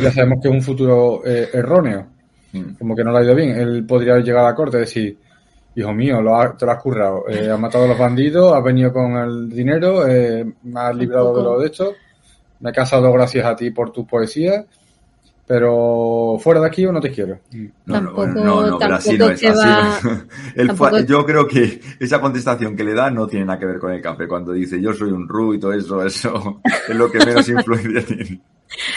ya 0.02 0.12
sabemos 0.12 0.40
que 0.42 0.48
es 0.50 0.54
un 0.54 0.62
futuro 0.62 1.22
eh, 1.26 1.50
erróneo, 1.54 2.06
mm, 2.54 2.74
como 2.78 2.96
que 2.96 3.04
no 3.04 3.12
le 3.12 3.20
ha 3.20 3.24
ido 3.24 3.36
bien. 3.36 3.58
Él 3.58 3.86
podría 3.86 4.18
llegar 4.20 4.44
a 4.46 4.50
la 4.50 4.56
corte 4.56 4.78
y 4.78 4.82
decir, 4.82 5.18
hijo 5.76 5.94
mío, 5.94 6.22
lo 6.22 6.36
ha- 6.36 6.56
te 6.56 6.66
lo 6.66 6.72
has 6.72 6.82
currado, 6.82 7.26
eh, 7.30 7.50
has 7.50 7.60
matado 7.60 7.86
a 7.86 7.88
los 7.88 7.98
bandidos, 7.98 8.54
has 8.54 8.64
venido 8.64 8.92
con 8.94 9.16
el 9.18 9.50
dinero, 9.50 10.08
eh, 10.08 10.46
me 10.64 10.80
has 10.80 10.96
librado 10.96 11.36
de 11.38 11.44
lo 11.44 11.60
de 11.60 11.66
esto, 11.68 11.94
me 12.60 12.70
he 12.72 12.74
casado 12.74 13.12
gracias 13.14 13.46
a 13.46 13.56
ti 13.56 13.72
por 13.72 13.92
tus 13.92 14.06
poesías, 14.06 14.66
pero 15.50 16.38
fuera 16.40 16.62
de 16.62 16.68
aquí 16.68 16.84
yo 16.84 16.92
no 16.92 17.02
te 17.02 17.10
quiero. 17.10 17.40
No, 17.52 17.70
no, 17.88 17.94
Tampoco- 18.14 18.28
no, 18.28 18.68
no, 18.68 18.78
pero 18.78 18.96
así 18.96 19.18
no 19.18 19.26
tampoco 19.26 19.34
es. 19.34 19.40
te 19.42 19.48
así 19.48 19.58
va- 19.68 20.00
no. 20.04 20.22
Él 20.56 20.68
tampoco- 20.68 20.90
fue- 20.92 21.06
yo 21.08 21.26
creo 21.26 21.48
que 21.48 21.82
esa 22.00 22.22
contestación 22.22 22.76
que 22.76 22.84
le 22.84 22.94
da 22.94 23.10
no 23.10 23.26
tiene 23.26 23.46
nada 23.48 23.58
que 23.58 23.66
ver 23.66 23.80
con 23.80 23.92
el 23.92 24.00
café. 24.00 24.28
Cuando 24.28 24.54
dice 24.54 24.80
yo 24.80 24.94
soy 24.94 25.10
un 25.12 25.28
ru 25.28 25.56
y 25.56 25.60
todo 25.60 25.74
eso, 25.74 26.06
eso 26.06 26.62
es 26.88 26.96
lo 26.96 27.12
que 27.12 27.18
menos 27.26 27.50
influencia 27.50 28.06
tiene. 28.06 28.40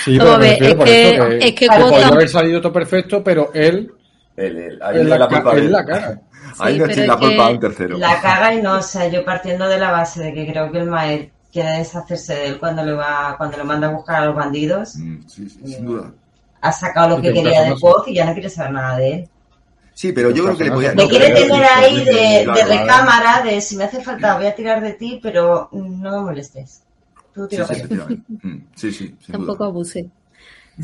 Sí, 0.05 0.18
pero 0.18 0.34
a 0.34 0.38
me 0.38 0.53
es 0.59 0.74
por 0.74 0.84
que- 0.84 1.14
eso 1.14 1.28
que, 1.30 1.38
es 1.38 1.55
que 1.55 1.66
podría 1.68 2.09
haber 2.09 2.28
salido 2.28 2.61
todo 2.61 2.72
perfecto, 2.74 3.24
pero 3.24 3.50
él 3.55 3.90
Él, 4.36 4.57
él, 4.59 4.78
ahí 4.82 4.98
es 4.98 5.05
le 5.05 5.09
la, 5.09 5.16
da 5.16 5.24
la 5.24 5.28
culpa 5.28 5.50
a 5.53 5.57
es 5.57 5.62
él. 5.62 5.72
la 5.72 5.84
cara. 5.86 6.20
Ahí 6.59 6.74
Sí, 6.74 6.78
no 6.80 6.84
pero 6.84 6.94
tiene 6.94 7.09
la 7.09 7.14
es 7.14 7.18
culpa 7.20 7.44
a 7.44 7.48
que 7.48 7.55
un 7.55 7.61
tercero. 7.61 7.96
La 7.98 8.20
caga 8.20 8.55
y 8.55 8.61
no, 8.61 8.74
o 8.76 8.82
sea, 8.82 9.09
yo 9.09 9.24
partiendo 9.24 9.66
de 9.68 9.78
la 9.78 9.90
base 9.90 10.22
de 10.22 10.34
que 10.34 10.46
creo 10.53 10.70
que 10.70 10.78
el 10.80 10.90
Maer 10.90 11.30
quiere 11.50 11.78
deshacerse 11.78 12.34
de 12.34 12.46
él 12.48 12.59
cuando 12.59 12.84
le 12.84 12.92
va, 12.92 13.34
cuando 13.38 13.57
le 13.57 13.64
manda 13.64 13.86
a 13.88 13.92
buscar 13.92 14.22
a 14.22 14.26
los 14.26 14.36
bandidos. 14.36 14.96
Mm, 14.96 15.20
sí, 15.26 15.48
sí, 15.48 15.61
sin 15.64 15.86
duda. 15.86 16.12
Ha 16.63 16.73
sacado 16.73 17.17
lo 17.17 17.23
que 17.23 17.29
te 17.29 17.35
quería 17.43 17.63
de 17.65 17.75
Poz 17.77 18.07
y 18.09 18.15
ya 18.15 18.25
no 18.25 18.33
quiere 18.33 18.49
saber 18.49 18.73
nada 18.73 18.97
de 18.99 19.13
él. 19.15 19.29
Sí, 19.95 20.13
pero 20.13 20.31
yo 20.31 20.45
creo 20.45 20.57
que 20.57 20.65
le 20.65 20.73
podía. 20.73 20.95
No, 20.95 21.07
quiere 21.07 21.31
tener 21.35 21.65
ahí 21.75 22.05
de, 22.05 22.13
de 22.13 22.45
claro, 22.45 22.61
claro. 22.67 22.81
recámara, 22.81 23.43
de 23.43 23.61
si 23.61 23.77
me 23.77 23.85
hace 23.85 24.01
falta 24.03 24.37
voy 24.39 24.47
a 24.47 24.55
tirar 24.55 24.81
de 24.81 24.95
ti, 24.95 25.21
pero 25.23 25.69
no 25.73 26.11
me 26.11 26.21
molestes. 26.21 26.83
Tú 27.35 27.43
Sí, 27.51 27.57
tira 27.57 27.67
sí. 27.67 28.23
Mm, 28.43 28.57
sí, 28.75 28.93
sí, 28.93 29.15
sin 29.21 29.33
Tampoco 29.33 29.65
duda. 29.65 29.67
abuse. 29.67 30.09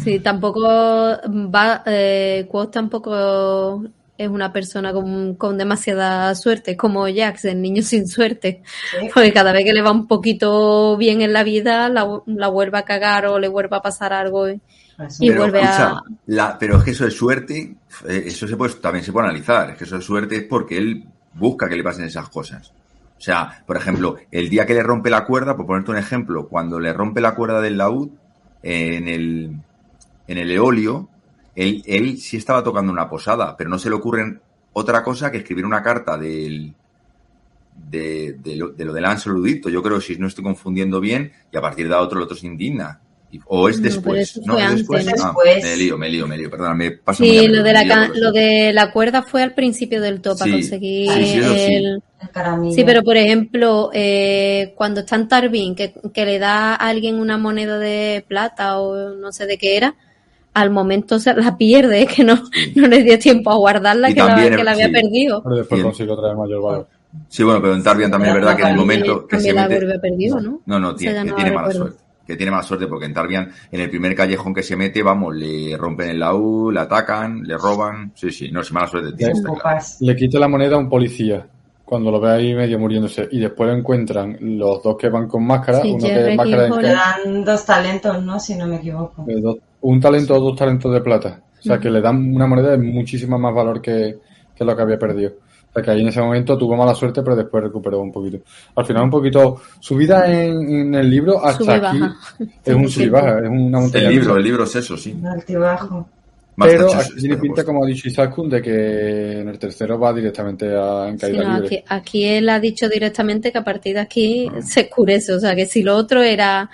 Sí, 0.04 0.20
tampoco 0.20 0.62
va, 0.62 1.82
eh, 1.86 2.46
tampoco 2.70 3.82
es 4.18 4.28
una 4.28 4.52
persona 4.52 4.92
con, 4.92 5.34
con 5.36 5.56
demasiada 5.56 6.34
suerte, 6.34 6.76
como 6.76 7.06
Jax, 7.06 7.46
el 7.46 7.62
niño 7.62 7.82
sin 7.82 8.06
suerte. 8.08 8.62
Sí. 9.00 9.08
Porque 9.14 9.32
cada 9.32 9.52
vez 9.52 9.64
que 9.64 9.72
le 9.72 9.80
va 9.82 9.92
un 9.92 10.06
poquito 10.06 10.96
bien 10.96 11.22
en 11.22 11.32
la 11.32 11.42
vida, 11.44 11.88
la, 11.88 12.20
la 12.26 12.48
vuelve 12.48 12.78
a 12.78 12.82
cagar 12.84 13.26
o 13.26 13.38
le 13.38 13.48
vuelve 13.48 13.76
a 13.76 13.80
pasar 13.82 14.12
algo. 14.12 14.48
y- 14.50 14.54
Eso. 14.54 14.60
Y 15.20 15.28
pero, 15.28 15.40
vuelve 15.42 15.60
a- 15.60 15.64
escucha, 15.64 16.02
la- 16.26 16.58
pero 16.58 16.78
es 16.78 16.84
que 16.84 16.90
eso 16.90 17.04
de 17.04 17.10
suerte, 17.10 17.76
eh, 18.08 18.22
eso 18.26 18.48
se 18.48 18.56
puede, 18.56 18.74
también 18.74 19.04
se 19.04 19.12
puede 19.12 19.26
analizar. 19.28 19.70
Es 19.70 19.76
que 19.78 19.84
eso 19.84 19.96
de 19.96 20.02
suerte 20.02 20.36
es 20.36 20.42
porque 20.44 20.76
él 20.76 21.04
busca 21.34 21.68
que 21.68 21.76
le 21.76 21.84
pasen 21.84 22.04
esas 22.04 22.28
cosas. 22.28 22.72
O 23.16 23.20
sea, 23.20 23.62
por 23.66 23.76
ejemplo, 23.76 24.16
el 24.30 24.48
día 24.48 24.64
que 24.66 24.74
le 24.74 24.82
rompe 24.82 25.10
la 25.10 25.24
cuerda, 25.24 25.56
por 25.56 25.66
ponerte 25.66 25.90
un 25.90 25.96
ejemplo, 25.98 26.48
cuando 26.48 26.78
le 26.80 26.92
rompe 26.92 27.20
la 27.20 27.34
cuerda 27.34 27.60
del 27.60 27.76
laúd 27.78 28.10
eh, 28.62 28.96
en 28.96 29.08
el, 29.08 29.56
en 30.26 30.38
el 30.38 30.50
eolio, 30.50 31.08
él, 31.54 31.82
él 31.86 32.18
sí 32.18 32.36
estaba 32.36 32.62
tocando 32.62 32.92
una 32.92 33.08
posada, 33.08 33.56
pero 33.56 33.70
no 33.70 33.78
se 33.78 33.88
le 33.88 33.96
ocurre 33.96 34.38
otra 34.72 35.02
cosa 35.02 35.30
que 35.30 35.38
escribir 35.38 35.66
una 35.66 35.82
carta 35.82 36.16
del, 36.16 36.74
de, 37.90 38.36
de 38.42 38.56
lo, 38.56 38.68
de 38.70 38.84
lo 38.84 38.92
del 38.92 39.04
Ansel 39.04 39.32
Ludito. 39.32 39.68
Yo 39.68 39.82
creo, 39.82 40.00
si 40.00 40.16
no 40.16 40.26
estoy 40.26 40.44
confundiendo 40.44 41.00
bien, 41.00 41.32
y 41.52 41.56
a 41.56 41.60
partir 41.60 41.88
de 41.88 41.94
ahí 41.94 42.00
otro, 42.02 42.18
el 42.18 42.24
otro 42.24 42.36
se 42.36 42.46
indigna. 42.46 43.00
Y- 43.30 43.40
O 43.46 43.68
es 43.68 43.82
después. 43.82 44.40
No, 44.46 44.54
fue 44.54 44.62
es 44.62 44.68
antes, 44.68 44.78
después. 44.88 45.06
¿no? 45.06 45.24
Ah, 45.24 45.34
me 45.62 45.76
lío, 45.76 45.98
me 45.98 46.08
lío, 46.08 46.26
me 46.26 46.38
lío. 46.38 46.50
Perdona, 46.50 46.74
me 46.74 46.98
Sí, 47.14 47.38
a 47.38 47.48
lo 47.48 47.62
de, 47.62 47.72
la, 47.74 47.86
ca- 47.86 48.08
lío 48.08 48.14
lo 48.22 48.32
de 48.32 48.72
la 48.72 48.90
cuerda 48.90 49.22
fue 49.22 49.42
al 49.42 49.52
principio 49.54 50.00
del 50.00 50.20
top, 50.22 50.38
para 50.38 50.46
Sí, 50.50 50.52
conseguir 50.52 51.10
sí, 51.12 51.42
sí, 51.42 51.74
el... 51.74 52.02
Sí, 52.74 52.84
pero 52.84 53.02
por 53.04 53.16
ejemplo, 53.16 53.90
eh, 53.92 54.72
cuando 54.76 55.00
está 55.00 55.16
en 55.16 55.28
Tarbin, 55.28 55.74
que, 55.74 55.92
que 56.12 56.24
le 56.24 56.38
da 56.38 56.74
a 56.74 56.88
alguien 56.88 57.16
una 57.16 57.38
moneda 57.38 57.78
de 57.78 58.24
plata 58.26 58.80
o 58.80 59.10
no 59.14 59.30
sé 59.30 59.46
de 59.46 59.56
qué 59.58 59.76
era, 59.76 59.94
al 60.54 60.70
momento 60.70 61.18
se 61.20 61.34
la 61.34 61.56
pierde, 61.56 62.06
que 62.16 62.24
no, 62.24 62.42
no 62.74 62.88
le 62.88 63.02
dio 63.02 63.18
tiempo 63.18 63.50
a 63.50 63.56
guardarla, 63.56 64.10
Y 64.10 64.14
que 64.14 64.20
la, 64.20 64.26
también, 64.28 64.56
que 64.56 64.64
la 64.64 64.72
había 64.72 64.86
sí. 64.86 64.92
perdido. 64.92 65.42
Pero 65.42 65.56
después 65.56 65.78
Bien. 65.78 65.86
consigo 65.90 66.18
traer 66.20 66.36
mayor 66.36 66.62
valor. 66.62 66.88
Sí, 67.28 67.42
bueno, 67.42 67.60
pero 67.60 67.74
en 67.74 67.82
Tarbian 67.82 68.10
también 68.10 68.30
es 68.30 68.40
verdad 68.42 68.56
que 68.56 68.62
en 68.62 68.68
el 68.68 68.76
momento 68.76 69.26
que 69.26 69.38
se 69.40 69.52
mete... 69.54 69.68
vuelve 69.74 69.98
perdido, 69.98 70.40
¿no? 70.40 70.60
No, 70.66 70.78
no, 70.80 70.94
tiene, 70.94 71.14
que 71.24 71.32
tiene 71.32 71.50
la 71.50 71.54
mala 71.54 71.68
recuerdo. 71.68 71.78
suerte. 71.94 72.07
Que 72.28 72.36
tiene 72.36 72.52
mala 72.52 72.62
suerte 72.62 72.86
porque 72.86 73.06
en 73.06 73.14
Tarbian, 73.14 73.50
en 73.72 73.80
el 73.80 73.88
primer 73.88 74.14
callejón 74.14 74.52
que 74.54 74.62
se 74.62 74.76
mete, 74.76 75.02
vamos, 75.02 75.34
le 75.34 75.74
rompen 75.78 76.10
el 76.10 76.20
laúd, 76.20 76.74
le 76.74 76.80
atacan, 76.80 77.42
le 77.42 77.56
roban. 77.56 78.12
Sí, 78.14 78.30
sí, 78.30 78.50
no, 78.52 78.60
es 78.60 78.70
mala 78.70 78.86
suerte 78.86 79.12
tiene, 79.16 79.32
está 79.32 79.50
claro. 79.54 79.78
Le 80.00 80.14
quita 80.14 80.38
la 80.38 80.46
moneda 80.46 80.76
a 80.76 80.78
un 80.78 80.90
policía 80.90 81.46
cuando 81.86 82.10
lo 82.10 82.20
ve 82.20 82.30
ahí 82.30 82.54
medio 82.54 82.78
muriéndose 82.78 83.26
y 83.32 83.40
después 83.40 83.70
lo 83.70 83.74
encuentran 83.76 84.36
los 84.40 84.82
dos 84.82 84.96
que 84.98 85.08
van 85.08 85.26
con 85.26 85.46
máscara, 85.46 85.80
Sí, 85.80 85.90
uno 85.90 86.06
que 86.06 86.30
es 86.32 86.36
máscara 86.36 86.62
de- 86.64 86.82
dan 86.92 87.44
dos 87.46 87.64
talentos, 87.64 88.22
¿no? 88.22 88.38
Si 88.38 88.54
no 88.56 88.66
me 88.66 88.76
equivoco. 88.76 89.24
dos- 89.26 89.56
un 89.80 89.98
talento 89.98 90.34
o 90.34 90.40
dos 90.40 90.54
talentos 90.54 90.92
de 90.92 91.00
plata. 91.00 91.40
O 91.58 91.62
sea, 91.62 91.78
que 91.80 91.88
le 91.90 92.00
dan 92.02 92.34
una 92.34 92.46
moneda 92.46 92.72
de 92.72 92.78
muchísima 92.78 93.38
más 93.38 93.54
valor 93.54 93.80
que, 93.80 94.18
que 94.54 94.64
lo 94.66 94.76
que 94.76 94.82
había 94.82 94.98
perdido. 94.98 95.32
O 95.70 95.72
sea, 95.74 95.82
que 95.82 95.90
ahí 95.90 96.00
en 96.00 96.08
ese 96.08 96.20
momento 96.20 96.56
tuvo 96.56 96.76
mala 96.76 96.94
suerte, 96.94 97.22
pero 97.22 97.36
después 97.36 97.62
recuperó 97.62 98.00
un 98.00 98.10
poquito. 98.12 98.38
Al 98.74 98.84
final 98.86 99.04
un 99.04 99.10
poquito... 99.10 99.60
Su 99.80 99.96
vida 99.96 100.26
en, 100.32 100.68
en 100.70 100.94
el 100.94 101.08
libro 101.10 101.44
hasta 101.44 101.64
Sube 101.64 101.74
aquí 101.74 101.98
baja. 102.00 102.16
es 102.64 102.74
un 102.74 102.88
sub 102.88 103.10
baja, 103.10 103.38
es 103.40 103.48
una 103.48 103.80
montaña 103.80 104.08
El 104.08 104.14
libro, 104.14 104.36
el 104.36 104.42
libro 104.44 104.64
es 104.64 104.74
eso, 104.76 104.96
sí. 104.96 105.12
Un 105.18 105.26
altibajo. 105.26 106.08
Pero 106.60 106.92
aquí 106.92 107.14
tiene 107.20 107.36
pinta, 107.36 107.64
como 107.64 107.84
ha 107.84 107.86
dicho 107.86 108.08
Isaskun, 108.08 108.48
de 108.50 108.60
que 108.60 109.40
en 109.40 109.48
el 109.48 109.58
tercero 109.60 109.96
va 109.96 110.12
directamente 110.12 110.66
a, 110.74 111.06
en 111.08 111.16
Sí, 111.16 111.26
caída 111.26 111.44
no, 111.44 111.60
libre. 111.60 111.66
aquí, 111.66 111.84
aquí 111.88 112.24
él 112.24 112.48
ha 112.48 112.58
dicho 112.58 112.88
directamente 112.88 113.52
que 113.52 113.58
a 113.58 113.62
partir 113.64 113.94
de 113.94 114.00
aquí 114.00 114.50
se 114.62 114.80
oscurece. 114.82 115.34
O 115.34 115.38
sea, 115.38 115.54
que 115.54 115.66
si 115.66 115.82
lo 115.84 115.94
otro 115.96 116.20
era. 116.22 116.68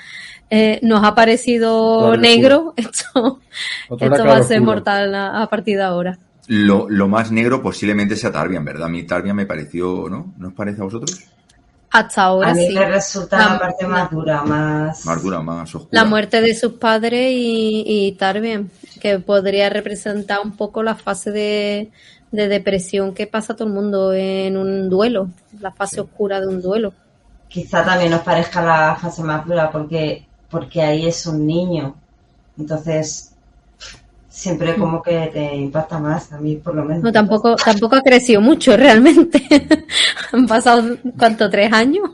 eh, 0.48 0.78
nos 0.82 1.04
ha 1.04 1.14
parecido 1.14 1.98
Claro, 1.98 2.16
negro, 2.16 2.74
esto, 2.76 3.40
va 3.90 4.36
a 4.36 4.42
ser 4.42 4.60
oscuro. 4.60 4.62
mortal 4.62 5.14
a, 5.14 5.42
a 5.42 5.48
partir 5.50 5.76
de 5.76 5.82
ahora. 5.82 6.18
Lo, 6.46 6.88
lo 6.90 7.08
más 7.08 7.30
negro 7.30 7.62
posiblemente 7.62 8.16
sea 8.16 8.30
Tarbian, 8.32 8.64
¿verdad? 8.64 8.86
A 8.86 8.90
mí 8.90 9.02
Tarbian 9.04 9.36
me 9.36 9.46
pareció, 9.46 10.08
¿no? 10.10 10.34
¿No 10.36 10.48
os 10.48 10.54
parece 10.54 10.80
a 10.80 10.84
vosotros? 10.84 11.18
Hasta 11.90 12.22
ahora 12.24 12.50
a 12.50 12.54
mí 12.54 12.66
sí. 12.66 12.74
me 12.74 12.84
resulta 12.86 13.38
La- 13.38 13.48
la 13.54 13.58
parte 13.58 13.86
más 13.86 14.10
dura, 14.10 14.42
más... 14.42 15.06
Más 15.06 15.22
dura, 15.22 15.40
más 15.40 15.74
oscura. 15.74 16.02
La 16.02 16.04
muerte 16.04 16.40
de 16.40 16.54
sus 16.54 16.72
padres 16.74 17.30
y, 17.32 17.84
y 17.86 18.12
Tarbian, 18.12 18.68
que 19.00 19.20
podría 19.20 19.70
representar 19.70 20.40
un 20.44 20.56
poco 20.56 20.82
la 20.82 20.96
fase 20.96 21.30
de, 21.30 21.90
de 22.32 22.48
depresión 22.48 23.14
que 23.14 23.26
pasa 23.28 23.54
todo 23.54 23.68
el 23.68 23.74
mundo 23.74 24.12
en 24.12 24.56
un 24.56 24.90
duelo, 24.90 25.28
la 25.60 25.70
fase 25.72 26.00
oscura 26.00 26.40
de 26.40 26.48
un 26.48 26.60
duelo. 26.60 26.92
Quizá 27.48 27.84
también 27.84 28.10
nos 28.10 28.22
parezca 28.22 28.60
la 28.62 28.96
fase 28.96 29.22
más 29.22 29.46
dura 29.46 29.70
porque, 29.70 30.26
porque 30.50 30.82
ahí 30.82 31.06
es 31.06 31.26
un 31.26 31.46
niño. 31.46 31.94
Entonces, 32.58 33.33
siempre 34.34 34.74
como 34.74 35.00
que 35.00 35.30
te 35.32 35.54
impacta 35.54 35.98
más, 36.00 36.32
a 36.32 36.38
mí 36.38 36.56
por 36.56 36.74
lo 36.74 36.84
menos. 36.84 37.04
No, 37.04 37.12
tampoco, 37.12 37.54
tampoco 37.54 37.96
ha 37.96 38.02
crecido 38.02 38.40
mucho 38.40 38.76
realmente. 38.84 39.40
Han 40.32 40.46
pasado, 40.46 40.96
¿cuánto? 41.16 41.48
¿Tres 41.48 41.72
años? 41.72 42.10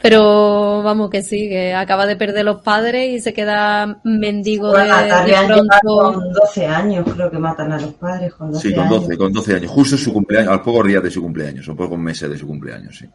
Pero 0.00 0.82
vamos 0.82 1.10
que 1.10 1.22
sí, 1.22 1.48
que 1.48 1.74
acaba 1.74 2.06
de 2.06 2.16
perder 2.16 2.44
los 2.44 2.62
padres 2.62 3.10
y 3.10 3.20
se 3.20 3.34
queda 3.34 3.98
mendigo 4.04 4.68
de, 4.72 4.84
Bueno, 4.84 4.96
de 4.96 5.46
pronto. 5.46 6.12
con 6.12 6.32
12 6.32 6.66
años, 6.66 7.06
creo 7.14 7.30
que 7.30 7.38
matan 7.38 7.72
a 7.72 7.80
los 7.80 7.92
padres 7.94 8.32
con 8.34 8.52
12 8.52 8.68
Sí, 8.68 8.74
con 8.74 8.84
años. 8.84 9.00
12, 9.02 9.16
con 9.18 9.32
12 9.32 9.54
años. 9.54 9.70
Justo 9.70 9.96
su 9.98 10.12
cumpleaños, 10.12 10.48
a 10.48 10.52
los 10.56 10.60
pocos 10.62 10.86
días 10.86 11.02
de 11.02 11.10
su 11.10 11.20
cumpleaños, 11.20 11.68
o 11.68 11.76
pocos 11.76 11.98
meses 11.98 12.30
de 12.30 12.38
su 12.38 12.46
cumpleaños, 12.46 12.96
sí. 12.96 13.06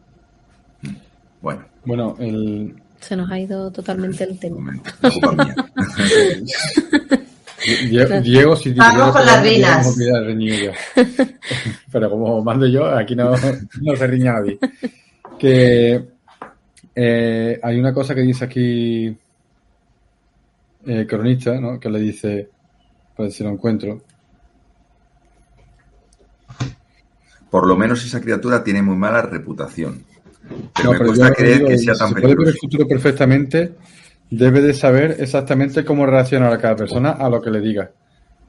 Mm. 0.82 0.94
Bueno, 1.40 1.62
Bueno, 1.84 2.16
el, 2.20 2.74
Se 3.00 3.16
nos 3.16 3.30
ha 3.30 3.38
ido 3.38 3.70
totalmente 3.72 4.22
el 4.24 4.38
tema. 4.38 4.72
Diego, 8.22 8.56
si 8.56 8.72
Vamos 8.72 9.12
con 9.12 9.20
que- 9.22 9.26
las 9.58 9.82
ya. 10.62 10.72
Pero 11.92 12.10
como 12.10 12.42
mando 12.42 12.66
yo, 12.66 12.86
aquí 12.86 13.14
no, 13.16 13.30
no 13.80 13.96
se 13.96 14.06
riña 14.06 14.32
nadie. 14.34 14.58
Que 15.38 16.04
eh, 16.94 17.60
hay 17.62 17.78
una 17.80 17.92
cosa 17.94 18.14
que 18.14 18.22
dice 18.22 18.44
aquí 18.44 19.16
el 20.86 21.06
cronista, 21.06 21.60
¿no? 21.60 21.78
Que 21.78 21.88
le 21.90 22.00
dice, 22.00 22.48
pues 23.16 23.34
si 23.34 23.42
lo 23.44 23.50
encuentro, 23.50 24.02
Por 27.50 27.66
lo 27.66 27.76
menos 27.76 28.02
esa 28.04 28.18
criatura 28.20 28.64
tiene 28.64 28.80
muy 28.80 28.96
mala 28.96 29.20
reputación. 29.22 30.02
Pero 30.74 30.84
No, 30.84 30.92
me 30.92 30.98
pero 30.98 31.06
cuesta 31.10 31.32
creer 31.34 31.56
digo, 31.58 31.68
que 31.68 31.78
sea 31.78 31.94
si 31.94 31.98
tan 32.00 32.08
se 32.08 32.14
puede 32.14 32.26
ver 32.26 32.30
el 32.30 32.36
peligroso. 32.36 32.58
futuro 32.62 32.88
perfectamente, 32.88 33.72
debe 34.32 34.62
de 34.62 34.72
saber 34.72 35.16
exactamente 35.18 35.84
cómo 35.84 36.06
reaccionar 36.06 36.50
a 36.52 36.58
cada 36.58 36.74
persona 36.74 37.10
a 37.10 37.28
lo 37.28 37.42
que 37.42 37.50
le 37.50 37.60
diga. 37.60 37.90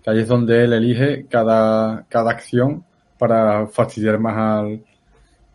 Que 0.01 0.11
ahí 0.11 0.19
es 0.19 0.27
donde 0.27 0.63
él 0.63 0.71
elige 0.71 1.25
cada, 1.29 2.05
cada 2.07 2.31
acción 2.31 2.85
para 3.17 3.67
fastidiar 3.67 4.17
más 4.17 4.37
al 4.37 4.81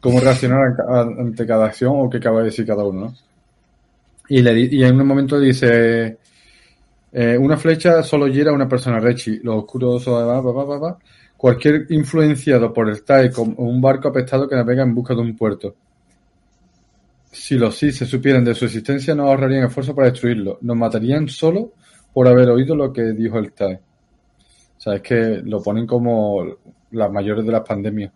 cómo 0.01 0.20
reaccionar 0.20 0.76
ante 1.18 1.47
cada 1.47 1.66
acción 1.66 1.95
o 1.97 2.11
qué 2.11 2.18
acaba 2.18 2.41
de 2.41 2.47
decir 2.47 2.66
cada 2.66 2.85
uno, 2.85 3.07
¿no? 3.07 3.14
Y, 4.29 4.43
le, 4.43 4.61
y 4.61 4.85
en 4.85 5.01
un 5.01 5.07
momento 5.07 5.41
dice 5.41 6.18
eh, 7.11 7.39
una 7.39 7.57
flecha 7.57 8.03
solo 8.03 8.26
hiera 8.26 8.51
a 8.51 8.55
una 8.55 8.68
persona 8.68 9.01
rechi, 9.01 9.39
los 9.39 9.57
oscuros 9.57 10.07
va, 10.07 10.41
va, 10.43 10.79
va. 10.79 10.99
cualquier 11.39 11.87
influenciado 11.89 12.70
por 12.74 12.91
el 12.91 13.03
TAE 13.03 13.33
como 13.33 13.55
un 13.57 13.81
barco 13.81 14.09
apestado 14.09 14.47
que 14.47 14.55
navega 14.55 14.83
en 14.83 14.95
busca 14.95 15.14
de 15.14 15.22
un 15.22 15.35
puerto. 15.35 15.74
Si 17.31 17.57
los 17.57 17.76
sí 17.76 17.93
se 17.93 18.07
supieran 18.07 18.45
de 18.45 18.55
su 18.55 18.64
existencia, 18.64 19.14
no 19.14 19.24
ahorrarían 19.29 19.66
esfuerzo 19.66 19.95
para 19.95 20.11
destruirlo. 20.11 20.59
Nos 20.62 20.76
matarían 20.76 21.29
solo 21.29 21.72
por 22.12 22.26
haber 22.26 22.49
oído 22.51 22.74
lo 22.74 22.93
que 22.93 23.12
dijo 23.12 23.39
el 23.39 23.53
TAE. 23.53 23.81
O 24.76 24.81
sea, 24.81 24.95
es 24.95 25.03
que 25.03 25.41
lo 25.45 25.62
ponen 25.62 25.87
como 25.87 26.45
las 26.93 27.11
mayores 27.11 27.45
de 27.45 27.53
las 27.53 27.62
pandemias. 27.66 28.12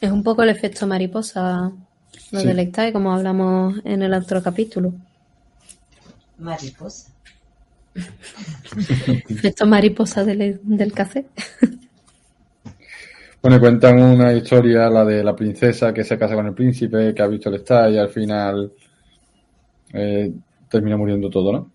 Es 0.00 0.10
un 0.10 0.22
poco 0.22 0.42
el 0.42 0.48
efecto 0.50 0.86
mariposa, 0.86 1.70
lo 2.32 2.40
Sí. 2.40 2.46
del 2.46 2.58
Ectae, 2.58 2.92
como 2.92 3.12
hablamos 3.12 3.76
en 3.84 4.02
el 4.02 4.12
otro 4.14 4.42
capítulo. 4.42 4.92
Mariposa. 6.38 7.12
Efecto 9.28 9.66
mariposa 9.66 10.24
del, 10.24 10.60
del 10.62 10.92
café. 10.92 11.26
Bueno, 13.42 13.56
y 13.56 13.60
cuentan 13.60 14.00
una 14.00 14.32
historia, 14.32 14.88
la 14.88 15.04
de 15.04 15.24
la 15.24 15.34
princesa 15.34 15.92
que 15.92 16.04
se 16.04 16.16
casa 16.16 16.34
con 16.34 16.46
el 16.46 16.54
príncipe, 16.54 17.12
que 17.12 17.22
ha 17.22 17.26
visto 17.26 17.48
el 17.48 17.56
Star 17.56 17.90
y 17.90 17.98
al 17.98 18.08
final 18.08 18.72
eh, 19.92 20.32
termina 20.68 20.96
muriendo 20.96 21.28
todo, 21.28 21.52
¿no? 21.52 21.70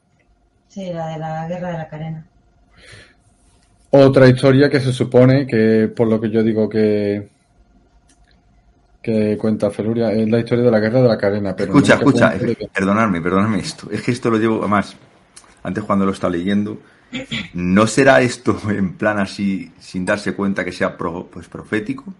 Sí, 0.70 0.92
la 0.94 1.08
de 1.10 1.20
la 1.20 1.48
guerra 1.48 1.72
de 1.72 1.78
la 1.78 1.88
carena. 1.90 2.26
Otra 3.90 4.28
historia 4.28 4.70
que 4.70 4.80
se 4.80 4.94
supone 4.94 5.46
que, 5.46 5.92
por 5.94 6.08
lo 6.08 6.20
que 6.22 6.30
yo 6.30 6.44
digo 6.44 6.70
que 6.70 7.30
que 9.02 9.38
cuenta 9.38 9.72
Feluria 9.72 10.12
es 10.12 10.28
la 10.30 10.40
historia 10.40 10.66
de 10.66 10.72
la 10.72 10.80
guerra 10.82 11.02
de 11.02 11.08
la 11.08 11.18
carena. 11.18 11.56
Pero 11.56 11.72
escucha, 11.74 11.94
escucha, 11.96 12.38
que- 12.38 12.68
perdonadme, 12.74 13.22
perdonadme 13.22 13.60
esto. 13.60 13.90
Es 13.90 14.02
que 14.02 14.12
esto 14.12 14.30
lo 14.30 14.38
llevo, 14.38 14.60
además, 14.60 14.98
antes 15.64 15.82
cuando 15.86 16.06
lo 16.06 16.12
está 16.12 16.30
leyendo, 16.30 16.78
¿no 17.54 17.88
será 17.88 18.22
esto 18.22 18.58
en 18.70 18.94
plan 18.98 19.20
así, 19.20 19.72
sin 19.80 20.06
darse 20.06 20.34
cuenta 20.34 20.64
que 20.66 20.72
sea 20.72 20.98
pro- 20.98 21.28
pues 21.28 21.48
profético? 21.48 22.14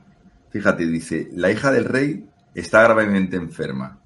Fíjate, 0.50 0.86
dice, 0.88 1.30
la 1.34 1.52
hija 1.52 1.72
del 1.72 1.86
rey 1.86 2.26
está 2.56 2.82
gravemente 2.84 3.36
enferma. 3.36 4.00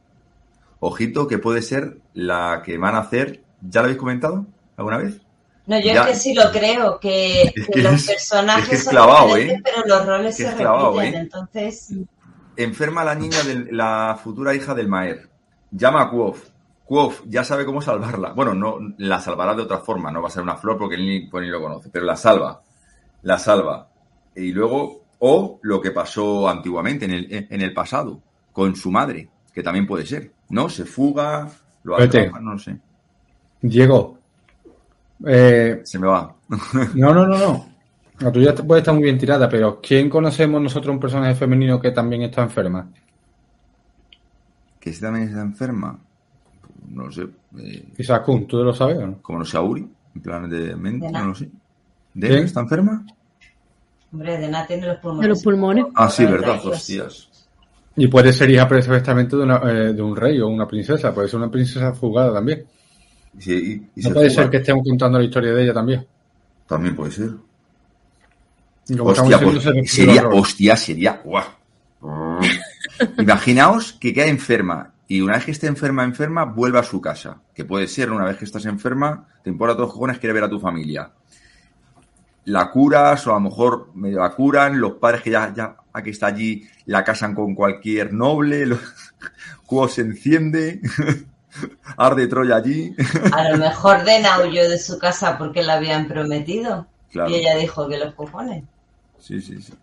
Ojito 0.79 1.27
que 1.27 1.37
puede 1.37 1.61
ser 1.61 1.97
la 2.13 2.61
que 2.65 2.77
van 2.77 2.95
a 2.95 2.99
hacer, 2.99 3.41
¿ya 3.61 3.81
lo 3.81 3.85
habéis 3.85 3.99
comentado 3.99 4.45
alguna 4.77 4.97
vez? 4.97 5.21
No, 5.67 5.77
yo 5.79 5.93
Ya. 5.93 6.01
es 6.01 6.07
que 6.07 6.15
sí 6.15 6.33
lo 6.33 6.51
creo, 6.51 6.99
que, 6.99 7.43
Es 7.43 7.53
que 7.67 7.71
que 7.73 7.81
los 7.83 7.93
es- 7.93 8.07
personajes 8.07 8.63
es 8.63 8.69
que 8.69 8.75
es 8.77 8.83
son 8.83 8.91
clavado, 8.91 9.27
diferentes, 9.35 9.57
¿eh? 9.57 9.61
pero 9.63 9.87
los 9.87 10.05
roles 10.07 10.35
se 10.35 10.55
clavado, 10.55 10.97
repiten. 10.99 11.13
¿eh? 11.21 11.23
Entonces, 11.23 11.93
Enferma 12.57 13.03
la 13.05 13.15
niña 13.15 13.41
de 13.43 13.71
la 13.71 14.19
futura 14.21 14.53
hija 14.53 14.73
del 14.75 14.87
Maer. 14.89 15.29
Llama 15.71 16.01
a 16.01 16.09
Quoth. 16.09 16.50
Quoth 16.91 17.23
ya 17.25 17.45
sabe 17.45 17.63
cómo 17.63 17.81
salvarla. 17.81 18.33
Bueno, 18.33 18.53
no 18.53 18.77
la 18.97 19.21
salvará 19.21 19.55
de 19.55 19.61
otra 19.61 19.77
forma, 19.77 20.11
no 20.11 20.21
va 20.21 20.27
a 20.27 20.31
ser 20.31 20.43
una 20.43 20.57
flor 20.57 20.77
porque 20.77 20.95
él 20.95 21.05
ni, 21.05 21.21
pues 21.21 21.41
ni 21.41 21.49
lo 21.49 21.61
conoce, 21.61 21.87
pero 21.89 22.03
la 22.03 22.17
salva. 22.17 22.61
La 23.21 23.39
salva. 23.39 23.87
Y 24.35 24.51
luego, 24.51 25.05
o 25.19 25.57
lo 25.61 25.79
que 25.79 25.91
pasó 25.91 26.49
antiguamente, 26.49 27.05
en 27.05 27.11
el, 27.11 27.47
en 27.49 27.61
el 27.61 27.73
pasado, 27.73 28.19
con 28.51 28.75
su 28.75 28.91
madre, 28.91 29.29
que 29.53 29.63
también 29.63 29.87
puede 29.87 30.05
ser. 30.05 30.33
¿No? 30.49 30.67
Se 30.67 30.83
fuga, 30.83 31.47
lo 31.83 31.95
atrapa, 31.95 32.41
no 32.41 32.59
sé. 32.59 32.77
Diego, 33.61 34.17
eh, 35.25 35.79
Se 35.85 35.97
me 35.97 36.07
va. 36.07 36.35
no, 36.95 37.13
no, 37.13 37.25
no, 37.25 37.37
no. 37.37 37.69
La 38.19 38.33
tuya 38.33 38.53
puede 38.53 38.81
estar 38.81 38.93
muy 38.93 39.05
bien 39.05 39.17
tirada, 39.17 39.47
pero 39.47 39.79
¿quién 39.79 40.09
conocemos 40.09 40.61
nosotros 40.61 40.93
un 40.93 40.99
personaje 40.99 41.35
femenino 41.35 41.79
que 41.79 41.91
también 41.91 42.23
está 42.23 42.41
enferma? 42.41 42.85
¿Que 44.77 44.91
también 44.91 45.29
está 45.29 45.39
enferma? 45.39 45.97
No 46.87 47.11
sé. 47.11 47.27
eh, 47.59 47.85
Isaac 47.97 48.23
Kun, 48.25 48.47
¿tú 48.47 48.57
lo 48.63 48.73
sabes 48.73 48.97
o 48.97 49.07
no? 49.07 49.21
como 49.21 49.39
no 49.39 49.45
sea 49.45 49.61
Uri, 49.61 49.87
en 50.15 50.21
plan 50.21 50.49
de 50.49 50.75
mente, 50.75 51.05
Dena. 51.05 51.21
no 51.21 51.27
lo 51.29 51.35
sé. 51.35 51.49
¿De 52.13 52.27
¿Quién? 52.27 52.43
está 52.43 52.59
enferma? 52.61 53.05
hombre, 54.11 54.37
Dena 54.37 54.65
tiene 54.67 54.87
los 54.87 54.97
pulmones. 54.97 55.21
De 55.23 55.27
los 55.29 55.43
pulmones. 55.43 55.85
Ah, 55.95 56.09
sí, 56.09 56.25
verdad, 56.25 56.59
hostias. 56.65 57.29
Y 57.95 58.07
puede 58.07 58.33
ser 58.33 58.49
hija 58.49 58.67
perfectamente 58.67 59.35
de, 59.37 59.43
una, 59.43 59.57
eh, 59.69 59.93
de 59.93 60.01
un 60.01 60.15
rey 60.15 60.39
o 60.41 60.47
una 60.47 60.67
princesa, 60.67 61.13
puede 61.13 61.27
ser 61.27 61.37
una 61.39 61.51
princesa 61.51 61.93
fugada 61.93 62.33
también. 62.33 62.65
Sí, 63.37 63.53
y- 63.95 63.99
y 63.99 64.03
No 64.03 64.09
se 64.09 64.13
puede 64.13 64.29
fuga. 64.29 64.41
ser 64.43 64.51
que 64.51 64.57
estemos 64.57 64.83
contando 64.87 65.17
la 65.19 65.23
historia 65.25 65.53
de 65.53 65.63
ella 65.63 65.73
también. 65.73 66.05
También 66.67 66.95
puede 66.95 67.11
ser. 67.11 67.29
Hostia, 68.99 69.39
pues, 69.39 69.63
sería, 69.91 70.27
hostia, 70.27 70.75
sería, 70.75 71.21
guau. 71.23 71.45
Imaginaos 73.17 73.93
que 73.93 74.13
queda 74.13 74.25
enferma 74.27 74.90
y 75.11 75.19
una 75.19 75.33
vez 75.33 75.43
que 75.43 75.51
esté 75.51 75.67
enferma, 75.67 76.05
enferma, 76.05 76.45
vuelve 76.45 76.79
a 76.79 76.83
su 76.83 77.01
casa. 77.01 77.41
Que 77.53 77.65
puede 77.65 77.89
ser, 77.89 78.13
una 78.13 78.23
vez 78.23 78.37
que 78.37 78.45
estás 78.45 78.63
enferma, 78.63 79.27
te 79.43 79.49
importa 79.49 79.73
a 79.73 79.75
todos 79.75 79.87
los 79.87 79.93
cojones, 79.93 80.19
quiere 80.19 80.31
ver 80.31 80.45
a 80.45 80.49
tu 80.49 80.57
familia. 80.57 81.11
La 82.45 82.71
curas 82.71 83.27
o 83.27 83.31
a 83.31 83.33
lo 83.33 83.41
mejor 83.41 83.89
medio 83.93 84.19
la 84.21 84.29
curan, 84.29 84.79
los 84.79 84.93
padres 84.93 85.21
que 85.21 85.31
ya, 85.31 85.53
ya 85.53 85.75
aquí 85.91 86.11
está 86.11 86.27
allí 86.27 86.65
la 86.85 87.03
casan 87.03 87.35
con 87.35 87.55
cualquier 87.55 88.13
noble, 88.13 88.65
los 88.65 88.79
Cuo 89.65 89.89
se 89.89 89.99
enciende, 90.03 90.79
arde 91.97 92.27
Troya 92.27 92.55
allí. 92.55 92.95
A 93.33 93.49
lo 93.49 93.57
mejor 93.65 94.05
Dena 94.05 94.39
huyó 94.39 94.69
de 94.69 94.77
su 94.77 94.97
casa 94.97 95.37
porque 95.37 95.61
la 95.61 95.73
habían 95.73 96.07
prometido. 96.07 96.87
Claro. 97.11 97.31
Y 97.31 97.35
ella 97.35 97.57
dijo 97.57 97.85
que 97.89 97.97
los 97.97 98.15
cojones. 98.15 98.63
Sí, 99.19 99.41
sí, 99.41 99.61
sí. 99.61 99.73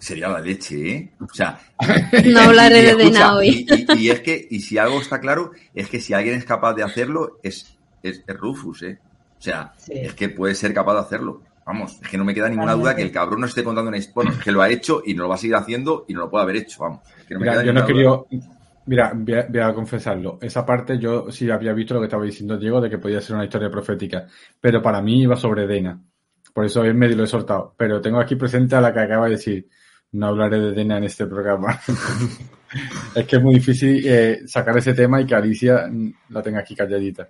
Sería 0.00 0.28
la 0.28 0.40
leche, 0.40 0.90
¿eh? 0.96 1.12
O 1.20 1.32
sea, 1.32 1.60
No 2.24 2.40
hablaré 2.40 2.78
y 2.78 2.82
de 2.82 2.88
escucha, 2.90 3.04
Dena 3.10 3.34
hoy. 3.34 3.66
Y, 3.68 3.74
y- 3.92 3.98
y 4.06 4.10
es 4.10 4.20
que, 4.20 4.46
y 4.50 4.60
si 4.60 4.78
algo 4.78 5.00
está 5.00 5.20
claro, 5.20 5.52
es 5.74 5.88
que 5.88 6.00
si 6.00 6.14
alguien 6.14 6.34
es 6.36 6.44
capaz 6.44 6.74
de 6.74 6.82
hacerlo, 6.82 7.38
es, 7.42 7.76
es, 8.02 8.22
es 8.26 8.36
Rufus, 8.36 8.82
¿eh? 8.82 8.98
O 9.38 9.42
sea, 9.42 9.72
Sí. 9.76 9.92
es 9.94 10.14
que 10.14 10.28
puede 10.28 10.54
ser 10.54 10.72
capaz 10.72 10.94
de 10.94 11.00
hacerlo. 11.00 11.42
Vamos, 11.64 11.98
es 12.02 12.08
que 12.08 12.18
no 12.18 12.24
me 12.24 12.34
queda 12.34 12.48
ninguna 12.48 12.74
duda 12.74 12.94
que 12.96 13.02
el 13.02 13.12
cabrón 13.12 13.40
no 13.40 13.46
esté 13.46 13.62
contando 13.62 13.88
una 13.88 13.98
historia. 13.98 14.32
Que 14.42 14.50
lo 14.50 14.62
ha 14.62 14.68
hecho 14.68 15.00
y 15.04 15.14
no 15.14 15.22
lo 15.24 15.28
va 15.28 15.36
a 15.36 15.38
seguir 15.38 15.54
haciendo 15.56 16.04
y 16.08 16.12
no 16.14 16.20
lo 16.20 16.30
puede 16.30 16.42
haber 16.42 16.56
hecho, 16.56 16.80
vamos. 16.82 17.00
Es 17.20 17.24
que 17.26 17.34
no 17.34 17.40
me 17.40 17.44
Mira, 17.46 17.52
queda 17.54 17.64
yo 17.64 17.72
no 17.72 17.86
querido. 17.86 18.26
Mira, 18.86 19.12
voy 19.14 19.34
a, 19.34 19.46
voy 19.48 19.60
a 19.60 19.72
confesarlo. 19.72 20.38
Esa 20.42 20.66
parte 20.66 20.98
yo 20.98 21.30
sí 21.30 21.48
había 21.50 21.72
visto 21.72 21.94
lo 21.94 22.00
que 22.00 22.06
estaba 22.06 22.24
diciendo 22.24 22.58
Diego 22.58 22.80
de 22.80 22.90
que 22.90 22.98
podía 22.98 23.20
ser 23.20 23.36
una 23.36 23.44
historia 23.44 23.70
profética. 23.70 24.26
Pero 24.60 24.82
para 24.82 25.00
mí 25.00 25.22
iba 25.22 25.36
sobre 25.36 25.68
Dena. 25.68 26.00
Por 26.52 26.64
eso 26.66 26.84
él 26.84 26.94
medio 26.94 27.16
lo 27.16 27.24
he 27.24 27.26
soltado. 27.28 27.74
Pero 27.76 28.00
tengo 28.00 28.20
aquí 28.20 28.36
presente 28.36 28.76
a 28.76 28.80
la 28.80 28.92
que 28.92 29.00
acaba 29.00 29.26
de 29.26 29.32
decir. 29.32 29.68
No 30.12 30.26
hablaré 30.26 30.58
de 30.60 30.72
Dena 30.72 30.98
en 30.98 31.04
este 31.04 31.26
programa. 31.26 31.80
es 33.14 33.26
que 33.26 33.36
es 33.36 33.42
muy 33.42 33.54
difícil 33.54 34.02
eh, 34.06 34.42
sacar 34.46 34.76
ese 34.76 34.92
tema 34.94 35.20
y 35.20 35.26
que 35.26 35.34
Alicia 35.34 35.86
mm, 35.90 36.12
la 36.30 36.42
tenga 36.42 36.60
aquí 36.60 36.74
calladita. 36.74 37.28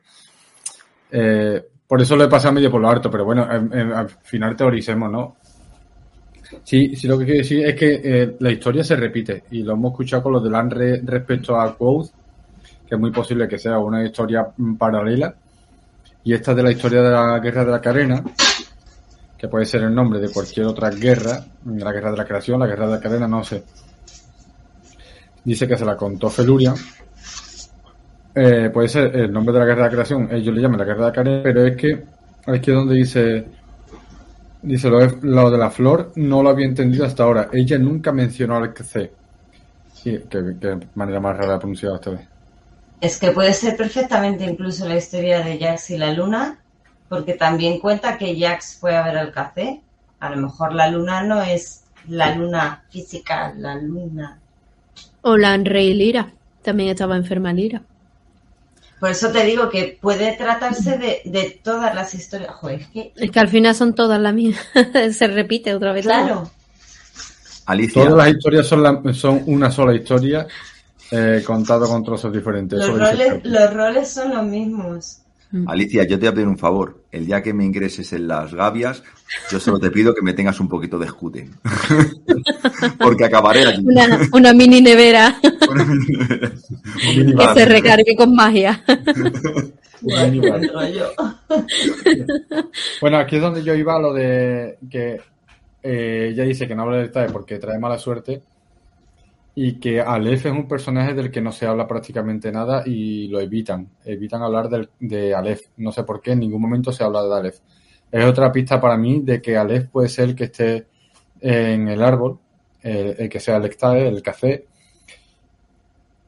Eh, 1.10 1.62
por 1.86 2.00
eso 2.00 2.16
lo 2.16 2.24
he 2.24 2.28
pasado 2.28 2.54
medio 2.54 2.70
por 2.70 2.80
lo 2.80 2.88
harto, 2.88 3.10
pero 3.10 3.24
bueno, 3.24 3.46
en- 3.52 3.72
en- 3.72 3.92
al 3.92 4.08
final 4.08 4.56
teoricemos, 4.56 5.10
¿no? 5.10 5.36
Sí, 6.64 6.94
sí, 6.96 7.06
lo 7.06 7.18
que 7.18 7.24
quiero 7.24 7.38
decir 7.38 7.64
es 7.66 7.74
que 7.74 8.00
eh, 8.02 8.36
la 8.40 8.50
historia 8.50 8.84
se 8.84 8.96
repite 8.96 9.44
y 9.50 9.62
lo 9.62 9.72
hemos 9.72 9.92
escuchado 9.92 10.22
con 10.24 10.32
los 10.32 10.44
de 10.44 10.50
Lanre 10.50 11.00
respecto 11.04 11.58
a 11.58 11.74
Quoth, 11.76 12.10
que 12.86 12.94
es 12.94 13.00
muy 13.00 13.10
posible 13.10 13.48
que 13.48 13.58
sea 13.58 13.78
una 13.78 14.04
historia 14.04 14.46
mm, 14.56 14.74
paralela. 14.76 15.34
Y 16.24 16.34
esta 16.34 16.54
de 16.54 16.62
la 16.62 16.70
historia 16.70 17.02
de 17.02 17.10
la 17.10 17.38
guerra 17.40 17.64
de 17.64 17.70
la 17.72 17.80
carena, 17.80 18.22
que 19.42 19.48
puede 19.48 19.66
ser 19.66 19.82
el 19.82 19.92
nombre 19.92 20.20
de 20.20 20.28
cualquier 20.30 20.66
otra 20.66 20.88
guerra, 20.90 21.44
la 21.66 21.90
guerra 21.92 22.12
de 22.12 22.16
la 22.16 22.24
creación, 22.24 22.60
la 22.60 22.66
guerra 22.68 22.86
de 22.86 22.92
la 22.92 23.00
carena, 23.00 23.26
no 23.26 23.42
sé. 23.42 23.64
Dice 25.44 25.66
que 25.66 25.76
se 25.76 25.84
la 25.84 25.96
contó 25.96 26.30
Feluria. 26.30 26.72
Eh, 28.34 28.70
puede 28.72 28.88
ser 28.88 29.14
el 29.16 29.32
nombre 29.32 29.52
de 29.52 29.58
la 29.58 29.66
guerra 29.66 29.82
de 29.82 29.88
la 29.88 29.92
creación, 29.92 30.28
ellos 30.32 30.54
le 30.54 30.62
llaman 30.62 30.78
la 30.78 30.84
guerra 30.84 31.00
de 31.00 31.06
la 31.08 31.12
carena, 31.12 31.40
pero 31.42 31.66
es 31.66 31.76
que 31.76 32.04
aquí 32.46 32.70
es 32.70 32.76
donde 32.76 32.94
dice 32.94 33.44
Dice, 34.62 34.88
lo, 34.88 35.00
de- 35.00 35.50
de 35.50 35.58
la 35.58 35.70
flor 35.70 36.12
no 36.14 36.42
lo 36.42 36.48
había 36.50 36.66
entendido 36.66 37.04
hasta 37.04 37.24
ahora. 37.24 37.48
Ella 37.52 37.78
nunca 37.78 38.12
mencionó 38.12 38.56
al 38.56 38.72
C. 38.76 39.10
Sí, 39.92 40.18
qué, 40.30 40.56
qué 40.60 40.78
manera 40.94 41.20
más 41.20 41.36
rara 41.36 41.54
de 41.54 41.58
pronunciar 41.58 41.94
esta 41.94 42.10
vez. 42.10 42.20
Es 43.00 43.18
que 43.18 43.32
puede 43.32 43.52
ser 43.52 43.76
perfectamente 43.76 44.44
incluso 44.44 44.88
la 44.88 44.96
historia 44.96 45.40
de 45.42 45.58
Jax 45.58 45.90
y 45.90 45.98
la 45.98 46.12
luna, 46.12 46.61
porque 47.12 47.34
también 47.34 47.78
cuenta 47.78 48.16
que 48.16 48.40
Jax 48.40 48.78
fue 48.80 48.96
a 48.96 49.02
ver 49.02 49.18
al 49.18 49.32
café. 49.32 49.82
A 50.18 50.30
lo 50.30 50.38
mejor 50.38 50.74
la 50.74 50.88
luna 50.88 51.22
no 51.22 51.42
es 51.42 51.82
la 52.08 52.34
luna 52.34 52.84
física, 52.88 53.52
la 53.54 53.74
luna. 53.74 54.38
O 55.20 55.36
la 55.36 55.58
Rey 55.58 55.92
Lira. 55.92 56.32
También 56.62 56.88
estaba 56.88 57.14
enferma 57.18 57.52
Lira. 57.52 57.82
Por 58.98 59.10
eso 59.10 59.30
te 59.30 59.44
digo 59.44 59.68
que 59.68 59.98
puede 60.00 60.32
tratarse 60.38 60.96
de, 60.96 61.20
de 61.26 61.60
todas 61.62 61.94
las 61.94 62.14
historias. 62.14 62.54
Joder, 62.54 62.80
es 62.80 62.86
que, 62.86 63.12
Es 63.14 63.30
que 63.30 63.40
al 63.40 63.48
final 63.48 63.74
son 63.74 63.94
todas 63.94 64.18
las 64.18 64.32
mismas. 64.32 64.64
Se 65.14 65.26
repite 65.26 65.74
otra 65.74 65.92
vez. 65.92 66.06
claro, 66.06 66.50
Alicia, 67.66 68.04
Todas 68.04 68.16
las 68.26 68.34
historias 68.34 68.66
son, 68.66 68.82
la- 68.82 69.02
son 69.12 69.42
una 69.48 69.70
sola 69.70 69.94
historia 69.94 70.46
eh, 71.10 71.42
contada 71.44 71.86
con 71.86 72.02
trozos 72.02 72.32
diferentes. 72.32 72.78
los 72.78 72.98
roles, 72.98 73.44
los 73.44 73.74
roles 73.74 74.08
son 74.10 74.30
los 74.34 74.44
mismos. 74.44 75.18
Alicia, 75.66 76.04
yo 76.04 76.18
te 76.18 76.26
voy 76.26 76.28
a 76.28 76.34
pedir 76.34 76.48
un 76.48 76.58
favor. 76.58 77.02
El 77.10 77.26
día 77.26 77.42
que 77.42 77.52
me 77.52 77.64
ingreses 77.64 78.12
en 78.12 78.26
las 78.26 78.54
gavias, 78.54 79.02
yo 79.50 79.60
solo 79.60 79.78
te 79.78 79.90
pido 79.90 80.14
que 80.14 80.22
me 80.22 80.32
tengas 80.32 80.60
un 80.60 80.68
poquito 80.68 80.98
de 80.98 81.06
escute. 81.06 81.50
Porque 82.98 83.24
acabaré 83.24 83.66
allí. 83.66 83.84
Una, 83.84 84.20
una 84.32 84.52
mini 84.54 84.80
nevera 84.80 85.38
Un 85.68 86.06
que 87.14 87.18
minibar. 87.18 87.54
se 87.54 87.64
recargue 87.66 88.16
con 88.16 88.34
magia. 88.34 88.82
Bueno, 93.00 93.18
aquí 93.18 93.36
es 93.36 93.42
donde 93.42 93.62
yo 93.62 93.72
iba 93.74 93.94
a 93.96 94.00
lo 94.00 94.12
de 94.12 94.78
que 94.90 95.20
eh, 95.82 96.30
ella 96.32 96.44
dice 96.44 96.66
que 96.66 96.74
no 96.74 96.82
habla 96.82 96.96
del 96.96 97.12
TAE 97.12 97.28
porque 97.30 97.58
trae 97.58 97.78
mala 97.78 97.98
suerte 97.98 98.42
y 99.54 99.74
que 99.74 100.00
Aleph 100.00 100.46
es 100.46 100.52
un 100.52 100.66
personaje 100.66 101.14
del 101.14 101.30
que 101.30 101.40
no 101.40 101.52
se 101.52 101.66
habla 101.66 101.86
prácticamente 101.86 102.50
nada 102.50 102.82
y 102.86 103.28
lo 103.28 103.40
evitan. 103.40 103.88
Evitan 104.04 104.42
hablar 104.42 104.68
de 104.98 105.34
Aleph. 105.34 105.60
No 105.76 105.92
sé 105.92 106.04
por 106.04 106.20
qué, 106.20 106.32
en 106.32 106.40
ningún 106.40 106.62
momento 106.62 106.92
se 106.92 107.04
habla 107.04 107.22
de 107.22 107.34
Aleph. 107.34 107.58
Es 108.10 108.24
otra 108.26 108.52
pista 108.52 108.80
para 108.80 108.96
mí 108.96 109.20
de 109.22 109.40
que 109.40 109.56
Aleph 109.56 109.88
puede 109.88 110.08
ser 110.08 110.30
el 110.30 110.34
que 110.34 110.44
esté 110.44 110.86
en 111.40 111.88
el 111.88 112.02
árbol, 112.02 112.38
el, 112.82 113.28
que 113.28 113.40
sea 113.40 113.56
el 113.56 113.64
Ectae, 113.64 114.08
el 114.08 114.22
café. 114.22 114.66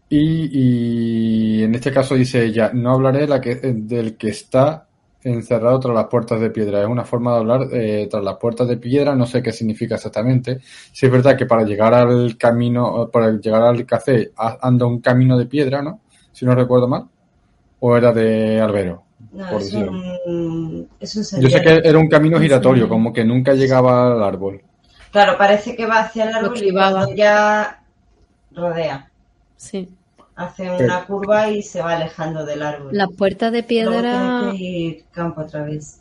Y, 0.09 1.63
en 1.63 1.75
este 1.75 1.93
caso 1.93 2.15
dice 2.15 2.45
ella, 2.45 2.71
no 2.73 2.93
hablaré 2.93 3.27
la 3.27 3.39
del 3.39 4.17
que 4.17 4.29
está 4.29 4.87
encerrado 5.25 5.81
tras 5.81 5.95
las 5.95 6.07
puertas 6.07 6.41
de 6.41 6.51
piedra. 6.51 6.83
Es 6.83 6.87
una 6.87 7.05
forma 7.05 7.33
de 7.33 7.39
hablar 7.39 7.69
eh, 7.73 8.07
tras 8.11 8.23
las 8.23 8.37
puertas 8.37 8.69
de 8.69 8.77
piedra, 8.77 9.15
no 9.15 9.27
sé 9.27 9.43
qué 9.43 9.53
significa 9.53 9.95
exactamente. 9.97 10.61
Si 10.93 11.07
es 11.07 11.13
verdad 11.13 11.37
que 11.37 11.47
para 11.47 11.65
llegar 11.65 11.95
al 11.95 12.37
camino, 12.37 13.09
para 13.13 13.31
llegar 13.33 13.63
al 13.63 13.85
café, 13.87 14.33
anda 14.37 14.87
un 14.87 15.01
camino 15.01 15.39
de 15.39 15.47
piedra, 15.47 15.83
¿no? 15.83 16.01
Si 16.33 16.45
no 16.45 16.55
recuerdo 16.55 16.89
mal. 16.89 17.05
¿O 17.81 17.97
era 17.97 18.13
de 18.13 18.61
albero? 18.61 19.03
No, 19.33 19.49
por 19.51 19.61
es 19.61 19.73
un, 19.75 20.89
es 21.01 21.33
un 21.33 21.41
Yo 21.41 21.49
sé 21.49 21.61
que 21.61 21.81
era 21.85 21.99
un 21.99 22.09
camino 22.09 22.39
giratorio, 22.39 22.85
Sí. 22.85 22.89
como 22.89 23.13
que 23.13 23.25
nunca 23.25 23.53
llegaba 23.55 24.13
al 24.13 24.23
árbol. 24.23 24.63
Claro, 25.11 25.37
parece 25.39 25.77
que 25.77 25.87
va 25.87 26.01
hacia 26.01 26.29
el 26.29 26.35
árbol 26.35 26.57
y 26.63 27.17
ya 27.17 27.83
rodea. 28.53 29.11
Sí. 29.57 29.89
Hace 30.37 30.69
una 30.71 31.05
curva 31.05 31.49
y 31.51 31.63
se 31.63 31.81
va 31.81 31.95
alejando 31.95 32.45
del 32.45 32.63
árbol. 32.63 32.89
Las 32.93 33.09
puertas 33.13 33.53
de 33.53 33.59
Luego 33.69 33.91
piedra, 33.93 34.41
tiene 34.43 34.59
que 34.59 34.65
ir 34.65 35.05
campo 35.13 35.43
otra 35.43 35.63
vez. 35.63 36.01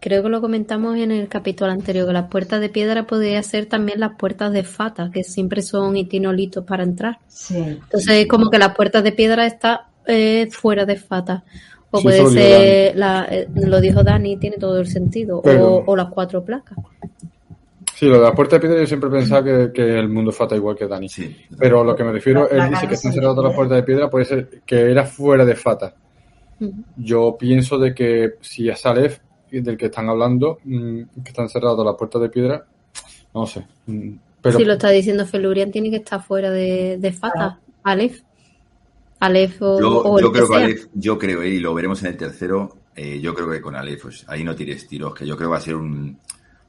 creo 0.00 0.22
que 0.22 0.28
lo 0.28 0.40
comentamos 0.40 0.96
en 0.96 1.12
el 1.12 1.28
capítulo 1.28 1.70
anterior, 1.70 2.06
que 2.06 2.12
las 2.12 2.28
puertas 2.28 2.60
de 2.60 2.68
piedra 2.68 3.06
podría 3.06 3.42
ser 3.42 3.66
también 3.66 4.00
las 4.00 4.16
puertas 4.16 4.52
de 4.52 4.64
fata, 4.64 5.10
que 5.12 5.22
siempre 5.24 5.62
son 5.62 5.96
itinolitos 5.96 6.64
para 6.64 6.82
entrar. 6.82 7.18
Sí. 7.28 7.56
Entonces 7.56 8.08
es 8.10 8.26
como 8.26 8.50
que 8.50 8.58
las 8.58 8.74
puertas 8.74 9.02
de 9.04 9.12
piedra 9.12 9.46
está 9.46 9.86
eh, 10.06 10.48
fuera 10.50 10.84
de 10.84 10.96
fata. 10.96 11.44
O 11.90 11.98
Sí, 11.98 12.02
puede 12.04 12.26
ser, 12.30 12.96
la- 12.96 13.26
eh, 13.30 13.48
lo 13.54 13.80
dijo 13.80 14.02
Dani, 14.02 14.36
tiene 14.38 14.56
todo 14.58 14.78
el 14.78 14.86
sentido. 14.88 15.40
Pero- 15.42 15.76
O, 15.76 15.84
o 15.92 15.96
las 15.96 16.08
cuatro 16.08 16.44
placas. 16.44 16.76
Sí, 17.98 18.06
lo 18.06 18.14
de 18.18 18.20
la 18.22 18.32
puerta 18.32 18.56
de 18.56 18.60
piedra 18.60 18.78
yo 18.80 18.86
siempre 18.86 19.08
he 19.08 19.12
pensado 19.12 19.42
que, 19.44 19.72
que 19.72 19.98
el 19.98 20.08
mundo 20.08 20.30
fata 20.30 20.54
igual 20.54 20.76
que 20.76 20.86
Dani. 20.86 21.08
Sí. 21.08 21.34
Pero 21.58 21.82
lo 21.82 21.96
que 21.96 22.04
me 22.04 22.12
refiero, 22.12 22.46
La- 22.48 22.56
la 22.58 22.64
él 22.66 22.70
dice 22.70 22.86
que 22.86 22.94
están 22.94 23.12
todas 23.14 23.36
las 23.38 23.52
ve. 23.52 23.56
puertas 23.56 23.76
de 23.78 23.82
piedra, 23.82 24.08
puede 24.08 24.24
ser 24.24 24.48
que 24.64 24.90
era 24.90 25.04
fuera 25.04 25.44
de 25.44 25.56
fata. 25.56 25.94
Yo 26.96 27.36
pienso 27.38 27.78
de 27.78 27.94
que 27.94 28.34
si 28.40 28.68
es 28.68 28.84
Aleph, 28.86 29.18
del 29.50 29.76
que 29.76 29.86
están 29.86 30.08
hablando, 30.08 30.58
mm, 30.64 31.02
que 31.24 31.28
están 31.30 31.48
cerradas 31.48 31.84
las 31.84 31.96
puertas 31.96 32.20
de 32.22 32.28
piedra, 32.28 32.64
no 33.34 33.46
sé. 33.46 33.66
mm, 33.86 34.10
Pero 34.42 34.58
si 34.58 34.64
lo 34.64 34.74
está 34.74 34.90
diciendo 34.90 35.26
Felurian, 35.26 35.70
tiene 35.72 35.90
que 35.90 35.96
estar 35.96 36.22
fuera 36.22 36.50
de, 36.50 36.98
de 36.98 37.12
fata. 37.12 37.58
Aleph. 37.82 38.20
Aleph 39.20 39.60
o, 39.62 39.80
Yo, 39.80 39.98
o 40.02 40.18
el 40.18 40.24
yo 40.24 40.32
creo 40.32 40.46
que 40.48 40.54
sea. 40.54 40.64
Aleph, 40.64 40.84
yo 40.94 41.18
creo, 41.18 41.42
eh, 41.42 41.48
y 41.50 41.58
lo 41.58 41.74
veremos 41.74 42.00
en 42.02 42.08
el 42.10 42.16
tercero, 42.16 42.76
eh, 42.94 43.18
yo 43.20 43.34
creo 43.34 43.50
que 43.50 43.60
con 43.60 43.74
Aleph, 43.74 44.02
pues 44.02 44.24
ahí 44.28 44.44
no 44.44 44.54
tires 44.54 44.86
tiros, 44.86 45.14
que 45.14 45.26
yo 45.26 45.36
creo 45.36 45.48
que 45.48 45.52
va 45.52 45.58
a 45.58 45.62
ser 45.62 45.74
un- 45.74 46.18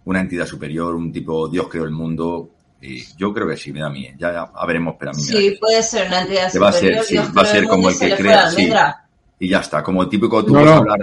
una 0.10 0.22
entidad 0.22 0.46
superior, 0.46 0.96
un 0.96 1.12
tipo 1.12 1.48
Dios 1.48 1.68
creó 1.70 1.84
el 1.86 1.92
mundo. 1.92 2.50
y 2.82 3.04
yo 3.18 3.34
creo 3.34 3.46
que 3.48 3.58
sí, 3.58 3.74
me 3.74 3.82
da 3.82 3.88
a 3.88 3.90
mí. 3.90 4.06
eh. 4.06 4.16
Ya, 4.18 4.32
ya 4.32 4.66
veremos, 4.66 4.96
pero 4.98 5.12
a 5.12 5.14
mí 5.14 5.22
me 5.22 5.34
da 5.34 5.40
Sí, 5.40 5.58
puede 5.60 5.84
ser 5.84 6.08
una 6.08 6.22
entidad 6.22 6.50
Que 6.52 6.60
va 6.60 6.70
a 6.70 6.72
ser, 6.72 6.80
superior. 7.02 7.04
sí, 7.28 7.34
va 7.38 7.42
a 7.42 7.46
ser 7.46 7.68
como 7.68 7.90
el 7.90 8.00
que 8.00 8.16
crea, 8.16 8.50
sí. 8.50 8.70
Y 9.40 9.50
ya 9.50 9.60
está, 9.60 9.84
como 9.84 10.02
el 10.04 10.10
típico 10.10 10.44
tú 10.46 10.54
No, 10.54 10.60
vas 10.62 10.68
a 10.70 10.76
no. 10.76 10.78
hablar. 10.82 11.00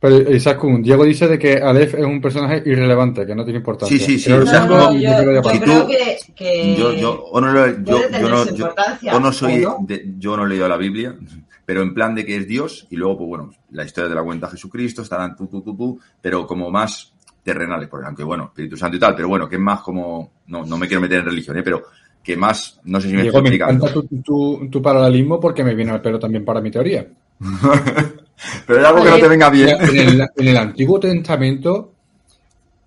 Pero 0.00 0.16
exacto, 0.16 0.66
Diego 0.80 1.04
dice 1.04 1.28
de 1.28 1.38
que 1.38 1.58
Aleph 1.58 1.94
es 1.94 2.04
un 2.04 2.20
personaje 2.20 2.60
irrelevante, 2.66 3.24
que 3.24 3.36
no 3.36 3.44
tiene 3.44 3.58
importancia. 3.58 3.96
Sí, 3.96 4.04
sí, 4.04 4.18
sí, 4.18 4.32
o 4.32 4.44
sea, 4.44 4.66
No, 4.66 4.92
yo. 4.94 5.42
Si 5.52 5.58
creo 5.60 5.82
tú- 5.84 5.88
que, 5.88 6.18
que 6.34 6.74
Yo, 6.76 6.92
yo, 6.94 7.24
o 7.26 7.40
no, 7.40 7.54
yo, 7.84 8.28
no, 8.28 8.44
su 8.44 8.48
yo, 8.56 8.66
importancia, 8.66 9.16
o 9.16 9.20
no 9.20 9.32
soy, 9.32 9.64
de- 9.86 10.04
yo 10.18 10.36
no 10.36 10.44
he 10.44 10.48
leído 10.48 10.66
la 10.66 10.76
Biblia, 10.76 11.14
pero 11.64 11.82
en 11.82 11.94
plan 11.94 12.16
de 12.16 12.26
que 12.26 12.34
es 12.34 12.48
Dios 12.48 12.88
y 12.90 12.96
luego, 12.96 13.18
pues 13.18 13.28
bueno, 13.28 13.52
la 13.70 13.84
historia 13.84 14.08
de 14.08 14.16
la 14.16 14.24
cuenta 14.24 14.48
Jesucristo, 14.50 15.02
estarán 15.02 15.36
tú, 15.36 15.46
tú, 15.46 15.62
tú, 15.62 15.76
tú, 15.76 16.00
pero 16.20 16.48
como 16.48 16.68
más 16.68 17.11
terrenales, 17.42 17.88
porque 17.88 18.06
aunque 18.06 18.24
bueno, 18.24 18.44
Espíritu 18.44 18.76
Santo 18.76 18.96
y 18.96 19.00
tal, 19.00 19.14
pero 19.16 19.28
bueno, 19.28 19.48
que 19.48 19.56
es 19.56 19.60
más 19.60 19.80
como, 19.80 20.30
no, 20.46 20.64
no 20.64 20.78
me 20.78 20.86
quiero 20.86 21.00
meter 21.00 21.18
en 21.20 21.24
religión, 21.26 21.58
¿eh? 21.58 21.62
pero 21.62 21.82
que 22.22 22.36
más, 22.36 22.80
no 22.84 23.00
sé 23.00 23.08
si 23.08 23.14
me 23.14 23.22
Diego, 23.22 23.38
estoy 23.38 23.42
me 23.42 23.48
explicando. 23.56 23.86
encanta 23.86 23.92
tu, 24.08 24.22
tu- 24.22 24.68
tu 24.70 24.80
paralelismo 24.82 25.40
porque 25.40 25.64
me 25.64 25.74
viene 25.74 25.90
al 25.92 26.00
pelo 26.00 26.18
también 26.20 26.44
para 26.44 26.60
mi 26.60 26.70
teoría. 26.70 27.06
pero 28.66 28.80
es 28.80 28.86
algo 28.86 29.02
que 29.02 29.10
no 29.10 29.18
te 29.18 29.28
venga 29.28 29.50
bien. 29.50 29.70
En 29.80 29.96
el, 30.08 30.20
en 30.36 30.48
el 30.48 30.56
Antiguo 30.56 31.00
Testamento, 31.00 31.92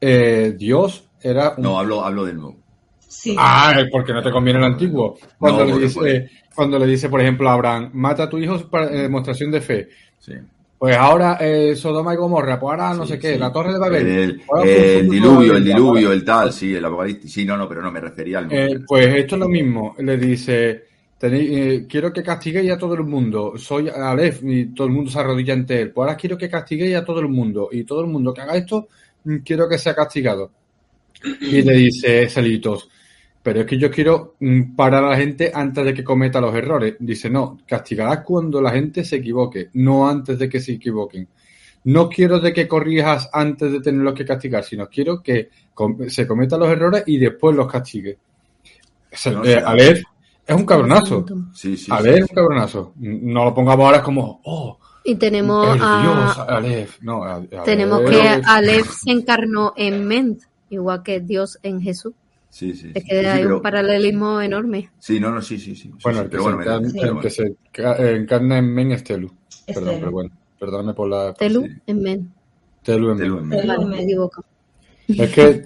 eh, 0.01 0.55
Dios 0.57 1.05
era 1.21 1.53
un... 1.57 1.63
No, 1.63 1.79
hablo, 1.79 2.03
hablo 2.05 2.25
del 2.25 2.37
nuevo. 2.37 2.57
sí. 3.07 3.35
Ah, 3.37 3.73
es 3.77 3.87
porque 3.91 4.13
no 4.13 4.21
te 4.23 4.31
conviene 4.31 4.59
el 4.59 4.65
antiguo. 4.65 5.17
Cuando, 5.37 5.65
No, 5.65 5.77
le, 5.77 5.85
dice, 5.85 6.29
cuando 6.53 6.79
le 6.79 6.85
dice, 6.85 7.09
por 7.09 7.21
ejemplo, 7.21 7.49
a 7.49 7.53
Abraham, 7.53 7.89
mata 7.93 8.23
a 8.23 8.29
tu 8.29 8.37
hijo 8.37 8.57
para 8.69 8.87
eh, 8.87 9.01
demostración 9.03 9.51
de 9.51 9.61
fe. 9.61 9.89
Sí. 10.19 10.33
Pues 10.77 10.95
ahora 10.97 11.37
eh, 11.39 11.75
Sodoma 11.75 12.13
y 12.13 12.17
Gomorra, 12.17 12.59
pues 12.59 12.71
ahora 12.71 12.93
no 12.93 13.05
Sí, 13.05 13.13
sé 13.13 13.19
qué, 13.19 13.33
sí. 13.33 13.39
la 13.39 13.51
torre 13.51 13.73
de 13.73 13.79
Babel. 13.79 14.41
El, 14.63 15.09
diluvio, 15.09 15.55
el 15.55 15.63
diluvio, 15.63 16.11
el 16.11 16.23
tal, 16.23 16.51
sí, 16.51 16.75
el 16.75 16.83
apocalipsis. 16.85 17.31
Sí, 17.31 17.45
no, 17.45 17.57
no, 17.57 17.67
pero 17.67 17.81
no 17.81 17.91
me 17.91 18.01
refería 18.01 18.39
al 18.39 18.51
Eh, 18.51 18.79
pues 18.85 19.07
esto 19.15 19.35
es 19.35 19.39
lo 19.39 19.47
mismo. 19.47 19.95
Le 19.99 20.17
dice, 20.17 20.83
tenéis, 21.17 21.49
eh, 21.51 21.85
quiero 21.89 22.11
que 22.11 22.21
castiguéis 22.21 22.71
a 22.71 22.77
todo 22.77 22.93
el 22.95 23.03
mundo. 23.03 23.53
Soy 23.57 23.89
Aleph 23.89 24.41
y 24.43 24.73
todo 24.73 24.87
el 24.87 24.93
mundo 24.93 25.09
se 25.09 25.19
arrodilla 25.19 25.53
ante 25.53 25.81
él. 25.81 25.91
Pues 25.91 26.05
ahora 26.07 26.17
quiero 26.17 26.37
que 26.37 26.49
castiguéis 26.49 26.95
a 26.97 27.05
todo 27.05 27.19
el 27.21 27.29
mundo. 27.29 27.69
Y 27.71 27.83
todo 27.85 28.01
el 28.01 28.07
mundo 28.07 28.33
que 28.33 28.41
haga 28.41 28.55
esto, 28.57 28.87
mm, 29.23 29.37
quiero 29.37 29.67
que 29.69 29.77
sea 29.77 29.95
castigado. 29.95 30.51
Y 31.41 31.61
le 31.61 31.73
dice 31.73 32.29
Celitos, 32.29 32.89
pero 33.45 33.59
es 33.61 33.67
que 33.67 33.77
yo 33.77 33.91
quiero 33.91 34.33
mm, 34.39 34.75
parar 34.75 35.03
a 35.03 35.09
la 35.11 35.17
gente 35.17 35.51
antes 35.53 35.85
de 35.85 35.93
que 35.93 36.03
cometa 36.03 36.41
los 36.41 36.55
errores. 36.55 36.95
Dice, 36.97 37.29
no, 37.29 37.59
castigarás 37.67 38.21
cuando 38.21 38.59
la 38.59 38.71
gente 38.71 39.05
se 39.05 39.17
equivoque, 39.17 39.69
no 39.73 40.09
antes 40.09 40.39
de 40.39 40.49
que 40.49 40.59
se 40.59 40.71
equivoquen. 40.71 41.27
No 41.83 42.09
quiero 42.09 42.39
de 42.39 42.51
que 42.51 42.67
corrijas 42.67 43.29
antes 43.31 43.71
de 43.71 43.81
tenerlos 43.81 44.15
que 44.15 44.25
castigar, 44.25 44.63
sino 44.63 44.87
quiero 44.89 45.21
que 45.21 45.51
com- 45.75 46.09
se 46.09 46.25
cometan 46.25 46.59
los 46.59 46.69
errores 46.69 47.03
y 47.05 47.19
después 47.19 47.55
los 47.55 47.71
castigue. 47.71 48.17
No 49.31 49.45
eh, 49.45 50.03
es 50.47 50.55
un 50.55 50.65
cabronazo. 50.65 51.23
Sí, 51.53 51.77
sí. 51.77 51.91
Aleph 51.91 52.15
sí, 52.15 52.21
es 52.23 52.29
un 52.31 52.35
cabronazo. 52.35 52.93
No 52.95 53.43
lo 53.45 53.53
pongamos 53.53 53.85
ahora 53.85 54.01
como, 54.01 54.41
oh, 54.45 54.79
Y 55.03 55.13
tenemos 55.17 55.71
Dios, 55.71 55.83
a, 55.83 56.45
Aleph. 56.57 56.99
No, 57.01 57.23
a- 57.23 57.35
Aleph 57.35 57.63
tenemos 57.63 58.01
que 58.09 58.41
Aleph 58.43 58.89
se 58.89 59.11
encarnó 59.11 59.73
en 59.77 60.03
Ment, 60.03 60.41
igual 60.71 61.03
que 61.03 61.19
Dios 61.19 61.59
en 61.61 61.79
Jesús. 61.79 62.13
Sí, 62.55 62.73
sí. 62.73 62.89
Es 62.93 63.03
que 63.03 63.19
sí, 63.19 63.25
hay 63.25 63.41
pero- 63.43 63.57
un 63.57 63.61
paralelismo 63.61 64.39
enorme. 64.39 64.89
Sí, 64.97 65.19
no, 65.19 65.29
no, 65.29 65.41
sí, 65.41 65.59
sí, 65.59 65.75
sí. 65.75 65.91
Bueno, 66.01 66.19
sí, 66.19 66.23
el 66.23 66.29
que, 66.29 66.29
pero 66.37 66.43
se, 66.43 66.49
bueno, 66.55 66.61
encarna, 66.61 66.89
Sí. 66.89 66.99
el 67.01 67.19
que 67.19 67.29
se 67.29 67.43
eh, 67.47 68.15
encarna 68.15 68.57
en 68.59 68.73
Men 68.73 68.91
es 68.93 69.03
Telu. 69.03 69.29
Perdón, 69.67 69.95
pero 69.99 70.11
bueno, 70.11 70.31
perdóname 70.57 70.93
por 70.93 71.09
la... 71.09 71.33
Telu 71.33 71.63
sí. 71.65 71.71
en 71.85 72.01
Ment. 72.01 72.29
Telu 72.81 73.11
en 73.11 73.17
Telu 73.17 73.41
Men. 73.41 73.59
en 73.59 73.67
Telu. 73.67 73.87
Me 73.87 74.01
equivoco. 74.03 74.45
Es 75.09 75.33
que 75.33 75.63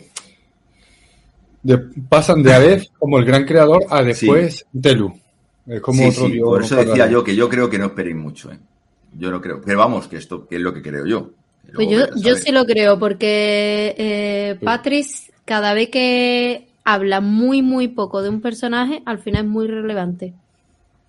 de- 1.62 1.78
pasan 2.10 2.42
de 2.42 2.54
Aleph 2.54 2.86
como 2.98 3.20
el 3.20 3.26
gran 3.26 3.46
creador 3.46 3.84
a 3.90 4.02
después 4.02 4.66
Telu. 4.82 5.14
Es 5.68 5.82
como 5.82 6.02
Sí, 6.12 6.24
otro 6.24 6.46
por 6.46 6.64
eso 6.64 6.76
decía 6.76 7.08
yo 7.08 7.24
que 7.24 7.36
yo 7.36 7.48
creo 7.50 7.70
que 7.70 7.78
no 7.78 7.86
esperéis 7.86 8.16
mucho, 8.16 8.52
¿eh? 8.52 8.58
Yo 9.16 9.30
no 9.30 9.40
creo. 9.42 9.62
Pero 9.64 9.78
vamos, 9.78 10.08
que 10.08 10.18
esto 10.18 10.48
que 10.48 10.56
es 10.56 10.62
lo 10.64 10.74
que 10.74 10.82
creo 10.82 11.06
yo. 11.06 11.30
Pues 11.76 11.88
yo, 11.88 12.00
yo 12.16 12.36
sí 12.36 12.52
lo 12.52 12.66
creo, 12.66 12.98
porque 12.98 13.94
eh, 13.96 14.58
Patrice, 14.64 15.32
cada 15.46 15.76
vez 15.76 15.90
que 15.90 16.69
habla 16.94 17.22
muy, 17.22 17.62
muy 17.62 17.88
poco 17.88 18.22
de 18.22 18.30
un 18.30 18.42
personaje, 18.42 19.02
al 19.06 19.20
final 19.20 19.46
es 19.46 19.52
muy 19.52 19.68
relevante. 19.68 20.34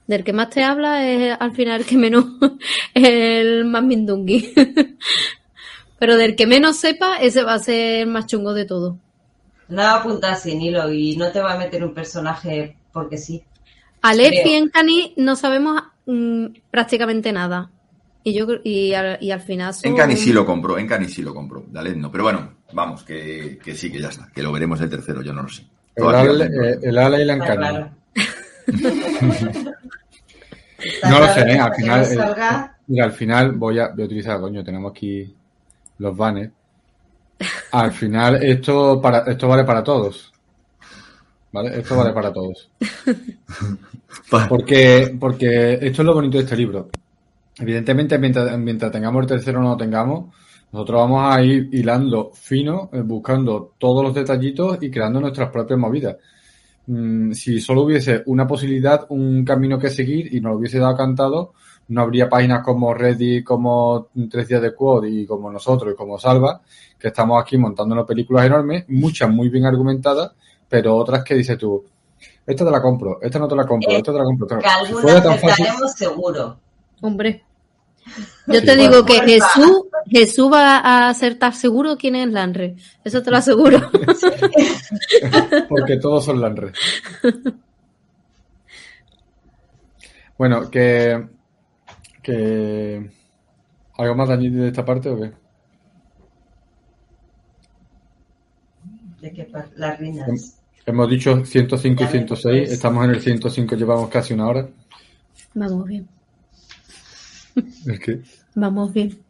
Del 0.06 0.24
que 0.24 0.32
más 0.32 0.50
te 0.50 0.62
habla 0.62 1.08
es 1.08 1.36
al 1.38 1.52
final 1.52 1.80
el 1.80 1.86
que 1.86 1.96
menos, 1.96 2.24
el 2.94 3.64
más 3.64 3.82
mindungui. 3.82 4.52
Pero 5.98 6.16
del 6.16 6.34
que 6.34 6.46
menos 6.46 6.76
sepa, 6.76 7.16
ese 7.16 7.42
va 7.42 7.54
a 7.54 7.58
ser 7.58 8.00
el 8.00 8.06
más 8.08 8.26
chungo 8.26 8.54
de 8.54 8.64
todo. 8.64 8.96
Nada 9.68 10.00
apunta 10.00 10.34
sin 10.34 10.60
hilo 10.60 10.92
y 10.92 11.16
no 11.16 11.30
te 11.30 11.40
va 11.40 11.52
a 11.52 11.58
meter 11.58 11.84
un 11.84 11.94
personaje 11.94 12.76
porque 12.92 13.18
sí. 13.18 13.42
Aleph 14.02 14.46
y 14.46 14.54
Encani 14.54 15.14
no 15.16 15.36
sabemos 15.36 15.82
mm, 16.06 16.46
prácticamente 16.70 17.32
nada. 17.32 17.70
Y 18.24 18.34
yo 18.34 18.46
creo- 18.46 18.60
y 18.64 18.92
al, 18.94 19.18
y 19.20 19.30
al 19.30 19.40
final 19.40 19.72
son... 19.72 19.92
Encani 19.92 20.16
sí 20.16 20.32
lo 20.32 20.44
compró, 20.44 20.76
Encani 20.78 21.08
sí 21.08 21.22
lo 21.22 21.34
compró. 21.34 21.64
Dale, 21.68 21.94
no. 21.94 22.10
Pero 22.10 22.24
bueno, 22.24 22.54
vamos, 22.72 23.02
que, 23.02 23.58
que 23.62 23.74
sí, 23.74 23.90
que 23.92 24.00
ya 24.00 24.08
está. 24.08 24.28
Que 24.34 24.42
lo 24.42 24.52
veremos 24.52 24.80
el 24.80 24.90
tercero, 24.90 25.22
yo 25.22 25.32
no 25.32 25.42
lo 25.42 25.48
sé. 25.48 25.64
El 25.96 26.42
eh, 26.42 26.78
el 26.82 26.98
ala 26.98 27.20
y 27.20 27.24
la 27.24 27.34
encarna. 27.34 27.96
No 31.08 31.20
lo 31.20 31.28
sé, 31.34 31.40
¿eh? 31.40 31.58
al 31.58 31.74
final. 31.74 32.00
no 32.00 32.24
eh, 32.24 32.70
mira, 32.86 33.04
al 33.04 33.12
final 33.12 33.52
voy 33.52 33.78
a, 33.78 33.88
voy 33.88 34.02
a 34.02 34.06
utilizar, 34.06 34.40
coño, 34.40 34.64
tenemos 34.64 34.90
aquí 34.90 35.34
los 35.98 36.16
banners. 36.16 36.52
Al 37.72 37.92
final, 37.92 38.42
esto 38.42 39.00
para 39.00 39.30
esto 39.30 39.48
vale 39.48 39.64
para 39.64 39.82
todos. 39.82 40.32
¿Vale? 41.52 41.80
Esto 41.80 41.96
vale 41.96 42.12
para 42.12 42.32
todos. 42.32 42.70
Porque, 44.48 45.16
porque 45.20 45.74
esto 45.74 46.02
es 46.02 46.06
lo 46.06 46.14
bonito 46.14 46.38
de 46.38 46.44
este 46.44 46.56
libro. 46.56 46.88
Evidentemente, 47.58 48.18
mientras, 48.18 48.58
mientras 48.58 48.90
tengamos 48.90 49.22
el 49.22 49.28
tercero 49.28 49.58
o 49.58 49.62
no 49.62 49.70
lo 49.70 49.76
tengamos, 49.76 50.34
nosotros 50.72 51.00
vamos 51.00 51.34
a 51.34 51.42
ir 51.42 51.68
hilando 51.72 52.30
fino, 52.32 52.90
eh, 52.92 53.00
buscando 53.00 53.72
todos 53.78 54.04
los 54.04 54.14
detallitos 54.14 54.78
y 54.82 54.90
creando 54.90 55.20
nuestras 55.20 55.50
propias 55.50 55.78
movidas. 55.78 56.16
Mm, 56.86 57.32
si 57.32 57.60
solo 57.60 57.82
hubiese 57.82 58.22
una 58.26 58.46
posibilidad, 58.46 59.06
un 59.10 59.44
camino 59.44 59.78
que 59.78 59.90
seguir 59.90 60.34
y 60.34 60.40
nos 60.40 60.52
lo 60.52 60.58
hubiese 60.58 60.78
dado 60.78 60.96
cantado, 60.96 61.52
no 61.88 62.02
habría 62.02 62.28
páginas 62.28 62.62
como 62.64 62.94
Reddit, 62.94 63.44
como 63.44 64.08
Tres 64.30 64.46
Días 64.46 64.62
de 64.62 64.74
Quad 64.74 65.04
y 65.04 65.26
como 65.26 65.50
nosotros 65.50 65.92
y 65.92 65.96
como 65.96 66.18
Salva, 66.18 66.60
que 66.98 67.08
estamos 67.08 67.42
aquí 67.42 67.58
montándonos 67.58 68.06
películas 68.06 68.46
enormes, 68.46 68.84
muchas 68.88 69.28
muy 69.28 69.48
bien 69.48 69.66
argumentadas, 69.66 70.32
pero 70.68 70.96
otras 70.96 71.24
que 71.24 71.34
dices 71.34 71.58
tú, 71.58 71.84
esta 72.46 72.64
te 72.64 72.70
la 72.70 72.80
compro, 72.80 73.20
esta 73.20 73.38
no 73.40 73.48
te 73.48 73.56
la 73.56 73.66
compro, 73.66 73.90
Eh, 73.90 73.96
esta 73.96 74.12
te 74.12 74.18
la 74.18 74.24
compro. 74.24 74.46
esta 74.46 74.56
no". 74.56 74.62
Que 74.62 74.68
Si 74.68 74.94
alguna 74.94 75.22
tan 75.22 75.38
fácil, 75.38 75.66
seguro. 75.96 76.56
Hombre. 77.00 77.44
Yo 78.46 78.62
te 78.64 78.76
digo 78.76 79.04
que 79.04 79.20
Jesús, 79.20 79.82
Jesús 80.08 80.52
va 80.52 80.78
a 80.78 81.08
acertar 81.08 81.54
seguro 81.54 81.96
quién 81.96 82.16
es 82.16 82.28
Lanre. 82.32 82.76
Eso 83.04 83.22
te 83.22 83.30
lo 83.30 83.36
aseguro. 83.36 83.78
porque 85.68 85.96
todos 85.98 86.24
son 86.24 86.40
Lanre. 86.40 86.72
Bueno, 90.36 90.70
que, 90.70 91.28
que 92.22 93.10
¿algo 93.98 94.14
más 94.14 94.28
de 94.28 94.68
esta 94.68 94.84
parte 94.84 95.10
o 95.10 95.20
qué? 95.20 95.32
De 99.20 99.44
pa- 99.44 99.68
las 99.76 99.98
rinas. 99.98 100.28
El 100.28 100.38
Hemos 100.86 101.10
dicho 101.10 101.44
105 101.44 102.02
y 102.02 102.06
Ya, 102.06 102.10
106, 102.10 102.58
pues. 102.60 102.72
estamos 102.72 103.04
en 103.04 103.10
el 103.10 103.20
105, 103.20 103.76
llevamos 103.76 104.08
casi 104.08 104.32
una 104.32 104.48
hora. 104.48 104.68
Vamos 105.54 105.86
bien, 105.86 106.08
Vamos 108.54 108.92
bien. 108.92 109.24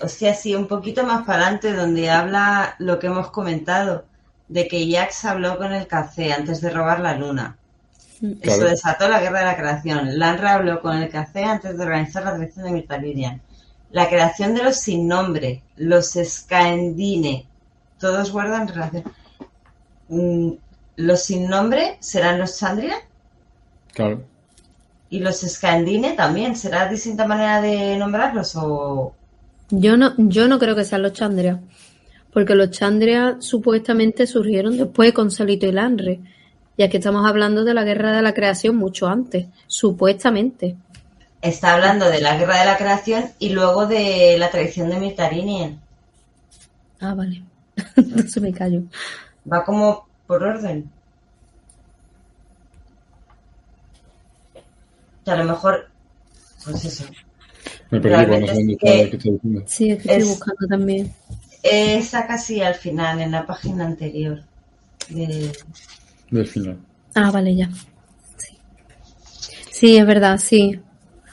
O 0.00 0.08
sea, 0.08 0.34
sí, 0.34 0.54
un 0.54 0.66
poquito 0.68 1.04
más 1.04 1.24
para 1.24 1.42
adelante, 1.44 1.72
donde 1.74 2.10
habla 2.10 2.74
lo 2.78 2.98
que 2.98 3.06
hemos 3.06 3.30
comentado, 3.30 4.08
de 4.48 4.68
que 4.68 4.90
Jax 4.90 5.24
habló 5.24 5.56
con 5.58 5.72
el 5.72 5.86
café 5.86 6.32
antes 6.32 6.60
de 6.60 6.70
robar 6.70 7.00
la 7.00 7.16
luna. 7.16 7.58
Eso 8.40 8.40
Claro. 8.58 8.68
desató 8.70 9.08
la 9.08 9.20
guerra 9.20 9.40
de 9.40 9.44
la 9.46 9.56
creación. 9.56 10.18
Lanra 10.18 10.54
habló 10.54 10.80
con 10.80 10.96
el 10.96 11.10
café 11.10 11.44
antes 11.44 11.76
de 11.76 11.84
organizar 11.84 12.24
la 12.24 12.34
dirección 12.34 12.66
de 12.66 12.72
Mirtalidian. 12.72 13.42
La 13.90 14.08
creación 14.08 14.54
de 14.54 14.62
los 14.64 14.76
sin 14.78 15.08
nombre, 15.08 15.62
los 15.76 16.12
Skaendine, 16.14 17.48
todos 17.98 18.32
guardan 18.32 18.68
relación. 18.68 19.04
Mm, 20.08 20.52
Los 20.96 21.24
sin 21.24 21.48
nombre 21.48 21.96
serán 22.00 22.38
los 22.38 22.58
Chandria 22.58 22.96
claro. 23.92 24.28
Y 25.12 25.20
los 25.20 25.42
Skaendine 25.42 26.12
también. 26.12 26.56
¿Será 26.56 26.88
distinta 26.88 27.26
manera 27.26 27.60
de 27.60 27.98
nombrarlos 27.98 28.56
o...? 28.56 29.14
Yo 29.68 29.98
no, 29.98 30.14
yo 30.16 30.48
no 30.48 30.58
creo 30.58 30.74
que 30.74 30.86
sean 30.86 31.02
los 31.02 31.12
Chandria, 31.12 31.60
porque 32.32 32.54
los 32.54 32.70
Chandria 32.70 33.36
supuestamente 33.38 34.26
surgieron 34.26 34.78
después 34.78 35.12
con 35.12 35.30
Salito 35.30 35.66
y 35.66 35.72
Lanre. 35.72 36.20
Y 36.78 36.82
aquí 36.82 36.96
estamos 36.96 37.28
hablando 37.28 37.62
de 37.62 37.74
la 37.74 37.84
guerra 37.84 38.12
de 38.12 38.22
la 38.22 38.32
creación 38.32 38.76
mucho 38.76 39.06
antes, 39.06 39.48
supuestamente. 39.66 40.76
Está 41.42 41.74
hablando 41.74 42.08
de 42.08 42.22
la 42.22 42.38
guerra 42.38 42.60
de 42.60 42.66
la 42.66 42.78
creación 42.78 43.24
y 43.38 43.50
luego 43.50 43.86
de 43.86 44.36
la 44.38 44.50
tradición 44.50 44.88
de 44.88 44.96
Mirtarinien. 44.96 45.78
Ah, 47.00 47.12
vale. 47.12 47.42
Entonces 47.96 48.42
me 48.42 48.52
callo. 48.54 48.80
Va 49.50 49.62
como 49.62 50.06
por 50.26 50.42
orden. 50.42 50.90
Que 55.24 55.30
a 55.30 55.36
lo 55.36 55.44
mejor, 55.44 55.88
pues 56.64 56.84
eso. 56.84 57.04
Me 57.90 58.00
perdí 58.00 58.34
es 58.34 58.40
está 58.50 58.52
que- 58.54 59.10
que 59.10 59.16
estoy 59.16 59.32
diciendo. 59.32 59.62
Sí, 59.66 59.90
es 59.90 59.96
que 60.02 60.08
estoy 60.08 60.22
Es- 60.22 60.28
buscando 60.28 60.66
también. 60.68 61.12
Esa 61.62 62.26
casi 62.26 62.60
al 62.60 62.74
final, 62.74 63.20
en 63.20 63.30
la 63.30 63.46
página 63.46 63.86
anterior. 63.86 64.42
De... 65.08 65.52
Del 66.30 66.46
final. 66.46 66.78
Ah, 67.14 67.30
vale, 67.30 67.54
ya. 67.54 67.68
Sí. 68.36 68.58
Sí, 69.70 69.96
es 69.96 70.06
verdad, 70.06 70.38
sí. 70.38 70.80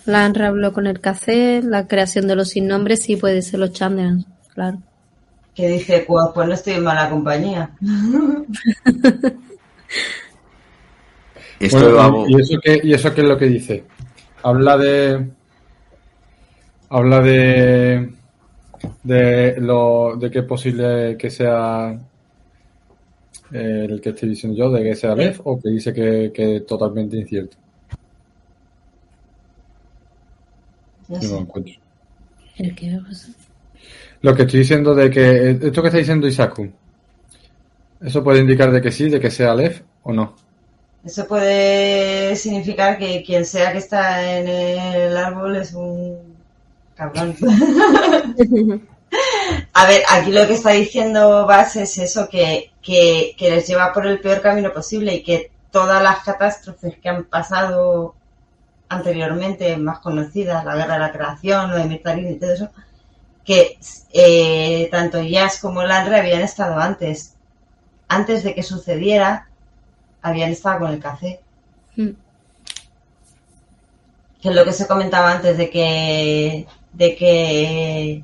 Lanra 0.05 0.47
habló 0.47 0.73
con 0.73 0.85
el 0.87 0.99
café, 0.99 1.61
la 1.63 1.87
creación 1.87 2.27
de 2.27 2.35
los 2.35 2.49
sin 2.49 2.67
nombres, 2.67 3.01
sí 3.03 3.15
puede 3.15 3.41
ser 3.41 3.59
los 3.59 3.71
Chandria, 3.73 4.17
claro. 4.53 4.81
Que 5.55 5.67
dice, 5.69 6.03
pues, 6.07 6.25
pues 6.33 6.47
no 6.47 6.53
estoy 6.53 6.73
en 6.73 6.83
mala 6.83 7.09
compañía. 7.09 7.71
Esto 11.59 11.77
Bueno, 11.77 11.89
lo 11.91 12.01
hago. 12.01 12.25
¿y, 12.29 12.35
eso 12.41 12.59
qué, 12.63 12.79
¿Y 12.83 12.93
eso 12.93 13.13
qué 13.13 13.21
es 13.21 13.27
lo 13.27 13.37
que 13.37 13.45
dice? 13.47 13.83
Habla 14.43 14.77
de. 14.77 15.29
Habla 16.89 17.19
de. 17.21 18.13
De 19.03 19.55
lo. 19.59 20.15
de 20.17 20.31
que 20.31 20.39
es 20.39 20.45
posible 20.45 21.17
que 21.17 21.29
sea. 21.29 21.91
eh, 23.51 23.87
el 23.89 23.99
que 24.01 24.09
estoy 24.09 24.29
diciendo 24.29 24.57
yo, 24.57 24.71
de 24.71 24.83
que 24.83 24.95
sea 24.95 25.15
Lev, 25.15 25.41
o 25.43 25.59
que 25.59 25.69
dice 25.69 25.93
que, 25.93 26.31
que 26.33 26.57
es 26.57 26.65
totalmente 26.65 27.17
incierto. 27.17 27.57
No 31.09 31.17
lo 31.21 31.37
encuentro. 31.39 31.73
¿El 32.57 32.75
qué? 32.75 32.99
Lo 34.21 34.35
que 34.35 34.41
estoy 34.43 34.59
diciendo 34.59 34.93
de 34.95 35.09
que. 35.09 35.51
Esto 35.51 35.81
que 35.81 35.87
está 35.87 35.97
diciendo 35.97 36.27
Isaku. 36.27 36.69
Eso 38.01 38.23
puede 38.23 38.39
indicar 38.39 38.71
de 38.71 38.81
que 38.81 38.91
sí, 38.91 39.09
de 39.09 39.19
que 39.19 39.29
sea 39.31 39.53
Lev 39.55 39.83
o 40.03 40.13
no. 40.13 40.35
Eso 41.03 41.27
puede 41.27 42.35
significar 42.35 42.97
que 42.97 43.23
quien 43.23 43.45
sea 43.45 43.71
que 43.71 43.77
está 43.77 44.37
en 44.37 44.47
el 44.47 45.17
árbol 45.17 45.55
es 45.55 45.73
un 45.73 46.35
cabrón. 46.95 47.35
A 49.73 49.87
ver, 49.87 50.03
aquí 50.09 50.31
lo 50.31 50.45
que 50.45 50.53
está 50.53 50.71
diciendo 50.71 51.47
Bas 51.47 51.75
es 51.77 51.97
eso, 51.97 52.29
que, 52.29 52.71
que, 52.81 53.33
que 53.37 53.49
les 53.49 53.67
lleva 53.67 53.91
por 53.91 54.05
el 54.05 54.19
peor 54.19 54.41
camino 54.41 54.71
posible 54.71 55.15
y 55.15 55.23
que 55.23 55.51
todas 55.71 56.03
las 56.03 56.19
catástrofes 56.23 56.97
que 56.99 57.09
han 57.09 57.23
pasado 57.23 58.15
anteriormente, 58.89 59.77
más 59.77 59.99
conocidas, 59.99 60.65
la 60.65 60.75
guerra 60.75 60.93
de 60.93 60.99
la 60.99 61.11
creación, 61.11 61.71
lo 61.71 61.77
de 61.77 61.85
Mirtarin 61.85 62.31
y 62.31 62.35
todo 62.35 62.53
eso, 62.53 62.69
que 63.45 63.79
eh, 64.13 64.89
tanto 64.91 65.21
Yas 65.21 65.59
como 65.59 65.83
Landre 65.83 66.17
habían 66.17 66.41
estado 66.41 66.79
antes. 66.79 67.35
Antes 68.07 68.43
de 68.43 68.55
que 68.55 68.63
sucediera, 68.63 69.48
habían 70.21 70.51
estado 70.51 70.79
con 70.79 70.91
el 70.91 70.99
café. 70.99 71.39
mm, 71.95 72.09
que 74.41 74.49
es 74.49 74.55
lo 74.55 74.63
que 74.63 74.71
se 74.71 74.87
comentaba 74.87 75.33
antes 75.33 75.57
de 75.57 75.69
que 75.69 76.65
de 76.93 77.15
que 77.15 78.23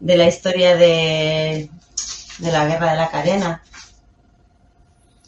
de 0.00 0.16
la 0.16 0.26
historia 0.26 0.74
de, 0.76 1.68
de 2.38 2.52
la 2.52 2.66
guerra 2.66 2.92
de 2.92 2.96
la 2.96 3.10
cadena 3.10 3.62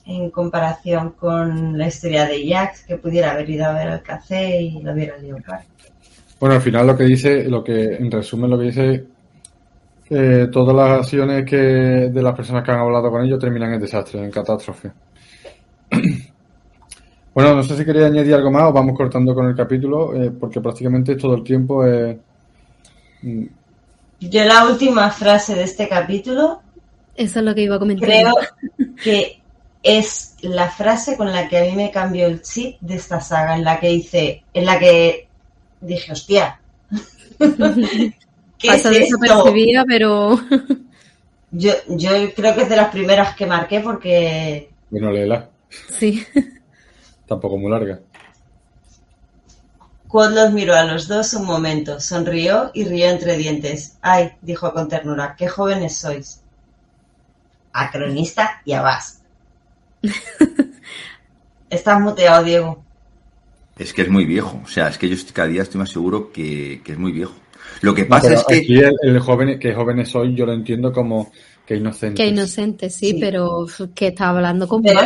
en 0.07 0.31
comparación 0.31 1.11
con 1.11 1.79
la 1.79 1.87
historia 1.87 2.27
de 2.27 2.49
Jax 2.49 2.85
que 2.85 2.97
pudiera 2.97 3.33
haber 3.33 3.49
ido 3.49 3.67
a 3.67 3.73
ver 3.73 3.89
al 3.89 4.03
café 4.03 4.61
y 4.61 4.83
lo 4.83 4.93
hubiera 4.93 5.15
parda. 5.47 5.65
Bueno, 6.41 6.57
al 6.57 6.61
final 6.63 6.87
lo 6.89 6.97
que 6.97 7.05
dice, 7.05 7.45
lo 7.45 7.63
que 7.63 7.95
en 7.95 8.11
resumen 8.11 8.51
lo 8.51 8.59
que 8.59 8.65
dice, 8.65 9.05
que 10.05 10.49
todas 10.51 10.75
las 10.75 10.99
acciones 10.99 11.49
que 11.49 11.57
de 11.57 12.23
las 12.23 12.35
personas 12.35 12.65
que 12.65 12.73
han 12.73 12.81
hablado 12.81 13.11
con 13.11 13.25
ellos 13.25 13.39
terminan 13.39 13.75
en 13.75 13.81
desastre, 13.81 14.25
en 14.25 14.31
catástrofe. 14.31 14.91
Bueno, 17.35 17.55
no 17.55 17.63
sé 17.63 17.77
si 17.77 17.85
quería 17.85 18.07
añadir 18.07 18.35
algo 18.35 18.51
más 18.51 18.65
o 18.65 18.73
vamos 18.73 18.97
cortando 18.97 19.35
con 19.35 19.47
el 19.47 19.55
capítulo, 19.57 20.15
eh, 20.15 20.31
porque 20.31 20.61
prácticamente 20.61 21.17
todo 21.17 21.35
el 21.37 21.43
tiempo 21.45 21.85
es... 21.85 22.17
mm, 23.23 23.47
Yo 24.21 24.45
la 24.45 24.65
última 24.67 25.11
frase 25.11 25.55
de 25.55 25.65
este 25.65 25.87
capítulo 25.89 26.63
Eso 27.15 27.39
es 27.39 27.45
lo 27.45 27.55
que 27.55 27.63
iba 27.63 27.77
a 27.77 27.79
comentar. 27.79 28.09
creo 28.09 28.35
que 29.03 29.43
es 29.83 30.37
la 30.43 30.71
frase 30.71 31.17
con 31.17 31.33
la 31.33 31.49
que 31.49 31.59
a 31.59 31.63
mí 31.65 31.73
me 31.77 31.91
cambió 31.91 32.27
el 32.27 32.43
chip 32.43 32.79
de 32.81 32.97
esta 32.97 33.21
saga, 33.21 33.57
en 33.57 33.65
la 33.65 33.81
que 33.81 33.93
hice, 33.93 34.45
en 34.55 34.67
la 34.67 34.79
que 34.79 35.29
dije, 35.81 36.13
hostia, 36.13 36.61
¿qué 38.59 38.69
Pasa 38.69 38.91
es 38.91 38.99
esto? 38.99 39.19
desapercibida, 39.19 39.85
pero 39.87 40.39
Yo, 41.51 41.73
yo 41.89 42.11
creo 42.35 42.55
que 42.55 42.63
es 42.63 42.69
de 42.69 42.77
las 42.77 42.91
primeras 42.91 43.37
que 43.37 43.47
marqué 43.47 43.81
porque 43.81 44.71
Bueno, 44.91 45.11
léela, 45.11 45.51
sí. 45.99 46.25
tampoco 47.27 47.57
muy 47.59 47.71
larga. 47.71 48.01
Quod 50.09 50.33
los 50.35 50.53
miró 50.53 50.75
a 50.75 50.85
los 50.85 51.09
dos 51.09 51.33
un 51.35 51.47
momento, 51.47 51.99
sonrió 51.99 52.71
y 52.75 52.85
rió 52.85 53.09
entre 53.09 53.37
dientes. 53.39 53.97
Ay, 54.03 54.33
dijo 54.43 54.73
con 54.75 54.89
ternura, 54.89 55.35
qué 55.39 55.49
jóvenes 55.49 55.97
sois. 55.97 56.41
A 57.73 57.91
cronista 57.91 58.61
y 58.67 58.73
a 58.73 58.83
vas. 58.83 59.23
Estás 61.71 62.01
muteado, 62.01 62.45
Diego. 62.45 62.85
Es 63.79 63.95
que 63.95 64.03
es 64.03 64.11
muy 64.11 64.27
viejo. 64.27 64.61
O 64.63 64.69
sea, 64.69 64.89
es 64.89 64.99
que 64.99 65.09
yo 65.09 65.17
cada 65.33 65.49
día 65.49 65.63
estoy 65.63 65.79
más 65.79 65.89
seguro 65.91 66.31
que, 66.31 66.83
que 66.85 66.93
es 66.93 66.99
muy 66.99 67.13
viejo. 67.13 67.33
Lo 67.81 67.95
que 67.95 68.05
pasa 68.05 68.29
Pero 68.29 68.41
es 68.41 68.47
que. 68.47 68.55
aquí 68.57 68.79
el, 68.79 68.95
el 69.03 69.19
joven, 69.21 69.59
que 69.59 69.73
jóvenes 69.73 70.11
soy, 70.11 70.35
yo 70.35 70.45
lo 70.45 70.53
entiendo 70.53 70.93
como 70.93 71.33
que 71.65 71.77
inocente. 71.77 72.23
Que 72.23 72.29
inocente, 72.29 72.91
sí, 72.91 73.13
Sí. 73.13 73.19
pero 73.19 73.67
que 73.95 74.09
está 74.09 74.29
hablando 74.29 74.69
con 74.69 74.83
Pero-. 74.83 75.01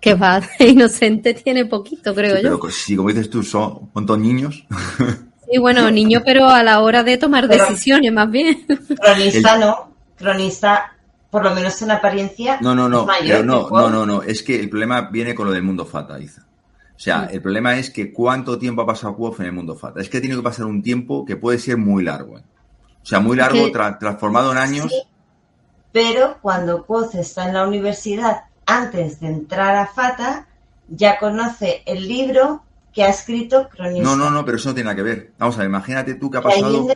Que 0.00 0.14
Bas 0.14 0.48
de 0.58 0.68
inocente 0.68 1.34
tiene 1.34 1.66
poquito, 1.66 2.14
creo 2.14 2.36
Sí, 2.36 2.42
yo. 2.42 2.58
pero 2.60 2.72
si, 2.72 2.96
como 2.96 3.08
dices 3.10 3.28
tú, 3.30 3.42
son 3.42 3.72
un 3.80 3.90
montón 3.94 4.22
de 4.22 4.28
niños. 4.28 4.66
Sí, 5.52 5.58
bueno, 5.58 5.90
niño, 5.90 6.22
pero 6.24 6.48
a 6.48 6.62
la 6.62 6.78
hora 6.80 7.02
de 7.02 7.18
tomar 7.18 7.48
Pero- 7.48 7.64
decisiones, 7.66 8.12
más 8.12 8.30
bien. 8.30 8.64
Cronista 9.02 9.58
no. 9.58 9.94
Cronista, 10.16 10.92
por 11.28 11.42
lo 11.42 11.52
menos 11.52 11.82
en 11.82 11.90
apariencia, 11.90 12.58
No, 12.60 12.72
no, 12.72 12.88
no. 12.88 13.00
es 13.00 13.06
mayor 13.08 13.26
Pero 13.40 13.42
no, 13.42 13.68
no, 13.68 13.90
no, 13.90 14.06
no. 14.06 14.22
Es 14.22 14.44
que 14.44 14.60
el 14.60 14.70
problema 14.70 15.08
viene 15.10 15.34
con 15.34 15.46
lo 15.48 15.52
del 15.52 15.64
mundo 15.64 15.84
Fata, 15.84 16.20
Iza. 16.20 16.42
O 16.42 16.98
sea, 17.02 17.28
el 17.32 17.42
problema 17.42 17.76
es 17.76 17.90
que 17.90 18.12
cuánto 18.12 18.58
tiempo 18.60 18.82
ha 18.82 18.86
pasado 18.86 19.16
Quoth 19.16 19.40
en 19.40 19.46
el 19.46 19.52
mundo 19.52 19.74
Fata. 19.74 20.00
Es 20.00 20.08
que 20.08 20.20
tiene 20.20 20.36
que 20.36 20.42
pasar 20.42 20.66
un 20.66 20.84
tiempo 20.84 21.24
que 21.24 21.34
puede 21.34 21.58
ser 21.58 21.78
muy 21.78 22.04
largo. 22.04 22.38
¿eh? 22.38 22.42
O 23.02 23.06
sea, 23.06 23.18
muy 23.18 23.36
largo, 23.36 23.66
tra- 23.72 23.98
transformado 23.98 24.52
en 24.52 24.58
años. 24.58 24.86
Sí, 24.88 25.02
pero 25.90 26.38
cuando 26.42 26.86
Quoth 26.86 27.16
está 27.16 27.48
en 27.48 27.54
la 27.54 27.66
universidad, 27.66 28.42
antes 28.78 29.20
de 29.20 29.26
entrar 29.28 29.76
a 29.76 29.86
Fata, 29.86 30.46
ya 30.88 31.18
conoce 31.18 31.82
el 31.86 32.06
libro 32.08 32.62
que 32.92 33.04
ha 33.04 33.08
escrito 33.10 33.68
Cronista. 33.68 34.02
No, 34.02 34.16
no, 34.16 34.30
no, 34.30 34.44
pero 34.44 34.56
eso 34.56 34.70
no 34.70 34.74
tiene 34.74 34.86
nada 34.86 34.96
que 34.96 35.02
ver. 35.02 35.32
Vamos 35.38 35.54
a 35.56 35.58
ver, 35.60 35.68
imagínate 35.68 36.14
tú 36.14 36.30
que 36.30 36.38
ha 36.38 36.42
pasado. 36.42 36.88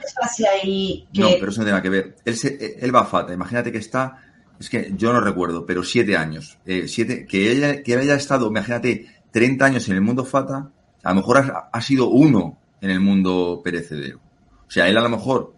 ahí 0.62 1.06
que 1.12 1.20
No, 1.20 1.28
pero 1.38 1.50
eso 1.50 1.60
no 1.60 1.64
tiene 1.66 1.70
nada 1.70 1.82
que 1.82 1.88
ver. 1.90 2.16
Él, 2.24 2.36
se- 2.36 2.78
él 2.80 2.94
va 2.94 3.00
a 3.00 3.06
Fata. 3.06 3.32
Imagínate 3.32 3.70
que 3.70 3.78
está, 3.78 4.18
es 4.58 4.68
que 4.68 4.92
yo 4.96 5.12
no 5.12 5.20
recuerdo, 5.20 5.64
pero 5.64 5.82
siete 5.84 6.16
años. 6.16 6.58
Eh, 6.66 6.88
siete, 6.88 7.26
que, 7.26 7.50
ella, 7.52 7.82
que 7.82 7.94
haya 7.96 8.14
estado, 8.14 8.48
imagínate, 8.48 9.06
30 9.30 9.64
años 9.64 9.88
en 9.88 9.94
el 9.94 10.00
mundo 10.00 10.24
Fata, 10.24 10.70
a 11.02 11.08
lo 11.10 11.14
mejor 11.16 11.38
ha, 11.38 11.68
ha 11.72 11.80
sido 11.80 12.08
uno 12.08 12.58
en 12.80 12.90
el 12.90 13.00
mundo 13.00 13.60
perecedero. 13.62 14.18
O 14.66 14.70
sea, 14.70 14.88
él 14.88 14.96
a 14.96 15.00
lo 15.02 15.08
mejor 15.10 15.54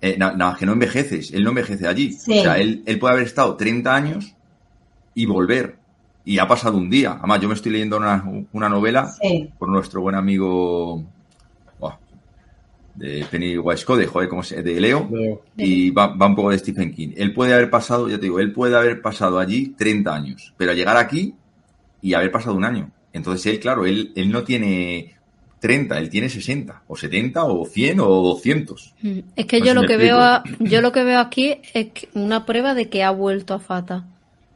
Eh, 0.00 0.16
nada 0.18 0.34
más 0.36 0.58
que 0.58 0.66
no 0.66 0.74
envejeces, 0.74 1.32
él 1.32 1.42
no 1.42 1.48
envejece 1.50 1.88
allí. 1.88 2.12
Sí. 2.12 2.38
O 2.38 2.42
sea, 2.42 2.58
él, 2.58 2.82
él 2.86 2.98
puede 2.98 3.14
haber 3.14 3.26
estado 3.26 3.56
30 3.56 3.94
años 3.94 4.35
y 5.16 5.26
volver. 5.26 5.76
Y 6.24 6.38
ha 6.38 6.46
pasado 6.46 6.76
un 6.78 6.88
día. 6.90 7.16
Además, 7.18 7.40
yo 7.40 7.48
me 7.48 7.54
estoy 7.54 7.72
leyendo 7.72 7.96
una, 7.96 8.24
una 8.52 8.68
novela 8.68 9.08
Sí. 9.20 9.50
por 9.58 9.68
nuestro 9.68 10.00
buen 10.00 10.14
amigo 10.14 11.02
de 12.94 13.26
Pennywise 13.30 13.84
Code, 13.84 14.06
joder, 14.06 14.26
¿cómo 14.28 14.42
se, 14.42 14.62
de 14.62 14.80
Leo. 14.80 15.06
Leo. 15.12 15.42
Y 15.58 15.90
va, 15.90 16.06
va 16.08 16.26
un 16.28 16.34
poco 16.34 16.50
de 16.50 16.58
Stephen 16.58 16.94
King. 16.94 17.10
Él 17.14 17.34
puede 17.34 17.52
haber 17.52 17.68
pasado, 17.68 18.08
ya 18.08 18.16
te 18.16 18.22
digo, 18.22 18.40
él 18.40 18.52
puede 18.52 18.74
haber 18.74 19.02
pasado 19.02 19.38
allí 19.38 19.74
30 19.76 20.14
años, 20.14 20.54
pero 20.56 20.72
llegar 20.72 20.96
aquí 20.96 21.34
y 22.00 22.14
haber 22.14 22.30
pasado 22.32 22.56
un 22.56 22.64
año. 22.64 22.90
Entonces 23.12 23.52
él, 23.52 23.60
claro, 23.60 23.84
él, 23.84 24.12
él 24.16 24.30
no 24.32 24.44
tiene 24.44 25.14
30, 25.60 25.98
él 25.98 26.08
tiene 26.08 26.30
60, 26.30 26.84
o 26.88 26.96
70, 26.96 27.44
o 27.44 27.66
100, 27.66 28.00
o 28.00 28.06
200. 28.06 28.94
Mm. 29.02 29.18
Es 29.36 29.44
que 29.46 29.58
Pues 29.58 29.68
yo 29.68 29.74
lo 29.74 29.82
que 29.82 29.94
explico. 29.94 30.14
veo 30.16 30.18
a- 30.24 30.42
yo 30.60 30.80
lo 30.80 30.92
que 30.92 31.04
veo 31.04 31.18
aquí 31.20 31.58
es 31.74 31.88
una 32.14 32.46
prueba 32.46 32.72
de 32.72 32.88
que 32.88 33.04
ha 33.04 33.10
vuelto 33.10 33.52
a 33.52 33.58
Fata. 33.58 34.06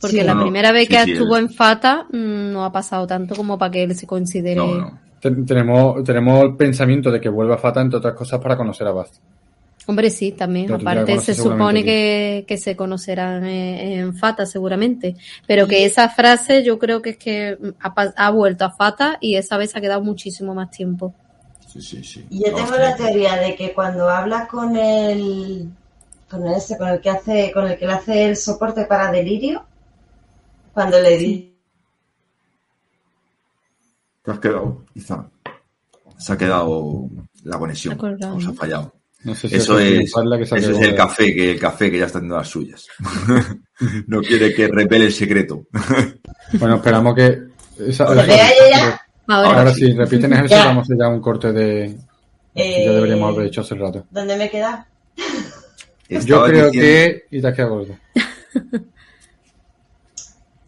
Porque 0.01 0.19
Sí. 0.19 0.23
la 0.25 0.35
No, 0.35 0.43
primera 0.43 0.73
vez 0.73 0.85
Sí, 0.89 0.95
que 0.95 1.05
sí, 1.05 1.13
estuvo 1.13 1.37
él- 1.37 1.45
en 1.45 1.51
Fata 1.51 2.07
mm, 2.11 2.53
no 2.53 2.65
ha 2.65 2.73
pasado 2.73 3.07
tanto 3.07 3.35
como 3.37 3.59
para 3.59 3.71
que 3.71 3.83
él 3.83 3.95
se 3.95 4.07
considere. 4.07 4.57
No, 4.57 4.75
no. 4.75 5.01
Ten- 5.21 5.45
tenemos, 5.45 6.03
tenemos 6.03 6.43
el 6.45 6.57
pensamiento 6.57 7.11
de 7.11 7.21
que 7.21 7.29
vuelva 7.29 7.57
a 7.57 7.59
Fata, 7.59 7.83
entre 7.83 7.99
otras 7.99 8.15
cosas, 8.15 8.41
para 8.41 8.57
conocer 8.57 8.87
a 8.87 8.93
Bast. 8.93 9.17
Hombre, 9.87 10.09
sí, 10.11 10.33
también. 10.33 10.73
Aparte, 10.73 11.19
se 11.21 11.35
supone 11.35 11.83
que, 11.85 12.45
que 12.47 12.57
se 12.57 12.77
conocerán 12.77 13.45
en, 13.45 13.99
en 14.01 14.15
Fata, 14.15 14.47
seguramente. 14.47 15.17
Pero 15.47 15.67
que 15.67 15.85
esa 15.85 16.09
frase 16.09 16.63
yo 16.63 16.79
creo 16.79 17.03
que 17.03 17.11
es 17.11 17.17
que 17.19 17.59
ha, 17.81 17.93
pa- 17.95 18.15
ha 18.17 18.31
vuelto 18.31 18.65
a 18.65 18.71
Fata 18.71 19.19
y 19.21 19.35
esa 19.37 19.57
vez 19.59 19.75
ha 19.77 19.81
quedado 19.81 20.03
muchísimo 20.03 20.55
más 20.55 20.71
tiempo. 20.71 21.13
Sí, 21.67 21.81
sí, 21.83 22.03
sí. 22.05 22.25
Y 22.31 22.45
yo 22.45 22.51
No, 22.53 22.57
tengo 22.59 22.75
sí. 22.75 22.81
la 22.81 22.97
teoría 22.97 23.37
de 23.37 23.55
que 23.57 23.73
cuando 23.73 24.09
habla 24.09 24.47
con 24.49 24.77
el 24.77 25.69
con 26.31 26.47
ese, 26.47 26.79
con 26.79 26.89
el 26.89 27.01
que 27.01 27.11
hace, 27.11 27.51
con 27.53 27.67
el 27.67 27.77
que 27.77 27.87
le 27.87 27.93
hace 27.93 28.25
el 28.27 28.37
soporte 28.37 28.85
para 28.85 29.11
delirio, 29.11 29.65
cuando 30.73 31.01
le 31.01 31.17
dice 31.19 31.53
Te 34.23 34.31
has 34.33 34.39
quedado, 34.39 34.85
quizá. 34.93 35.29
Se 36.19 36.33
ha 36.33 36.39
quedado 36.39 37.09
la 37.45 37.59
conexión. 37.59 37.95
Se 37.95 37.99
ha 37.99 38.01
colgado, 38.01 38.37
Os 38.37 38.45
ha 38.45 38.49
¿no? 38.49 38.55
fallado. 38.55 38.95
No 39.23 39.35
sé 39.35 39.49
si 39.51 39.57
Eso 39.57 39.79
es 39.79 40.13
que 40.13 40.43
eso 40.45 40.57
es 40.57 40.81
el 40.81 40.95
café, 40.95 41.35
que 41.35 41.51
el 41.53 41.61
café 41.61 41.91
que 41.91 41.99
ya 41.99 42.07
está 42.07 42.19
haciendo 42.19 42.37
las 42.37 42.49
suyas. 42.49 42.87
no 44.07 44.21
quiere 44.23 44.55
que 44.55 44.69
revele 44.69 45.07
el 45.07 45.13
secreto. 45.13 45.67
Bueno, 46.59 46.77
esperamos 46.77 47.15
que. 47.15 47.39
Ahora, 48.01 48.25
Ahora, 49.29 49.73
sí, 49.73 49.87
sí. 49.87 49.93
repiten 49.95 50.33
eso, 50.33 50.55
vamos 50.57 50.91
a 50.91 50.95
ya 50.99 51.09
un 51.09 51.21
corte 51.21 51.53
de. 51.53 51.97
que 52.55 52.63
Eh, 52.81 52.85
ya 52.87 52.93
deberíamos 52.93 53.33
haber 53.35 53.47
hecho 53.47 53.61
hace 53.61 53.77
rato. 53.77 54.05
¿Dónde 54.11 54.37
me 54.37 54.51
queda? 54.51 54.87
Yo 56.09 56.45
creo 56.45 56.71
diciendo- 56.71 56.71
que. 56.73 57.25
Y 57.31 57.41
te 57.41 57.47
has 57.49 57.55
quedado 57.55 57.75
gordo. 57.77 57.97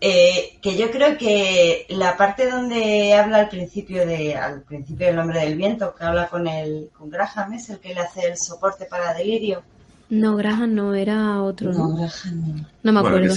Eh, 0.04 0.58
que 0.60 0.76
yo 0.76 0.90
creo 0.90 1.16
que 1.16 1.86
la 1.90 2.16
parte 2.16 2.50
donde 2.50 3.14
habla 3.14 3.36
al 3.36 3.48
principio 3.48 4.04
de 4.04 4.34
al 4.34 4.62
principio 4.62 5.06
del 5.06 5.18
hombre 5.20 5.38
del 5.38 5.54
viento, 5.54 5.94
que 5.94 6.02
habla 6.02 6.26
con 6.26 6.48
el 6.48 6.90
con 6.98 7.08
Graham, 7.08 7.52
es 7.52 7.70
el 7.70 7.78
que 7.78 7.94
le 7.94 8.00
hace 8.00 8.26
el 8.26 8.36
soporte 8.36 8.86
para 8.86 9.14
delirio. 9.14 9.62
no, 10.10 10.34
Graham 10.34 10.74
no, 10.74 10.92
era 10.92 11.40
otro, 11.40 11.72
¿no? 11.72 11.86
No, 11.86 11.94
Graham 11.94 12.10
no. 12.34 12.66
No 12.82 12.92
me 12.92 12.98
acuerdo. 12.98 13.32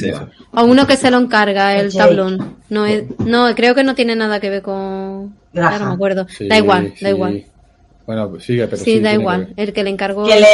A 0.54 0.64
uno 0.64 0.88
que 0.88 0.98
se 0.98 1.12
lo 1.12 1.20
encarga 1.20 1.76
el 1.76 1.92
Jake. 1.92 2.10
tablón. 2.10 2.56
No, 2.72 2.88
es, 2.88 3.04
no, 3.20 3.54
creo 3.54 3.76
que 3.76 3.84
no 3.84 3.94
tiene 3.94 4.16
nada 4.16 4.40
que 4.40 4.50
ver 4.50 4.64
con. 4.64 5.36
Graham. 5.54 5.80
No 5.82 5.88
me 5.90 5.94
acuerdo. 5.94 6.28
Sí, 6.30 6.48
da 6.48 6.58
igual, 6.58 6.94
sí. 6.98 7.06
da 7.06 7.12
igual. 7.12 7.46
Bueno, 8.06 8.30
pues 8.30 8.44
sigue, 8.44 8.66
pero 8.68 8.78
Sí, 8.78 8.94
sí. 8.96 9.00
da 9.00 9.14
igual. 9.14 9.54
que. 9.56 9.64
El 9.64 9.74
que 9.74 9.84
le 9.84 9.90
encargó. 9.90 10.26
Que 10.26 10.40
le, 10.40 10.48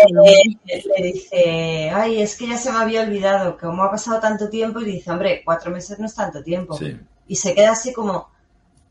le 0.97 1.03
dice, 1.03 1.89
ay, 1.93 2.21
es 2.21 2.37
que 2.37 2.47
ya 2.47 2.57
se 2.57 2.71
me 2.71 2.77
había 2.79 3.01
olvidado, 3.01 3.57
que 3.57 3.65
como 3.65 3.83
ha 3.83 3.91
pasado 3.91 4.19
tanto 4.21 4.49
tiempo, 4.49 4.79
y 4.79 4.85
dice, 4.85 5.11
hombre, 5.11 5.41
cuatro 5.43 5.69
meses 5.71 5.99
no 5.99 6.05
es 6.05 6.15
tanto 6.15 6.41
tiempo. 6.43 6.77
Sí. 6.77 6.97
Y 7.27 7.35
se 7.35 7.53
queda 7.53 7.71
así 7.71 7.91
como, 7.93 8.29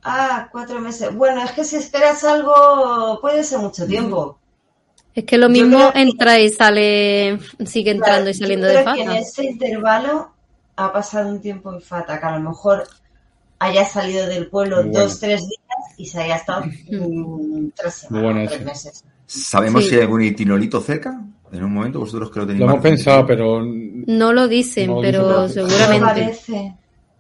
ah, 0.03 0.49
cuatro 0.53 0.79
meses. 0.81 1.15
Bueno, 1.15 1.43
es 1.43 1.53
que 1.53 1.65
si 1.65 1.77
esperas 1.77 2.23
algo, 2.25 3.19
puede 3.21 3.45
ser 3.45 3.59
mucho 3.61 3.87
tiempo. 3.87 4.39
Es 5.15 5.25
que 5.25 5.39
lo 5.39 5.49
mismo 5.49 5.93
que- 5.93 6.01
entra 6.03 6.39
y 6.39 6.51
sale, 6.51 7.39
sigue 7.67 7.91
entrando 7.93 8.25
Claro, 8.25 8.31
y 8.31 8.35
saliendo 8.35 8.67
yo 8.69 8.73
de 8.79 8.83
creo 8.83 8.95
que 8.95 9.01
Fata. 9.05 9.13
en 9.17 9.23
ese 9.23 9.45
intervalo 9.45 10.33
ha 10.77 10.93
pasado 10.93 11.29
un 11.31 11.41
tiempo 11.41 11.73
en 11.73 11.81
Fata, 11.81 12.21
que 12.21 12.27
a 12.27 12.39
lo 12.39 12.49
mejor 12.51 12.87
haya 13.59 13.85
salido 13.85 14.27
del 14.27 14.47
pueblo 14.49 14.77
bueno. 14.85 15.01
dos, 15.01 15.19
tres 15.21 15.41
días 15.41 15.60
y 16.03 16.07
se 16.07 16.21
haya 16.23 16.37
estado 16.37 16.65
mm, 16.67 17.69
tres 17.77 17.95
semanas, 17.95 18.11
Muy 18.11 18.21
bueno 18.23 18.41
tres 18.49 18.57
ese. 18.61 18.65
meses. 18.65 19.05
¿Sabemos 19.27 19.85
Sí. 19.85 19.91
si 19.91 19.95
hay 19.97 20.03
algún 20.03 20.23
itinolito 20.23 20.81
cerca? 20.81 21.21
En 21.53 21.65
un 21.65 21.73
momento, 21.75 21.99
vosotros 22.01 22.31
que 22.31 22.39
lo 22.41 22.47
tenéis 22.47 22.61
Lo 22.65 22.71
hemos 22.71 22.83
pensado, 22.83 23.27
pero. 23.27 23.61
No 23.65 24.33
lo 24.33 24.47
dicen, 24.49 24.87
No 24.89 24.97
lo 24.97 25.01
pero 25.03 25.43
dicen, 25.47 25.65
pero- 25.67 25.69
No 25.69 25.79
seguramente. 25.79 26.75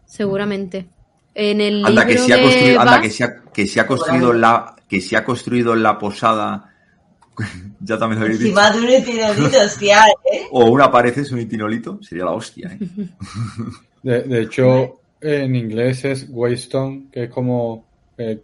Seguramente. 0.06 0.86
En 1.34 1.60
el 1.60 1.84
Anda, 1.84 2.04
que 2.06 2.12
libro 2.14 2.26
se 2.26 2.32
ha 2.32 2.36
de 2.36 2.42
construido, 2.42 2.80
anda, 2.80 2.92
Bach- 2.98 3.02
que 3.02 3.10
se 3.10 3.24
ha, 3.24 3.42
que 3.52 3.66
se 3.66 3.80
ha 3.80 3.86
construido 3.86 4.32
la, 4.32 4.76
que 4.88 5.00
se 5.00 5.16
ha 5.16 5.24
construido 5.24 5.74
la 5.76 5.98
posada. 5.98 6.66
ya 7.80 7.96
también 7.98 8.18
lo 8.20 8.26
habéis 8.26 8.40
dicho. 8.40 8.50
Encima 8.60 8.70
de 8.70 8.78
un 8.80 9.02
itinolito, 9.02 9.60
hostia, 9.64 10.04
¿eh? 10.32 10.42
O 10.50 10.64
una 10.66 10.90
pared 10.90 11.16
es 11.16 11.30
un 11.30 11.40
itinolito, 11.40 12.02
sería 12.02 12.24
la 12.24 12.32
hostia, 12.32 12.76
¿eh? 12.80 12.88
De, 14.02 14.22
de 14.22 14.42
hecho, 14.42 15.00
en 15.20 15.54
inglés 15.54 16.04
es 16.04 16.26
Waystone, 16.28 17.04
que 17.12 17.24
es 17.24 17.30
como 17.30 17.84
eh, 18.18 18.40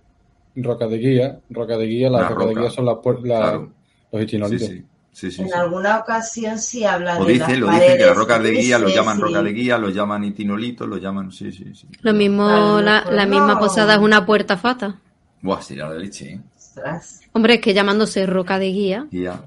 roca 0.57 0.87
de 0.87 0.99
guía. 0.99 1.41
Roca 1.51 1.77
de 1.77 1.87
guía, 1.87 2.11
las 2.11 2.21
Una 2.23 2.29
rocas 2.31 2.49
de 2.49 2.55
guía 2.61 2.71
son 2.71 2.85
las, 2.87 2.97
la- 3.05 3.21
Claro. 3.23 3.73
los 4.13 4.21
Sí, 4.21 4.25
itinolitos. 4.25 4.69
sí. 4.69 4.85
Sí, 5.13 5.31
sí, 5.31 5.41
En 5.43 5.49
sí. 5.49 5.55
alguna 5.55 5.99
ocasión 6.01 6.59
sí 6.59 6.85
habla 6.85 7.19
Lo 7.19 7.25
de 7.25 7.33
dicen, 7.33 7.49
las 7.53 7.59
lo 7.61 7.67
dicen, 7.71 7.81
que 7.81 7.87
las 7.87 7.99
paredes 7.99 8.17
rocas 8.19 8.43
de 8.43 8.51
guía 8.53 8.79
lo 8.79 8.85
grises 8.85 9.01
llaman 9.01 9.21
roca 9.21 9.43
de 9.43 9.53
guía, 9.55 9.79
lo 9.79 9.89
llaman 9.89 10.25
itinolito, 10.25 10.87
lo 10.87 10.97
llaman. 10.99 11.33
Sí, 11.33 11.51
sí, 11.53 11.65
sí. 11.75 11.87
Lo 12.03 12.13
mismo, 12.13 12.81
la, 12.83 13.03
la 13.11 13.25
misma 13.25 13.55
no. 13.55 13.59
posada 13.59 13.95
es 13.95 14.01
una 14.01 14.27
puerta 14.27 14.59
Fata. 14.59 15.01
Buah, 15.41 15.63
sería 15.63 15.89
la 15.89 15.95
leche, 15.95 16.33
¿eh? 16.33 16.41
Ostras. 16.55 17.21
Hombre, 17.33 17.55
es 17.55 17.61
que 17.63 17.73
llamándose 17.73 18.27
roca 18.27 18.59
de 18.59 18.67
guía. 18.67 19.07
Guía. 19.11 19.41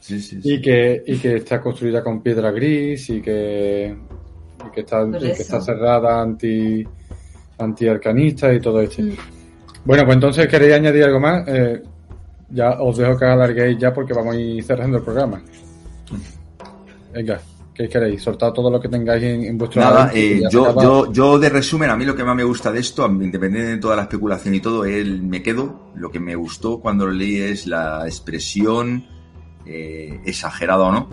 Sí, 0.00 0.20
sí, 0.20 0.42
sí. 0.42 0.54
Y 0.54 0.60
que, 0.60 1.04
y 1.06 1.18
que 1.18 1.36
está 1.36 1.60
construida 1.60 2.02
con 2.02 2.20
piedra 2.20 2.50
gris 2.50 3.08
y 3.10 3.22
que, 3.22 3.96
y 4.66 4.70
que, 4.72 4.80
está, 4.80 5.06
y 5.06 5.18
que 5.20 5.30
está 5.30 5.60
cerrada 5.60 6.20
anti 6.20 6.84
antiarcanista 7.58 8.52
y 8.52 8.60
todo 8.60 8.80
esto. 8.80 9.02
Mm. 9.02 9.12
Bueno, 9.86 10.04
pues 10.04 10.16
entonces 10.16 10.48
queréis 10.48 10.74
añadir 10.74 11.04
algo 11.04 11.20
más. 11.20 11.46
Eh, 11.46 11.82
ya 12.50 12.70
os 12.80 12.96
dejo 12.96 13.16
que 13.16 13.24
alarguéis 13.24 13.78
ya 13.78 13.92
porque 13.94 14.12
vamos 14.12 14.34
a 14.34 14.38
ir 14.38 14.62
cerrando 14.62 14.98
el 14.98 15.04
programa. 15.04 15.40
Venga, 17.12 17.40
¿qué 17.72 17.88
queréis? 17.88 18.22
Soltad 18.22 18.52
todo 18.52 18.68
lo 18.68 18.80
que 18.80 18.88
tengáis 18.88 19.22
en, 19.22 19.44
en 19.44 19.56
vuestro 19.56 19.80
Nada, 19.80 20.10
eh, 20.12 20.42
yo, 20.50 20.74
yo, 20.80 21.12
yo 21.12 21.38
de 21.38 21.48
resumen, 21.48 21.88
a 21.90 21.96
mí 21.96 22.04
lo 22.04 22.16
que 22.16 22.24
más 22.24 22.36
me 22.36 22.44
gusta 22.44 22.72
de 22.72 22.80
esto, 22.80 23.06
independientemente 23.06 23.76
de 23.76 23.78
toda 23.78 23.96
la 23.96 24.02
especulación 24.02 24.54
y 24.54 24.60
todo, 24.60 24.84
el, 24.84 25.22
me 25.22 25.42
quedo, 25.42 25.92
lo 25.94 26.10
que 26.10 26.20
me 26.20 26.34
gustó 26.34 26.80
cuando 26.80 27.06
lo 27.06 27.12
leí 27.12 27.38
es 27.38 27.66
la 27.66 28.02
expresión, 28.06 29.06
eh, 29.64 30.20
exagerada 30.24 30.84
o 30.84 30.92
no, 30.92 31.08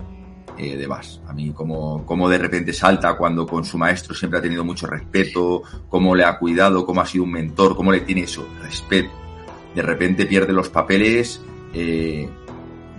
eh, 0.56 0.76
de 0.76 0.86
Bass. 0.86 1.20
A 1.26 1.32
mí 1.32 1.50
como, 1.52 2.04
como 2.06 2.28
de 2.28 2.38
repente 2.38 2.72
salta 2.72 3.16
cuando 3.16 3.46
con 3.46 3.64
su 3.64 3.76
maestro 3.76 4.14
siempre 4.14 4.38
ha 4.38 4.42
tenido 4.42 4.64
mucho 4.64 4.86
respeto, 4.86 5.62
cómo 5.88 6.14
le 6.14 6.24
ha 6.24 6.38
cuidado, 6.38 6.86
cómo 6.86 7.00
ha 7.00 7.06
sido 7.06 7.24
un 7.24 7.32
mentor, 7.32 7.74
cómo 7.76 7.90
le 7.90 8.00
tiene 8.00 8.22
eso, 8.22 8.46
respeto. 8.62 9.10
De 9.74 9.82
repente 9.82 10.26
pierde 10.26 10.52
los 10.52 10.68
papeles, 10.68 11.40
eh, 11.72 12.28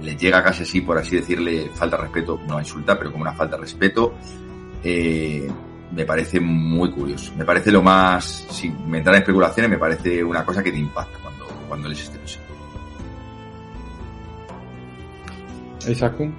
le 0.02 0.16
llega 0.18 0.44
casi 0.44 0.64
así, 0.64 0.82
por 0.82 0.98
así 0.98 1.16
decirle, 1.16 1.70
falta 1.74 1.96
de 1.96 2.04
respeto, 2.04 2.40
no 2.48 2.58
a 2.58 2.62
insultar, 2.62 2.98
pero 2.98 3.12
como 3.12 3.22
una 3.22 3.34
falta 3.34 3.56
de 3.56 3.62
respeto, 3.62 4.16
eh, 4.84 5.48
me 5.92 6.06
parece 6.06 6.40
muy 6.42 6.92
curioso. 6.92 7.32
Me 7.38 7.46
parece 7.46 7.72
lo 7.72 7.82
más, 7.82 8.46
sin 8.50 8.74
entrar 8.94 9.16
en 9.16 9.22
especulaciones, 9.22 9.72
me 9.72 9.78
parece 9.78 10.24
una 10.24 10.44
cosa 10.44 10.62
que 10.62 10.72
te 10.72 10.78
impacta 10.78 11.18
cuando, 11.20 11.48
cuando 11.68 11.88
lees 11.88 12.02
este 12.02 12.18
episodio. 12.18 12.46
Isaku, 15.88 16.32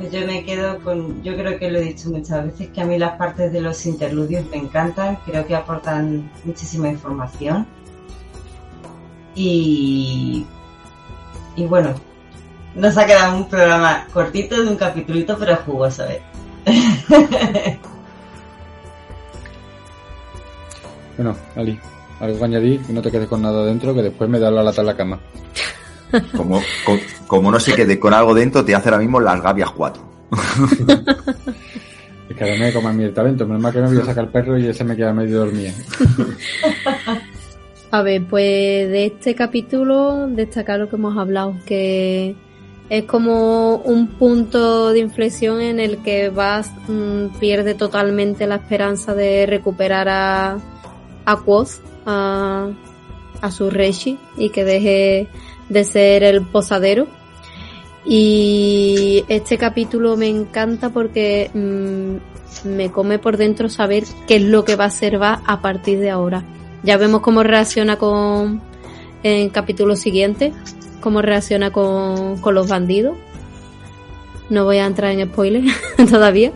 Pues 0.00 0.12
yo 0.12 0.26
me 0.26 0.42
quedo 0.44 0.80
con, 0.80 1.22
yo 1.22 1.36
creo 1.36 1.58
que 1.58 1.70
lo 1.70 1.78
he 1.78 1.82
dicho 1.82 2.08
muchas 2.08 2.46
veces, 2.46 2.70
que 2.70 2.80
a 2.80 2.86
mí 2.86 2.98
las 2.98 3.18
partes 3.18 3.52
de 3.52 3.60
los 3.60 3.84
interludios 3.84 4.48
me 4.48 4.56
encantan, 4.56 5.18
creo 5.26 5.46
que 5.46 5.54
aportan 5.54 6.30
muchísima 6.42 6.88
información. 6.88 7.66
Y, 9.34 10.46
y 11.54 11.66
bueno, 11.66 11.92
nos 12.74 12.96
ha 12.96 13.04
quedado 13.04 13.36
un 13.36 13.46
programa 13.46 14.06
cortito 14.10 14.62
de 14.62 14.70
un 14.70 14.76
capitulito, 14.76 15.36
pero 15.38 15.56
jugoso, 15.56 16.04
¿eh? 16.06 16.22
bueno, 21.18 21.36
Ali, 21.56 21.78
algo 22.20 22.38
que 22.38 22.44
añadir, 22.44 22.80
que 22.86 22.94
no 22.94 23.02
te 23.02 23.10
quedes 23.10 23.28
con 23.28 23.42
nada 23.42 23.66
dentro, 23.66 23.94
que 23.94 24.00
después 24.00 24.30
me 24.30 24.38
da 24.38 24.50
la 24.50 24.62
lata 24.62 24.80
en 24.80 24.86
la 24.86 24.96
cama. 24.96 25.20
Como, 26.36 26.60
co- 26.84 26.98
como 27.26 27.50
no 27.50 27.60
se 27.60 27.74
quede 27.74 27.98
con 27.98 28.12
algo 28.14 28.34
dentro, 28.34 28.64
te 28.64 28.74
hace 28.74 28.88
ahora 28.88 28.98
mismo 29.00 29.20
las 29.20 29.40
gavias 29.42 29.70
4. 29.70 30.02
Es 32.28 32.36
que 32.36 32.44
ahora 32.44 32.56
me 32.58 32.72
coman 32.72 32.96
mi 32.96 33.08
talento, 33.10 33.46
menos 33.46 33.62
mal 33.62 33.72
que 33.72 33.80
me 33.80 33.88
voy 33.88 33.98
a 33.98 34.04
sacar 34.04 34.24
el 34.24 34.30
perro 34.30 34.56
y 34.58 34.66
ese 34.68 34.84
me 34.84 34.96
queda 34.96 35.12
medio 35.12 35.38
dormido. 35.40 35.72
A 37.92 38.02
ver, 38.02 38.22
pues 38.24 38.88
de 38.88 39.06
este 39.06 39.34
capítulo 39.34 40.28
destacar 40.28 40.78
lo 40.78 40.88
que 40.88 40.94
hemos 40.94 41.18
hablado, 41.18 41.56
que 41.66 42.36
es 42.88 43.04
como 43.04 43.76
un 43.78 44.06
punto 44.06 44.92
de 44.92 45.00
inflexión 45.00 45.60
en 45.60 45.80
el 45.80 45.98
que 45.98 46.28
Vas 46.28 46.70
mm, 46.86 47.38
pierde 47.40 47.74
totalmente 47.74 48.46
la 48.46 48.56
esperanza 48.56 49.12
de 49.14 49.44
recuperar 49.46 50.08
a, 50.08 50.58
a 51.24 51.36
Quoth, 51.38 51.80
a, 52.06 52.68
a 53.40 53.50
su 53.50 53.70
Reishi, 53.70 54.18
y 54.36 54.50
que 54.50 54.64
deje 54.64 55.26
de 55.70 55.84
ser 55.84 56.22
el 56.22 56.42
posadero. 56.42 57.06
Y 58.04 59.24
este 59.28 59.56
capítulo 59.56 60.16
me 60.16 60.28
encanta 60.28 60.90
porque 60.90 61.50
mm, 61.54 62.68
me 62.68 62.90
come 62.90 63.18
por 63.18 63.36
dentro 63.36 63.68
saber 63.68 64.04
qué 64.26 64.36
es 64.36 64.42
lo 64.42 64.64
que 64.64 64.76
va 64.76 64.86
a 64.86 64.90
ser 64.90 65.20
Va 65.20 65.42
a 65.46 65.62
partir 65.62 65.98
de 66.00 66.10
ahora. 66.10 66.44
Ya 66.82 66.96
vemos 66.96 67.20
cómo 67.20 67.42
reacciona 67.42 67.96
con 67.96 68.60
en 69.22 69.50
capítulos 69.50 70.00
siguientes, 70.00 70.54
cómo 71.00 71.20
reacciona 71.20 71.70
con, 71.70 72.38
con 72.38 72.54
los 72.54 72.68
bandidos. 72.68 73.16
No 74.48 74.64
voy 74.64 74.78
a 74.78 74.86
entrar 74.86 75.12
en 75.12 75.28
spoiler 75.30 75.62
todavía, 76.10 76.52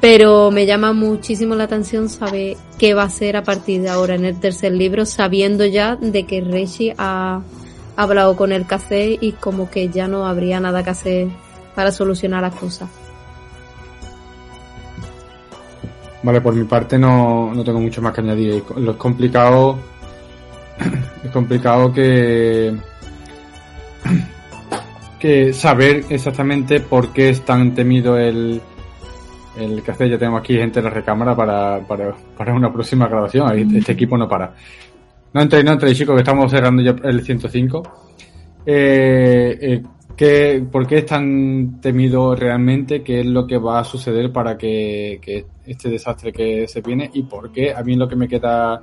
pero 0.00 0.50
me 0.50 0.66
llama 0.66 0.92
muchísimo 0.92 1.54
la 1.54 1.64
atención 1.64 2.08
saber 2.08 2.56
qué 2.78 2.94
va 2.94 3.04
a 3.04 3.10
ser 3.10 3.36
a 3.36 3.42
partir 3.42 3.82
de 3.82 3.88
ahora 3.88 4.14
en 4.14 4.24
el 4.24 4.38
tercer 4.38 4.72
libro, 4.72 5.06
sabiendo 5.06 5.64
ya 5.64 5.96
de 5.96 6.24
que 6.24 6.42
Reishi 6.42 6.92
ha 6.98 7.40
hablado 7.98 8.36
con 8.36 8.52
el 8.52 8.64
café 8.64 9.18
y 9.20 9.32
como 9.32 9.68
que 9.68 9.88
ya 9.88 10.06
no 10.06 10.24
habría 10.24 10.60
nada 10.60 10.84
que 10.84 10.90
hacer 10.90 11.28
para 11.74 11.90
solucionar 11.90 12.42
las 12.42 12.54
cosas. 12.54 12.88
Vale, 16.22 16.40
por 16.40 16.54
mi 16.54 16.64
parte 16.64 16.96
no, 16.96 17.52
no 17.52 17.64
tengo 17.64 17.80
mucho 17.80 18.00
más 18.00 18.14
que 18.14 18.20
añadir. 18.20 18.62
Lo 18.76 18.92
es 18.92 18.96
complicado. 18.96 19.78
Es 21.24 21.32
complicado 21.32 21.92
que. 21.92 22.72
que 25.18 25.52
saber 25.52 26.04
exactamente 26.08 26.78
por 26.78 27.12
qué 27.12 27.30
es 27.30 27.44
tan 27.44 27.74
temido 27.74 28.16
el. 28.16 28.60
El 29.58 29.82
café. 29.82 30.08
Ya 30.08 30.18
tenemos 30.18 30.40
aquí 30.40 30.56
gente 30.56 30.78
en 30.78 30.84
la 30.84 30.90
recámara 30.90 31.34
para, 31.34 31.80
para, 31.80 32.14
para 32.36 32.54
una 32.54 32.72
próxima 32.72 33.08
grabación. 33.08 33.76
Este 33.76 33.92
equipo 33.92 34.16
no 34.16 34.28
para. 34.28 34.54
No 35.34 35.42
entréis, 35.42 35.64
no 35.64 35.72
entréis, 35.72 35.98
chicos, 35.98 36.14
que 36.14 36.20
estamos 36.22 36.50
cerrando 36.50 36.82
ya 36.82 36.96
el 37.04 37.22
105. 37.22 37.82
Eh, 38.66 39.58
eh, 39.60 39.82
¿qué- 40.16 40.64
¿Por 40.70 40.86
qué 40.86 40.98
es 40.98 41.06
tan 41.06 41.80
temido 41.80 42.34
realmente? 42.34 43.02
¿Qué 43.02 43.20
es 43.20 43.26
lo 43.26 43.46
que 43.46 43.58
va 43.58 43.80
a 43.80 43.84
suceder 43.84 44.32
para 44.32 44.56
que, 44.56 45.20
este 45.66 45.88
desastre 45.90 46.32
que 46.32 46.66
se 46.66 46.80
viene? 46.80 47.10
¿Y 47.12 47.22
por 47.22 47.52
qué? 47.52 47.72
A 47.74 47.82
mí 47.82 47.94
lo 47.96 48.08
que 48.08 48.16
me 48.16 48.28
queda 48.28 48.82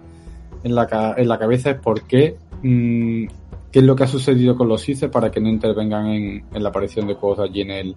en 0.64 0.76
la, 0.76 1.14
en 1.18 1.28
la 1.28 1.38
cabeza 1.40 1.72
es 1.72 1.78
por 1.78 2.04
qué, 2.04 2.36
mm, 2.64 3.26
qué 3.72 3.80
es 3.80 3.84
lo 3.84 3.96
que 3.96 4.04
ha 4.04 4.08
sucedido 4.08 4.56
con 4.56 4.68
los 4.68 4.84
CICE 4.84 5.10
para 5.10 5.30
que 5.32 5.40
no 5.42 5.50
intervengan 5.50 6.08
en, 6.08 6.46
en 6.54 6.64
la 6.64 6.70
aparición 6.70 7.08
de 7.08 7.16
cosas 7.16 7.50
allí 7.50 7.62
en 7.62 7.72
el, 7.72 7.96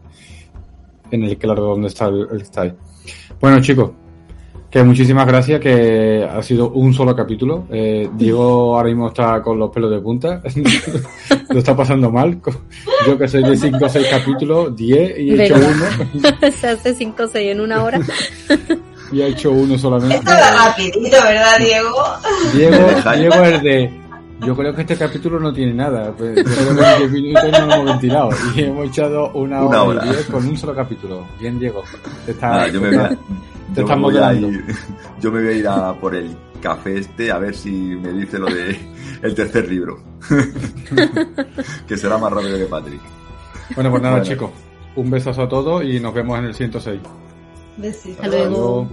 en 1.11 1.23
el 1.23 1.37
claro 1.39 1.63
donde 1.67 1.89
está 1.89 2.07
el, 2.09 2.27
el 2.33 2.45
style. 2.45 2.75
Bueno, 3.41 3.61
chicos, 3.61 3.93
que 4.71 4.83
muchísimas 4.83 5.27
gracias, 5.27 5.61
que 5.61 6.29
ha 6.31 6.43
sido 6.43 6.71
un 6.71 6.93
solo 6.93 7.17
capítulo. 7.17 7.65
Eh, 7.71 8.09
Diego 8.15 8.77
ahora 8.77 8.89
mismo 8.89 9.09
está 9.09 9.41
con 9.43 9.59
los 9.59 9.71
pelos 9.71 9.91
de 9.91 10.01
punta, 10.01 10.43
lo 11.51 11.59
está 11.59 11.75
pasando 11.77 12.11
mal. 12.11 12.39
Yo 13.07 13.17
que 13.17 13.29
soy 13.29 13.43
de 13.45 13.57
5 13.57 13.79
o 13.83 13.89
6 13.89 14.07
capítulos, 14.11 14.77
10 14.77 15.19
y 15.19 15.31
he 15.31 15.45
hecho 15.47 15.55
uno. 15.55 16.51
Se 16.61 16.69
hace 16.69 16.95
5 16.95 17.23
o 17.23 17.27
6 17.27 17.53
en 17.53 17.61
una 17.61 17.83
hora. 17.83 18.01
Y 19.11 19.23
he 19.23 19.29
hecho 19.29 19.53
uno 19.53 19.79
solamente. 19.79 20.17
Esto 20.17 20.31
va 20.31 20.67
rapidito, 20.69 21.17
¿verdad, 21.23 21.59
Diego? 21.59 21.97
Diego, 22.53 23.13
Diego 23.17 23.45
es 23.45 23.63
de. 23.63 23.91
Yo 24.47 24.55
creo 24.55 24.73
que 24.73 24.83
este 24.83 24.97
capítulo 24.97 25.41
no 25.41 25.53
tiene 25.53 25.75
nada. 25.75 26.13
Pues, 26.17 26.37
yo 26.37 26.45
creo 26.45 26.77
que 26.77 27.05
en 27.05 27.11
10 27.11 27.11
minutos 27.11 27.51
no 27.53 27.67
lo 27.67 27.73
hemos 27.75 27.87
ventilado. 27.87 28.31
Y 28.55 28.63
hemos 28.63 28.89
echado 28.89 29.31
una 29.33 29.65
Una 29.65 29.83
hora, 29.83 30.01
hora. 30.01 30.07
y 30.07 30.11
10 30.11 30.27
con 30.27 30.47
un 30.47 30.57
solo 30.57 30.75
capítulo. 30.77 31.25
Bien, 31.41 31.59
Diego. 31.59 31.83
Está, 32.27 32.49
Nada, 32.51 32.69
yo 32.69 32.81
me 32.81 32.89
voy 32.89 32.99
a, 32.99 33.19
te 33.75 33.81
yo 33.83 33.87
me 33.87 33.95
voy 33.97 34.17
a 34.17 34.21
modelando. 34.21 34.49
ir, 34.49 34.65
yo 35.21 35.33
me 35.33 35.41
voy 35.43 35.49
a 35.49 35.57
ir 35.57 35.69
a 35.69 35.95
por 35.95 36.15
el 36.15 36.37
café 36.63 36.99
este 36.99 37.31
a 37.31 37.39
ver 37.39 37.55
si 37.55 37.71
me 37.71 38.13
dice 38.13 38.39
lo 38.39 38.47
de 38.47 38.79
el 39.23 39.35
tercer 39.35 39.69
libro. 39.71 40.01
que 41.87 41.97
será 41.97 42.19
más 42.19 42.33
rápido 42.33 42.59
que 42.59 42.65
Patrick. 42.67 43.01
Bueno, 43.75 43.91
pues 43.91 44.03
nada, 44.03 44.17
Bueno. 44.17 44.31
chicos. 44.31 44.51
Un 44.97 45.11
besazo 45.11 45.43
a 45.43 45.49
todos 45.49 45.85
y 45.85 46.01
nos 46.01 46.13
vemos 46.15 46.39
en 46.39 46.47
el 46.47 46.55
106. 46.55 47.01
Besito. 47.77 48.23
Hasta 48.23 48.37
luego. 48.37 48.89